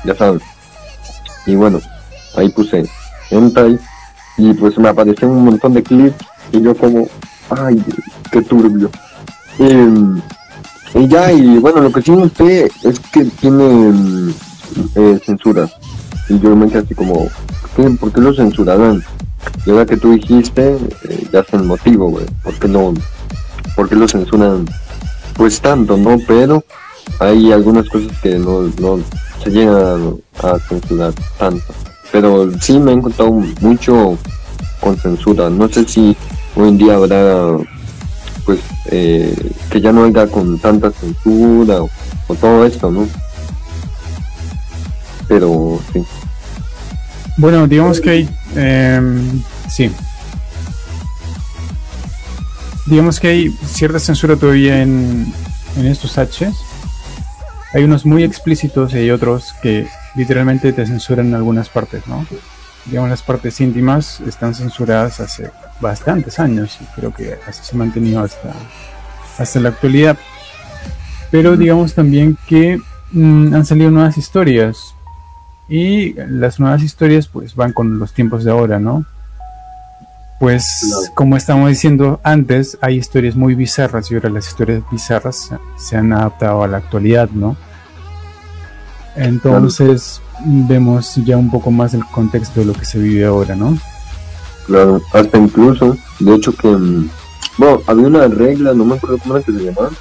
ya 0.06 0.16
saben, 0.16 0.42
y 1.46 1.56
bueno, 1.56 1.80
ahí 2.36 2.50
puse 2.50 2.90
hentai 3.30 3.80
y 4.38 4.54
pues 4.54 4.78
me 4.78 4.90
apareció 4.90 5.30
un 5.30 5.46
montón 5.46 5.74
de 5.74 5.84
clips 5.84 6.16
y 6.52 6.62
yo 6.62 6.76
como, 6.76 7.08
ay, 7.50 7.84
qué 8.32 8.42
turbio. 8.42 8.90
y 10.94 11.08
ya, 11.08 11.32
y 11.32 11.58
bueno, 11.58 11.82
lo 11.82 11.92
que 11.92 12.02
sí 12.02 12.12
noté 12.12 12.66
es 12.84 13.00
que 13.12 13.26
tiene 13.26 14.34
eh, 14.96 15.20
censura. 15.26 15.70
Y 16.30 16.40
yo 16.40 16.56
me 16.56 16.68
quedé 16.68 16.80
así 16.80 16.96
como, 16.96 17.28
¿por 18.00 18.12
qué 18.12 18.22
lo 18.22 18.34
censurarán? 18.34 19.04
Y 19.66 19.72
ahora 19.72 19.86
que 19.86 19.98
tú 19.98 20.12
dijiste, 20.12 20.78
eh, 21.10 21.28
ya 21.32 21.40
es 21.40 21.54
el 21.54 21.64
motivo, 21.64 22.10
güey. 22.10 22.26
¿Por 22.44 22.54
qué 22.60 22.68
no? 22.68 22.94
¿Por 23.76 23.90
qué 23.90 23.96
lo 23.96 24.08
censuran? 24.08 24.66
Pues 25.36 25.62
tanto, 25.62 25.98
¿no? 25.98 26.18
Pero 26.28 26.64
hay 27.20 27.52
algunas 27.52 27.88
cosas 27.90 28.12
que 28.22 28.38
no, 28.38 28.64
no 28.80 29.00
se 29.44 29.50
llegan 29.50 30.18
a 30.42 30.58
censurar 30.60 31.14
tanto. 31.38 31.74
Pero 32.12 32.52
sí 32.60 32.78
me 32.80 32.92
he 32.92 32.96
encontrado 32.96 33.32
mucho 33.62 34.18
con 34.80 34.98
censura. 34.98 35.50
No 35.50 35.70
sé 35.70 35.86
si 35.88 36.16
hoy 36.56 36.70
en 36.70 36.78
día 36.78 36.96
habrá, 36.96 37.58
pues, 38.46 38.60
eh, 38.88 39.34
que 39.70 39.82
ya 39.82 39.92
no 39.92 40.04
haya 40.04 40.28
con 40.28 40.60
tanta 40.60 40.92
censura 40.92 41.82
o, 41.82 41.90
todo 42.40 42.66
esto, 42.66 42.92
¿no? 42.92 43.08
Pero 45.28 45.80
sí. 45.94 46.04
Bueno, 47.38 47.68
digamos 47.68 48.02
que 48.02 48.10
hay, 48.10 48.30
em, 48.56 49.42
sí. 49.70 49.90
Digamos 52.86 53.20
que 53.20 53.28
hay 53.28 53.50
cierta 53.66 54.00
censura 54.00 54.36
todavía 54.36 54.82
en, 54.82 55.32
en 55.78 55.86
estos 55.86 56.18
H's 56.18 56.71
hay 57.74 57.84
unos 57.84 58.06
muy 58.06 58.24
explícitos 58.24 58.94
y 58.94 58.98
hay 58.98 59.12
otros 59.12 59.54
que 59.62 59.88
literalmente 60.16 60.74
te 60.74 60.86
censuran 60.86 61.28
en 61.28 61.36
algunas 61.36 61.70
partes, 61.70 62.06
¿no? 62.08 62.26
Digamos, 62.86 63.10
las 63.10 63.22
partes 63.22 63.62
íntimas 63.62 64.20
están 64.22 64.56
censuradas 64.56 65.20
hace 65.20 65.52
bastantes 65.80 66.40
años 66.40 66.78
y 66.82 66.86
creo 66.96 67.14
que 67.14 67.38
así 67.48 67.62
se 67.64 67.76
ha 67.76 67.80
mantenido 67.80 68.22
hasta, 68.22 68.54
hasta 69.38 69.60
la 69.60 69.70
actualidad. 69.70 70.18
Pero 71.30 71.56
digamos 71.56 71.94
también 71.94 72.38
que 72.48 72.82
mm, 73.12 73.54
han 73.54 73.66
salido 73.66 73.92
nuevas 73.92 74.18
historias 74.18 74.96
y 75.70 76.14
las 76.14 76.60
nuevas 76.60 76.84
historias 76.84 77.28
pues 77.28 77.56
van 77.56 77.72
con 77.72 78.00
los 78.00 78.14
tiempos 78.14 78.44
de 78.44 78.52
ahora, 78.52 78.80
¿no? 78.80 79.06
Pues 80.42 81.12
como 81.14 81.38
estamos 81.38 81.70
diciendo 81.70 82.20
antes, 82.24 82.76
hay 82.82 82.96
historias 82.96 83.36
muy 83.36 83.54
bizarras 83.54 84.10
y 84.10 84.16
ahora 84.16 84.32
las 84.32 84.48
historias 84.48 84.82
bizarras 84.92 85.52
se 85.78 85.96
han 85.96 86.12
adaptado 86.12 86.64
a 86.64 86.68
la 86.68 86.78
actualidad, 86.78 87.30
¿no? 87.30 87.56
Entonces 89.16 90.20
vemos 90.44 91.14
ya 91.18 91.38
un 91.38 91.52
poco 91.52 91.70
más 91.70 91.94
el 91.94 92.04
contexto 92.06 92.62
de 92.62 92.66
lo 92.66 92.74
que 92.74 92.86
se 92.86 92.98
vive 92.98 93.24
ahora, 93.24 93.56
¿no? 93.56 93.78
Claro, 94.66 95.00
hasta 95.14 95.38
incluso, 95.38 95.96
de 96.20 96.34
hecho 96.34 96.56
que, 96.56 96.70
mm, 96.70 97.08
bueno, 97.60 97.82
había 97.86 98.08
una 98.08 98.28
regla, 98.28 98.74
no 98.74 98.84
me 98.84 98.96
acuerdo 98.96 99.20
cómo 99.20 99.36
era 99.36 99.46
que 99.46 99.52
se 99.52 99.60
llamaba. 99.60 99.92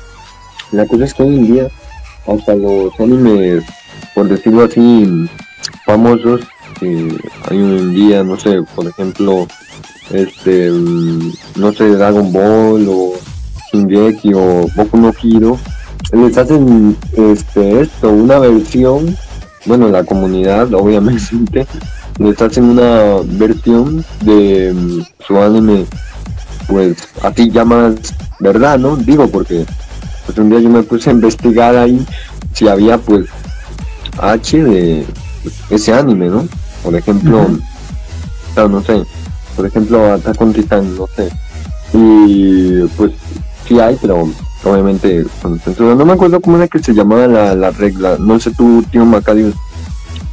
La 0.73 0.87
cosa 0.87 1.05
es 1.05 1.13
que 1.13 1.23
hoy 1.23 1.37
en 1.37 1.53
día, 1.53 1.69
hasta 2.27 2.55
los 2.55 2.99
animes, 2.99 3.63
por 4.15 4.27
decirlo 4.27 4.65
así, 4.65 5.29
famosos, 5.85 6.41
que 6.79 7.15
hay 7.51 7.61
hoy 7.61 7.79
en 7.79 7.95
día, 7.95 8.25
no 8.25 8.41
sé, 8.41 8.63
por 8.75 8.87
ejemplo, 8.87 9.47
este, 10.11 10.71
mm, 10.71 11.33
no 11.57 11.73
sé, 11.73 11.89
Dragon 11.89 12.33
Ball 12.33 12.87
o 12.89 13.13
Shingeki 13.73 14.33
o 14.35 14.67
Boku 14.75 14.99
no 14.99 15.13
Hero, 15.23 15.59
les 16.13 16.37
hacen 16.37 16.97
este, 17.17 17.83
esto, 17.83 18.11
una 18.11 18.39
versión, 18.39 19.17
bueno, 19.67 19.89
la 19.89 20.05
comunidad 20.05 20.73
obviamente, 20.75 21.67
les 22.19 22.43
hacen 22.43 22.65
una 22.65 23.17
versión 23.25 24.05
de 24.23 24.73
mm, 24.75 25.01
su 25.27 25.39
anime, 25.39 25.87
pues 26.67 26.97
así 27.23 27.51
llamas, 27.51 27.95
¿verdad? 28.41 28.79
¿No? 28.79 28.97
Digo 28.97 29.29
porque 29.29 29.65
pues 30.27 30.39
un 30.39 30.51
día 30.51 30.61
yo 30.61 30.69
me 30.69 30.83
puse 30.83 31.11
a 31.11 31.13
investigar 31.13 31.77
ahí 31.77 32.05
si 32.53 32.69
había 32.69 32.99
pues 32.99 33.27
H 34.19 34.63
de 34.63 35.07
ese 35.71 35.93
anime, 35.93 36.29
¿no? 36.29 36.47
Por 36.83 36.95
ejemplo, 36.95 37.47
no 38.57 38.83
sé, 38.83 39.05
por 39.57 39.67
ejemplo, 39.67 40.13
Attack 40.13 40.41
on 40.41 40.53
Titan, 40.53 40.97
no 40.97 41.07
sé. 41.15 41.31
Y 41.93 42.83
pues 42.97 43.13
sí 43.67 43.81
hay, 43.81 43.97
pero 44.01 44.29
obviamente 44.65 45.25
No 45.79 46.05
me 46.05 46.13
acuerdo 46.13 46.41
cómo 46.41 46.57
era 46.57 46.69
que 46.69 46.79
se 46.79 46.95
llamaba 46.95 47.27
la, 47.27 47.55
la 47.55 47.71
regla. 47.71 48.17
No 48.19 48.39
sé 48.39 48.53
tú, 48.53 48.85
tío 48.91 49.05
Macarius, 49.05 49.55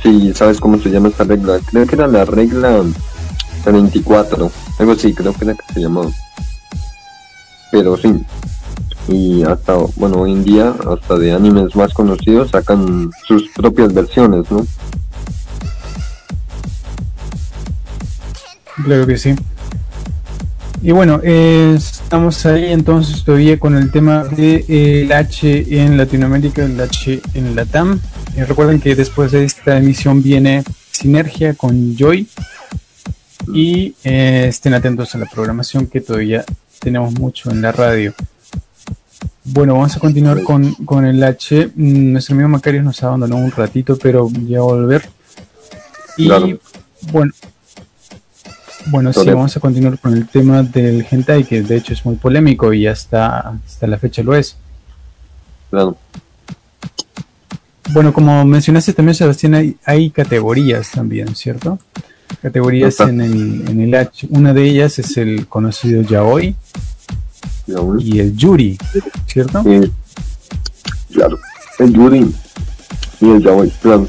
si 0.03 0.33
sabes 0.33 0.59
cómo 0.59 0.77
se 0.79 0.89
llama 0.89 1.09
esta 1.09 1.23
regla. 1.23 1.59
Creo 1.71 1.87
que 1.87 1.95
era 1.95 2.07
la 2.07 2.25
regla 2.25 2.83
24, 3.71 4.51
algo 4.79 4.91
así, 4.91 5.13
creo 5.13 5.33
que 5.33 5.45
era 5.45 5.53
que 5.53 5.73
se 5.73 5.81
llamaba. 5.81 6.09
Pero 7.71 7.97
sí. 7.97 8.13
Y 9.07 9.43
hasta, 9.43 9.75
bueno, 9.95 10.21
hoy 10.21 10.33
en 10.33 10.43
día, 10.43 10.73
hasta 10.91 11.17
de 11.17 11.33
animes 11.33 11.75
más 11.75 11.93
conocidos, 11.93 12.51
sacan 12.51 13.09
sus 13.25 13.49
propias 13.49 13.93
versiones, 13.93 14.49
¿no? 14.51 14.65
Claro 18.83 19.07
que 19.07 19.17
sí. 19.17 19.35
Y 20.81 20.91
bueno, 20.91 21.19
estamos 21.23 22.45
ahí 22.45 22.71
entonces 22.71 23.23
todavía 23.23 23.59
con 23.59 23.75
el 23.75 23.91
tema 23.91 24.23
del 24.23 24.65
de, 24.67 25.13
H 25.13 25.65
en 25.83 25.97
Latinoamérica, 25.97 26.63
el 26.63 26.79
H 26.79 27.19
en 27.33 27.55
Latam. 27.55 27.99
Y 28.35 28.41
recuerden 28.43 28.79
que 28.79 28.95
después 28.95 29.31
de 29.31 29.43
esta 29.43 29.77
emisión 29.77 30.21
viene 30.21 30.63
Sinergia 30.91 31.55
con 31.55 31.95
Joy. 31.97 32.27
Y 33.53 33.95
eh, 34.03 34.45
estén 34.49 34.73
atentos 34.73 35.15
a 35.15 35.17
la 35.17 35.25
programación 35.25 35.87
que 35.87 36.01
todavía 36.01 36.45
tenemos 36.79 37.13
mucho 37.13 37.49
en 37.49 37.61
la 37.61 37.71
radio. 37.71 38.13
Bueno, 39.45 39.73
vamos 39.73 39.95
a 39.95 39.99
continuar 39.99 40.43
con, 40.43 40.73
con 40.85 41.05
el 41.05 41.23
H. 41.23 41.71
Nuestro 41.75 42.35
amigo 42.35 42.49
Macario 42.49 42.83
nos 42.83 43.01
abandonó 43.01 43.37
un 43.37 43.51
ratito, 43.51 43.97
pero 43.97 44.29
ya 44.45 44.59
va 44.59 44.65
a 44.65 44.75
volver. 44.75 45.09
Y 46.17 46.29
bueno, 47.11 47.31
bueno, 48.89 49.13
sí, 49.13 49.29
vamos 49.29 49.55
a 49.55 49.59
continuar 49.59 49.97
con 49.99 50.13
el 50.13 50.27
tema 50.27 50.63
del 50.63 51.05
hentai, 51.09 51.43
que 51.43 51.61
de 51.61 51.77
hecho 51.77 51.93
es 51.93 52.05
muy 52.05 52.15
polémico 52.15 52.73
y 52.73 52.87
hasta, 52.87 53.55
hasta 53.65 53.87
la 53.87 53.97
fecha 53.97 54.23
lo 54.23 54.35
es. 54.35 54.57
Claro. 55.69 55.97
Bueno, 57.91 58.13
como 58.13 58.43
mencionaste 58.45 58.93
también, 58.93 59.15
Sebastián, 59.15 59.53
hay, 59.55 59.77
hay 59.85 60.09
categorías 60.09 60.91
también, 60.91 61.35
¿cierto? 61.35 61.79
Categorías 62.41 62.99
en 62.99 63.21
el, 63.21 63.67
en 63.69 63.81
el 63.81 63.95
H. 63.95 64.27
Una 64.29 64.53
de 64.53 64.63
ellas 64.63 64.99
es 64.99 65.15
el 65.17 65.47
conocido 65.47 66.01
yaoi, 66.01 66.55
y 67.99 68.19
el 68.19 68.35
yuri, 68.35 68.77
¿cierto? 69.25 69.63
Sí. 69.63 69.91
Claro, 71.13 71.39
el 71.79 71.93
yuri 71.93 72.33
y 73.21 73.29
el 73.29 73.41
yaoi, 73.41 73.69
claro. 73.81 74.07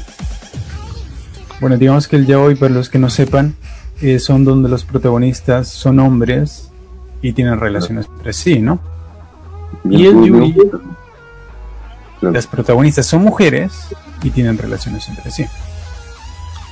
Bueno, 1.59 1.77
digamos 1.77 2.07
que 2.07 2.15
el 2.15 2.25
yaoi, 2.25 2.55
para 2.55 2.73
los 2.73 2.89
que 2.89 2.99
no 2.99 3.09
sepan, 3.09 3.55
eh, 4.01 4.19
son 4.19 4.45
donde 4.45 4.69
los 4.69 4.83
protagonistas 4.83 5.67
son 5.67 5.99
hombres 5.99 6.69
y 7.21 7.33
tienen 7.33 7.59
relaciones 7.59 8.07
entre 8.07 8.33
sí, 8.33 8.59
¿no? 8.59 8.79
Y 9.83 10.05
el 10.05 10.23
Yuri, 10.23 10.55
las 12.21 12.47
protagonistas 12.47 13.05
son 13.05 13.23
mujeres 13.23 13.87
y 14.21 14.29
tienen 14.29 14.57
relaciones 14.57 15.07
entre 15.09 15.31
sí. 15.31 15.45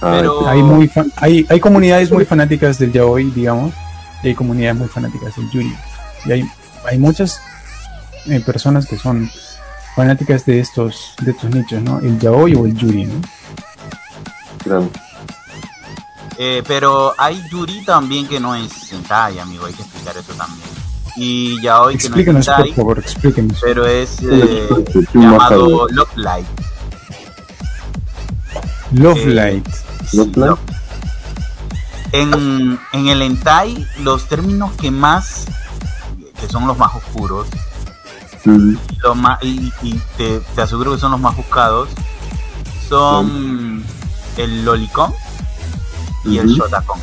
Ah, 0.01 0.21
hay, 0.45 0.61
muy 0.61 0.91
hay, 1.15 1.45
hay 1.49 1.59
comunidades 1.59 2.11
muy 2.11 2.25
fanáticas 2.25 2.77
del 2.77 2.91
yaoi, 2.91 3.31
digamos, 3.31 3.73
y 4.21 4.27
hay 4.27 4.35
comunidades 4.35 4.77
muy 4.77 4.87
fanáticas 4.87 5.35
del 5.35 5.49
yuri. 5.49 5.75
Y 6.25 6.31
hay, 6.31 6.51
hay 6.85 6.97
muchas 6.99 7.41
eh, 8.27 8.39
personas 8.41 8.85
que 8.85 8.97
son 8.97 9.29
fanáticas 9.95 10.45
de 10.45 10.59
estos 10.59 11.15
de 11.21 11.31
estos 11.31 11.49
nichos, 11.49 11.81
¿no? 11.81 11.99
El 11.99 12.19
yaoi 12.19 12.53
o 12.55 12.65
el 12.65 12.75
yuri, 12.75 13.05
¿no? 13.05 13.15
Claro. 14.63 14.89
Eh, 16.39 16.63
pero 16.67 17.13
hay 17.17 17.41
Yuri 17.49 17.83
también 17.83 18.27
que 18.27 18.39
no 18.39 18.53
es 18.53 18.71
Sentai, 18.71 19.39
amigo, 19.39 19.65
hay 19.65 19.73
que 19.73 19.81
explicar 19.81 20.15
eso 20.15 20.33
también. 20.33 20.69
Y 21.15 21.59
ya 21.63 21.81
hoy 21.81 21.97
que 21.97 22.09
no 22.09 22.17
es 22.17 22.45
Sentai, 22.45 22.67
por 22.67 22.75
favor, 22.75 22.99
explíquenos. 22.99 23.59
pero 23.59 23.87
es 23.87 24.19
eh, 24.21 24.69
llamado 25.13 25.87
Love 25.89 26.15
Light. 26.15 26.47
Love 28.91 29.17
eh, 29.17 29.27
Light. 29.27 29.67
Love 30.13 30.59
En, 32.11 32.79
en 32.93 33.07
el 33.07 33.21
Entai, 33.23 33.87
los 34.01 34.27
términos 34.27 34.71
que 34.73 34.91
más, 34.91 35.47
que 36.39 36.47
son 36.47 36.67
los 36.67 36.77
más 36.77 36.95
oscuros, 36.95 37.47
mm. 38.45 38.75
más, 39.15 39.39
y, 39.41 39.71
te, 40.17 40.39
te, 40.39 40.61
aseguro 40.61 40.91
que 40.91 40.99
son 40.99 41.11
los 41.11 41.19
más 41.19 41.35
buscados, 41.35 41.89
son 42.87 43.83
el 44.37 44.63
lolicón 44.63 45.11
y 46.27 46.37
el 46.39 46.47
Shotacon. 46.47 46.99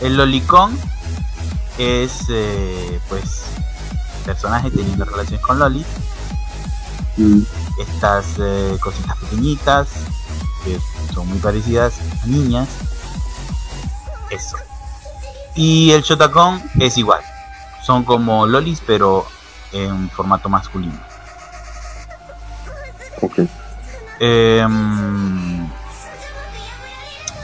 El 0.00 0.16
Lolicon 0.16 0.78
es, 1.78 2.24
eh, 2.28 3.00
pues, 3.08 3.44
personaje 4.24 4.70
teniendo 4.70 5.04
relaciones 5.04 5.40
con 5.40 5.58
Loli. 5.58 5.84
Estas 7.78 8.26
eh, 8.38 8.76
cositas 8.80 9.16
pequeñitas 9.18 9.88
que 10.64 10.78
son 11.12 11.28
muy 11.28 11.38
parecidas 11.38 11.94
a 12.22 12.26
niñas. 12.26 12.68
Eso. 14.30 14.56
Y 15.54 15.92
el 15.92 16.02
Shotacon 16.02 16.62
es 16.78 16.96
igual. 16.98 17.22
Son 17.82 18.04
como 18.04 18.46
lolis, 18.46 18.80
pero 18.86 19.26
en 19.72 20.08
formato 20.10 20.48
masculino. 20.48 20.98
Ok. 23.20 23.40
Eh, 24.20 24.66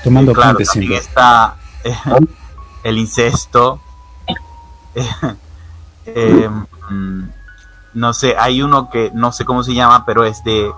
Tomando 0.02 0.32
claro, 0.32 0.58
también 0.58 0.92
está 0.92 1.56
eh, 1.84 1.94
el 2.84 2.98
incesto. 2.98 3.80
Eh, 6.10 6.48
mm, 6.88 7.22
no 7.92 8.14
sé, 8.14 8.34
hay 8.38 8.62
uno 8.62 8.88
que 8.88 9.10
no 9.12 9.30
sé 9.30 9.44
cómo 9.44 9.62
se 9.62 9.74
llama, 9.74 10.06
pero 10.06 10.24
es 10.24 10.42
de, 10.42 10.72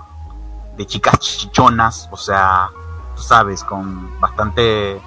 de 0.75 0.85
chicas 0.85 1.19
chichonas, 1.19 2.09
o 2.11 2.17
sea, 2.17 2.67
tú 3.15 3.21
sabes, 3.21 3.63
con 3.63 4.19
bastante 4.19 4.99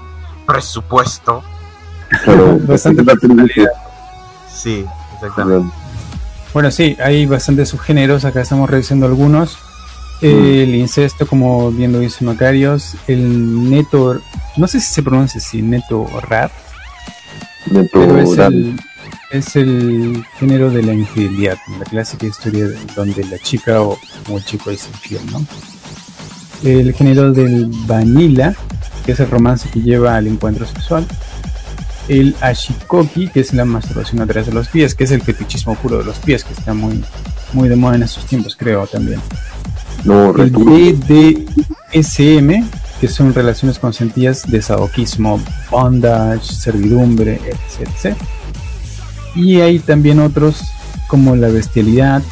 presupuesto. 0.47 1.45
bastante 2.67 3.05
Sí, 4.51 4.87
exactamente. 5.13 5.75
Bueno, 6.55 6.71
sí, 6.71 6.97
hay 7.05 7.27
bastantes 7.27 7.69
subgéneros, 7.69 8.25
acá 8.25 8.41
estamos 8.41 8.71
revisando 8.71 9.05
algunos 9.05 9.59
el 10.25 10.75
incesto, 10.75 11.27
como 11.27 11.71
bien 11.71 11.93
lo 11.93 11.99
dice 11.99 12.25
Macarios, 12.25 12.97
el 13.07 13.69
neto, 13.69 14.21
no 14.57 14.67
sé 14.67 14.81
si 14.81 14.87
se 14.87 15.03
pronuncia 15.03 15.39
así, 15.39 15.61
neto 15.61 16.09
rar, 16.23 16.51
pero 17.93 18.19
es 18.19 18.39
el, 18.39 18.81
es 19.31 19.57
el 19.57 20.25
género 20.39 20.71
de 20.71 20.83
la 20.83 20.95
infidelidad, 20.95 21.59
la 21.79 21.85
clásica 21.85 22.27
historia 22.27 22.69
donde 22.97 23.23
la 23.25 23.39
chica 23.39 23.83
o, 23.83 23.99
el 24.29 24.45
chico 24.47 24.71
es 24.71 24.87
infiel, 24.87 25.21
¿no? 25.31 25.45
El 26.63 26.95
género 26.95 27.31
del 27.31 27.67
vanilla, 27.87 28.55
que 29.05 29.13
es 29.13 29.21
el 29.21 29.29
romance 29.29 29.69
que 29.69 29.83
lleva 29.83 30.17
al 30.17 30.27
encuentro 30.27 30.65
sexual. 30.65 31.07
El 32.09 32.35
ashikoki, 32.41 33.29
que 33.29 33.41
es 33.41 33.53
la 33.53 33.67
masturbación 33.67 34.23
a 34.23 34.27
través 34.27 34.47
de 34.47 34.55
los 34.55 34.69
pies, 34.69 34.95
que 34.95 35.05
es 35.05 35.11
el 35.11 35.21
fetichismo 35.21 35.75
puro 35.75 35.99
de 35.99 36.05
los 36.05 36.19
pies, 36.19 36.45
que 36.45 36.55
está 36.55 36.73
muy, 36.73 37.05
muy 37.53 37.69
de 37.69 37.77
moda 37.77 37.97
en 37.97 38.05
estos 38.05 38.25
tiempos, 38.25 38.57
creo 38.57 38.87
también 38.87 39.21
el 40.05 40.51
BDSM, 40.51 42.51
que 43.01 43.09
son 43.09 43.33
relaciones 43.33 43.79
consentidas 43.79 44.43
de 44.51 44.61
sadoquismo, 44.61 45.41
bondage, 45.71 46.45
servidumbre, 46.45 47.41
etc. 47.45 48.15
Y 49.35 49.61
hay 49.61 49.79
también 49.79 50.21
otros 50.21 50.61
como 51.09 51.37
la 51.37 51.49
bestialidad, 51.49 52.23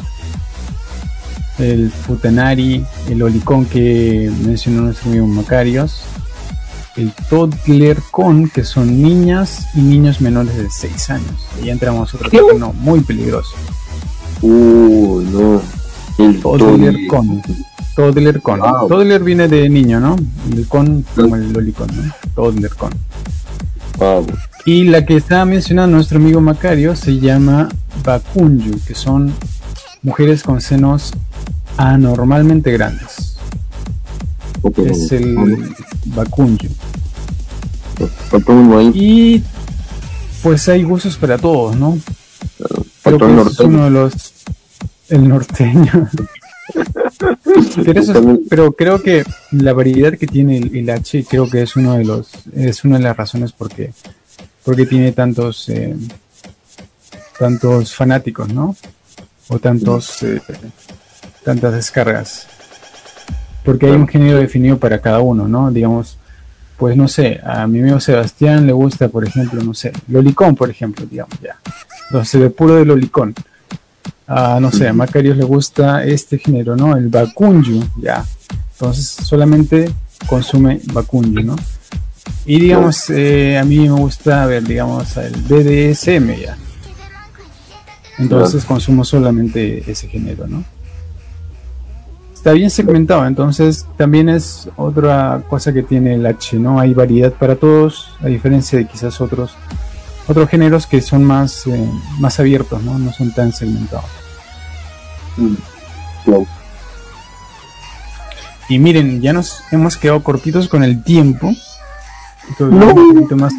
el 1.59 1.91
futanari, 1.91 2.85
el 3.09 3.21
olicón 3.21 3.65
que 3.65 4.31
mencionó 4.45 4.83
nuestro 4.83 5.09
amigo 5.09 5.27
Macarios, 5.27 6.03
el 6.95 7.11
toddler 7.29 7.97
con, 8.11 8.49
que 8.49 8.63
son 8.63 9.01
niñas 9.01 9.67
y 9.75 9.81
niños 9.81 10.21
menores 10.21 10.55
de 10.55 10.69
6 10.69 11.09
años. 11.09 11.47
Y 11.63 11.69
entramos 11.69 12.13
a 12.13 12.17
otro 12.17 12.29
terreno 12.29 12.73
muy 12.73 13.01
peligroso. 13.01 13.55
Uh, 14.41 15.21
no. 15.31 15.82
El 16.17 16.39
Toddler 16.39 16.95
con. 17.07 17.41
Toddler 17.95 18.41
con. 18.41 18.59
Toddler 18.87 19.23
viene 19.23 19.47
de 19.47 19.69
niño, 19.69 19.99
¿no? 19.99 20.15
El 20.51 20.67
con 20.67 21.03
como 21.15 21.35
el 21.35 21.51
lolicon, 21.51 21.87
¿no? 21.87 22.13
Toddler 22.35 22.71
con. 22.75 22.91
Y 24.65 24.85
la 24.85 25.05
que 25.05 25.17
estaba 25.17 25.45
mencionando 25.45 25.95
nuestro 25.95 26.17
amigo 26.17 26.41
Macario 26.41 26.95
se 26.95 27.19
llama 27.19 27.69
Bakunju, 28.03 28.79
que 28.85 28.95
son 28.95 29.33
mujeres 30.01 30.43
con 30.43 30.61
senos 30.61 31.13
anormalmente 31.77 32.71
grandes. 32.71 33.37
Es 34.77 35.11
el 35.11 35.75
Bakunju. 36.05 36.67
Y 38.93 39.43
pues 40.41 40.67
hay 40.69 40.83
gustos 40.83 41.17
para 41.17 41.37
todos, 41.37 41.75
¿no? 41.75 41.97
Creo 43.03 43.17
que 43.17 43.41
es 43.41 43.59
uno 43.59 43.85
de 43.85 43.89
los 43.89 44.32
el 45.13 45.27
norteño. 45.27 46.09
pero, 48.49 48.71
creo 48.71 49.01
que 49.01 49.23
la 49.51 49.73
variedad 49.73 50.17
que 50.17 50.27
tiene 50.27 50.57
el, 50.57 50.89
H 50.89 51.25
creo 51.29 51.49
que 51.49 51.61
es 51.61 51.75
uno 51.75 51.95
de 51.95 52.05
los 52.05 52.31
es 52.55 52.83
una 52.83 52.97
de 52.97 53.03
las 53.03 53.17
razones 53.17 53.51
por 53.51 53.69
qué 53.69 53.91
porque 54.63 54.85
tiene 54.85 55.11
tantos 55.11 55.67
eh, 55.69 55.95
tantos 57.37 57.93
fanáticos, 57.93 58.49
¿no? 58.49 58.75
O 59.49 59.59
tantos 59.59 60.23
eh, 60.23 60.41
tantas 61.43 61.73
descargas. 61.73 62.47
Porque 63.63 63.87
hay 63.87 63.93
un 63.93 64.07
género 64.07 64.39
definido 64.39 64.77
para 64.77 64.99
cada 64.99 65.19
uno, 65.19 65.47
¿no? 65.47 65.71
Digamos, 65.71 66.17
pues 66.77 66.97
no 66.97 67.07
sé, 67.07 67.39
a 67.43 67.65
mi 67.67 67.79
amigo 67.79 67.99
Sebastián 67.99 68.65
le 68.65 68.73
gusta, 68.73 69.07
por 69.07 69.25
ejemplo, 69.25 69.61
no 69.63 69.73
sé, 69.73 69.93
Lolicón, 70.07 70.55
por 70.55 70.69
ejemplo, 70.69 71.05
digamos, 71.05 71.39
ya. 71.41 71.57
Entonces, 72.07 72.41
de 72.41 72.49
puro 72.49 72.75
de 72.75 72.85
Lolicón. 72.85 73.33
A, 74.25 74.59
no 74.59 74.71
sé, 74.71 74.87
a 74.87 74.93
Macarios 74.93 75.37
le 75.37 75.43
gusta 75.43 76.03
este 76.03 76.37
género, 76.37 76.75
¿no? 76.75 76.95
El 76.95 77.09
Bakunju, 77.09 77.83
ya. 77.97 78.25
Entonces, 78.73 79.05
solamente 79.05 79.91
consume 80.27 80.79
Bakunju, 80.93 81.41
¿no? 81.41 81.55
Y 82.45 82.59
digamos, 82.59 83.09
eh, 83.09 83.57
a 83.57 83.63
mí 83.63 83.79
me 83.79 83.91
gusta 83.91 84.45
ver, 84.45 84.63
digamos, 84.63 85.15
el 85.17 85.33
BDSM, 85.33 86.41
ya. 86.41 86.57
Entonces 88.17 88.63
consumo 88.65 89.03
solamente 89.03 89.89
ese 89.89 90.07
género, 90.07 90.47
¿no? 90.47 90.63
Está 92.33 92.51
bien 92.51 92.69
segmentado, 92.69 93.25
entonces 93.25 93.87
también 93.97 94.27
es 94.27 94.67
otra 94.75 95.43
cosa 95.49 95.71
que 95.71 95.81
tiene 95.81 96.15
el 96.15 96.25
H, 96.25 96.57
¿no? 96.57 96.79
Hay 96.79 96.93
variedad 96.93 97.31
para 97.31 97.55
todos, 97.55 98.09
a 98.19 98.27
diferencia 98.27 98.77
de 98.77 98.85
quizás 98.85 99.21
otros 99.21 99.55
otros 100.27 100.49
géneros 100.49 100.87
que 100.87 101.01
son 101.01 101.23
más, 101.23 101.67
eh, 101.67 101.89
más 102.19 102.39
abiertos, 102.39 102.81
¿no? 102.83 102.97
No 102.97 103.11
son 103.13 103.33
tan 103.33 103.51
segmentados. 103.51 104.05
Mm, 105.37 105.55
y 108.69 108.79
miren, 108.79 109.21
ya 109.21 109.33
nos 109.33 109.61
hemos 109.71 109.97
quedado 109.97 110.23
cortitos 110.23 110.67
con 110.67 110.83
el 110.83 111.03
tiempo. 111.03 111.53
un 112.59 112.79
poquito 112.79 113.35
más 113.35 113.53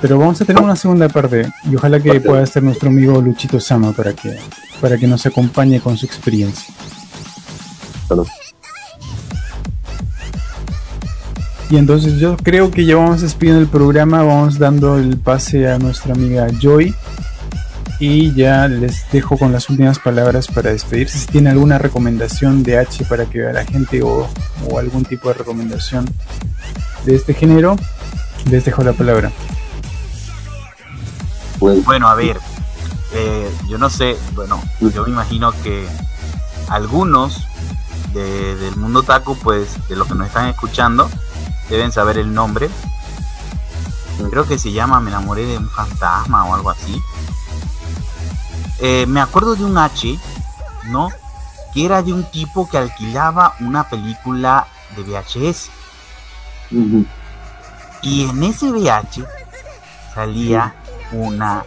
pero 0.00 0.18
vamos 0.18 0.40
a 0.40 0.44
tener 0.46 0.62
una 0.62 0.76
segunda 0.76 1.08
parte 1.08 1.52
y 1.70 1.76
ojalá 1.76 2.00
que 2.00 2.20
pueda 2.20 2.42
estar 2.42 2.62
nuestro 2.62 2.88
amigo 2.88 3.20
Luchito 3.20 3.60
Sama 3.60 3.92
para 3.92 4.14
que, 4.14 4.38
para 4.80 4.96
que 4.96 5.06
nos 5.06 5.26
acompañe 5.26 5.78
con 5.80 5.96
su 5.98 6.06
experiencia. 6.06 6.74
Y 11.70 11.76
entonces 11.76 12.18
yo 12.18 12.36
creo 12.36 12.72
que 12.72 12.84
ya 12.84 12.96
vamos 12.96 13.20
despidiendo 13.20 13.62
el 13.62 13.68
programa, 13.68 14.24
vamos 14.24 14.58
dando 14.58 14.98
el 14.98 15.16
pase 15.18 15.70
a 15.70 15.78
nuestra 15.78 16.14
amiga 16.14 16.48
Joy 16.60 16.92
y 18.00 18.34
ya 18.34 18.66
les 18.66 19.08
dejo 19.12 19.38
con 19.38 19.52
las 19.52 19.70
últimas 19.70 20.00
palabras 20.00 20.48
para 20.48 20.72
despedirse. 20.72 21.18
Si 21.18 21.26
tiene 21.28 21.50
alguna 21.50 21.78
recomendación 21.78 22.64
de 22.64 22.78
H 22.78 23.04
para 23.04 23.26
que 23.26 23.38
vea 23.38 23.52
la 23.52 23.64
gente 23.64 24.02
o, 24.02 24.28
o 24.68 24.78
algún 24.80 25.04
tipo 25.04 25.28
de 25.28 25.34
recomendación 25.34 26.10
de 27.04 27.14
este 27.14 27.34
género, 27.34 27.76
les 28.50 28.64
dejo 28.64 28.82
la 28.82 28.92
palabra. 28.92 29.30
Bueno, 31.60 32.08
a 32.08 32.14
ver, 32.16 32.38
eh, 33.12 33.48
yo 33.68 33.78
no 33.78 33.90
sé, 33.90 34.16
bueno, 34.34 34.60
yo 34.80 35.04
me 35.04 35.10
imagino 35.10 35.52
que 35.62 35.86
algunos 36.68 37.46
del 38.12 38.74
mundo 38.76 39.04
taco, 39.04 39.36
pues 39.36 39.76
de 39.88 39.94
los 39.94 40.08
que 40.08 40.14
nos 40.14 40.26
están 40.26 40.48
escuchando, 40.48 41.08
deben 41.70 41.92
saber 41.92 42.18
el 42.18 42.34
nombre. 42.34 42.68
Creo 44.30 44.46
que 44.46 44.58
se 44.58 44.72
llama 44.72 45.00
Me 45.00 45.10
enamoré 45.10 45.46
de 45.46 45.56
un 45.56 45.70
fantasma 45.70 46.44
o 46.44 46.54
algo 46.54 46.70
así. 46.70 47.00
Eh, 48.80 49.06
me 49.06 49.20
acuerdo 49.20 49.56
de 49.56 49.64
un 49.64 49.78
H, 49.78 50.18
¿no? 50.88 51.08
Que 51.72 51.86
era 51.86 52.02
de 52.02 52.12
un 52.12 52.24
tipo 52.24 52.68
que 52.68 52.78
alquilaba 52.78 53.54
una 53.60 53.88
película 53.88 54.66
de 54.96 55.02
VHS. 55.02 55.70
Y 58.02 58.24
en 58.24 58.42
ese 58.42 58.70
VH 58.70 59.24
salía 60.14 60.74
una 61.12 61.64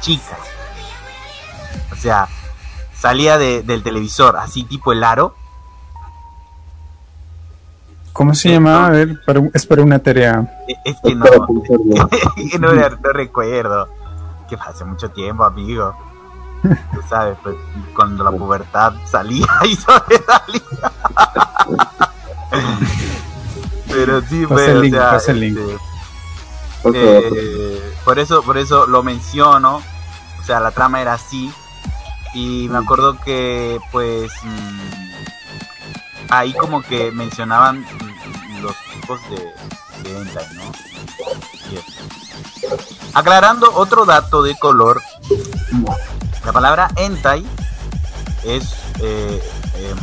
chica. 0.00 0.38
O 1.92 1.96
sea, 1.96 2.28
salía 2.94 3.38
del 3.38 3.82
televisor, 3.82 4.36
así 4.36 4.64
tipo 4.64 4.92
el 4.92 5.04
aro. 5.04 5.34
¿Cómo 8.12 8.34
se 8.34 8.50
llamaba? 8.50 8.86
A 8.86 8.90
ver, 8.90 9.20
es 9.54 9.66
para 9.66 9.82
una 9.82 9.98
tarea. 9.98 10.64
Es 10.84 10.96
que 11.02 11.14
no, 11.14 11.24
no, 12.60 13.12
recuerdo. 13.12 13.88
Que 14.48 14.56
hace 14.56 14.84
mucho 14.84 15.10
tiempo, 15.10 15.44
amigo. 15.44 15.94
Tú 16.62 17.00
sabes, 17.08 17.38
pues, 17.42 17.56
cuando 17.94 18.24
la 18.24 18.32
pubertad 18.32 18.92
salía 19.06 19.46
y 19.64 19.74
salía 19.76 20.42
Pero 23.88 24.20
sí, 24.22 24.44
pues, 24.46 24.76
o 24.76 24.82
sea, 24.82 25.16
este, 25.16 25.68
eh, 26.94 27.94
por 28.04 28.18
eso, 28.18 28.42
por 28.42 28.58
eso 28.58 28.86
lo 28.86 29.02
menciono. 29.02 29.80
O 30.40 30.44
sea, 30.44 30.60
la 30.60 30.70
trama 30.72 31.00
era 31.00 31.14
así. 31.14 31.52
Y 32.34 32.68
me 32.68 32.78
acuerdo 32.78 33.18
que 33.20 33.78
pues 33.90 34.30
mm, 34.44 35.09
ahí 36.30 36.52
como 36.54 36.82
que 36.82 37.10
mencionaban 37.12 37.84
los 38.62 38.74
tipos 38.92 39.20
de, 39.30 40.08
de 40.08 40.24
¿no? 40.54 40.72
Aclarando 43.14 43.72
otro 43.74 44.04
dato 44.04 44.42
de 44.42 44.56
color, 44.58 45.02
la 46.44 46.52
palabra 46.52 46.90
hentai 46.96 47.44
es 48.44 48.74
eh, 49.00 49.42
em, 49.76 49.98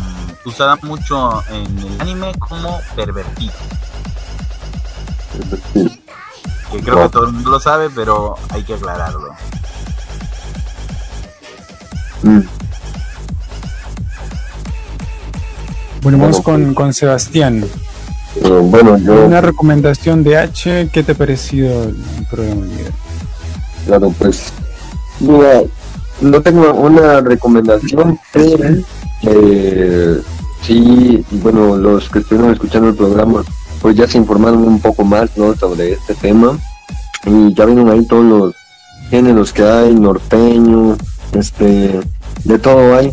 usada 0.46 0.78
mucho 0.84 1.44
en 1.50 1.80
el 1.80 2.02
anime 2.02 2.34
como 2.40 2.80
pervertido 2.96 3.54
que 6.72 6.82
creo 6.82 7.04
que 7.04 7.10
todo 7.10 7.26
el 7.28 7.34
mundo 7.34 7.52
lo 7.52 7.60
sabe, 7.60 7.90
pero 7.90 8.36
hay 8.50 8.64
que 8.64 8.74
aclararlo. 8.74 9.34
Mm. 12.24 12.42
Bueno, 16.08 16.20
vamos 16.20 16.40
con, 16.40 16.74
con 16.74 16.94
Sebastián. 16.94 17.66
Bueno, 18.42 18.98
yo... 18.98 19.26
Una 19.26 19.42
recomendación 19.42 20.24
de 20.24 20.38
H, 20.38 20.88
¿qué 20.94 21.04
te 21.04 21.12
ha 21.12 21.16
parecido 21.16 21.84
el 21.84 22.26
programa 22.32 22.66
Claro, 23.86 24.14
pues, 24.18 24.54
mira, 25.20 25.64
no 26.22 26.42
tengo 26.42 26.72
una 26.76 27.20
recomendación, 27.20 28.18
pero 28.32 28.78
eh, 29.24 30.22
sí, 30.62 31.26
bueno, 31.30 31.76
los 31.76 32.08
que 32.08 32.20
estuvieron 32.20 32.54
escuchando 32.54 32.88
el 32.88 32.96
programa 32.96 33.44
pues 33.82 33.98
ya 33.98 34.08
se 34.08 34.18
informaron 34.18 34.66
un 34.66 34.80
poco 34.80 35.04
más 35.04 35.36
¿no? 35.36 35.58
sobre 35.58 35.92
este 35.92 36.16
tema 36.16 36.58
y 37.26 37.54
ya 37.54 37.66
vieron 37.66 37.90
ahí 37.90 38.06
todos 38.06 38.24
los 38.24 38.56
géneros 39.10 39.52
que 39.52 39.64
hay, 39.64 39.94
norteño, 39.94 40.96
este, 41.34 42.00
de 42.46 42.60
todo 42.60 42.96
hay. 42.96 43.12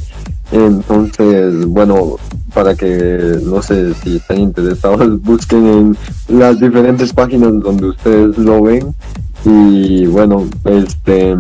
Entonces, 0.53 1.67
bueno, 1.67 2.19
para 2.55 2.75
que 2.77 3.41
no 3.43 3.61
sé 3.61 3.93
si 3.95 4.17
están 4.17 4.39
interesados, 4.39 5.21
busquen 5.23 5.97
en 6.29 6.39
las 6.39 6.61
diferentes 6.61 7.13
páginas 7.13 7.61
donde 7.61 7.89
ustedes 7.89 8.39
lo 8.39 8.63
ven. 8.63 8.95
Y 9.45 10.07
bueno, 10.07 10.49
este, 10.65 11.37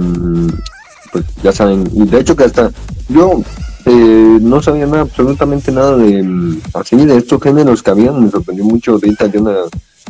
pues 1.12 1.25
ya 1.43 1.53
saben, 1.53 1.89
y 1.95 2.05
de 2.05 2.21
hecho 2.21 2.37
que 2.37 2.45
hasta 2.45 2.71
yo 3.09 3.41
eh, 3.87 4.39
no 4.41 4.61
sabía 4.61 4.87
nada, 4.87 5.03
absolutamente 5.03 5.71
nada 5.71 5.97
de 5.97 6.23
mm, 6.23 6.61
así 6.75 6.97
de 6.97 7.17
estos 7.17 7.41
géneros 7.41 7.83
que 7.83 7.91
habían. 7.91 8.23
Me 8.23 8.31
sorprendió 8.31 8.65
mucho 8.65 8.93
ahorita 8.93 9.31
que, 9.31 9.39
una, 9.39 9.55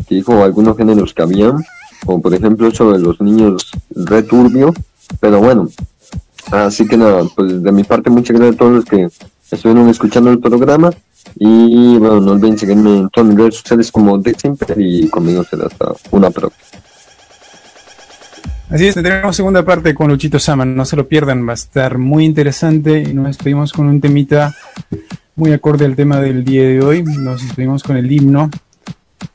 que 0.08 0.14
dijo 0.16 0.42
algunos 0.42 0.76
géneros 0.76 1.12
que 1.12 1.22
habían, 1.22 1.64
como 2.04 2.22
por 2.22 2.34
ejemplo 2.34 2.70
de 2.70 2.98
los 2.98 3.20
niños 3.20 3.70
returbio. 3.94 4.72
Pero 5.20 5.40
bueno, 5.40 5.68
así 6.50 6.86
que 6.86 6.96
nada, 6.96 7.22
pues 7.36 7.62
de 7.62 7.72
mi 7.72 7.84
parte, 7.84 8.10
muchas 8.10 8.36
gracias 8.36 8.54
a 8.54 8.58
todos 8.58 8.72
los 8.72 8.84
que 8.84 9.08
estuvieron 9.50 9.88
escuchando 9.88 10.30
el 10.30 10.38
programa. 10.38 10.90
Y 11.36 11.96
bueno, 11.98 12.20
no 12.20 12.32
olviden 12.32 12.58
seguirme 12.58 12.98
en 12.98 13.08
todas 13.08 13.28
mis 13.28 13.38
redes 13.38 13.56
sociales 13.56 13.90
como 13.90 14.18
Deximper 14.18 14.74
y 14.78 15.08
conmigo 15.08 15.42
será 15.44 15.66
hasta 15.66 15.92
una 16.10 16.30
próxima. 16.30 16.64
Así 18.70 18.86
es, 18.86 18.94
tendremos 18.94 19.36
segunda 19.36 19.64
parte 19.64 19.94
con 19.94 20.08
Luchito 20.08 20.38
Saman, 20.38 20.74
no 20.74 20.84
se 20.84 20.96
lo 20.96 21.06
pierdan, 21.06 21.46
va 21.46 21.52
a 21.52 21.54
estar 21.54 21.98
muy 21.98 22.24
interesante 22.24 23.02
y 23.02 23.12
nos 23.12 23.26
despedimos 23.26 23.72
con 23.72 23.86
un 23.86 24.00
temita 24.00 24.54
muy 25.36 25.52
acorde 25.52 25.84
al 25.84 25.94
tema 25.94 26.20
del 26.20 26.44
día 26.44 26.62
de 26.62 26.82
hoy, 26.82 27.02
nos 27.02 27.42
despedimos 27.42 27.82
con 27.82 27.96
el 27.96 28.10
himno 28.10 28.50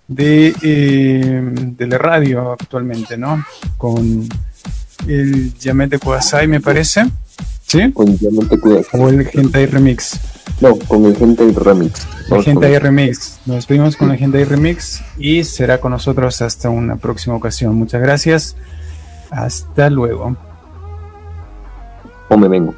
de, 0.08 0.54
eh, 0.62 1.42
de 1.54 1.88
la 1.88 1.98
radio 1.98 2.52
actualmente, 2.52 3.18
¿no? 3.18 3.44
Con 3.78 4.28
el 5.08 5.54
Yamete 5.58 6.00
Kudasai, 6.00 6.48
me 6.48 6.60
parece. 6.60 7.06
¿Sí? 7.70 7.92
Con 7.92 8.18
Yamete 8.18 8.60
Kudasai. 8.60 9.00
O 9.00 9.10
el 9.10 9.68
Remix. 9.68 10.20
No, 10.60 10.76
con 10.88 11.06
el 11.06 11.16
Gentai 11.16 11.52
Remix. 11.52 12.08
El 12.32 12.44
Gentai 12.44 12.80
Remix. 12.80 13.40
Nos 13.46 13.58
despedimos 13.58 13.96
con 13.96 14.10
el 14.10 14.18
Gentai 14.18 14.44
Remix 14.44 15.04
y 15.20 15.44
será 15.44 15.80
con 15.80 15.92
nosotros 15.92 16.42
hasta 16.42 16.72
una 16.72 16.96
próxima 16.96 17.36
ocasión. 17.36 17.76
Muchas 17.76 18.02
gracias. 18.02 18.56
Hasta 19.30 19.92
luego. 19.92 20.36
O 22.30 22.38
me 22.38 22.48
vengo. 22.48 22.74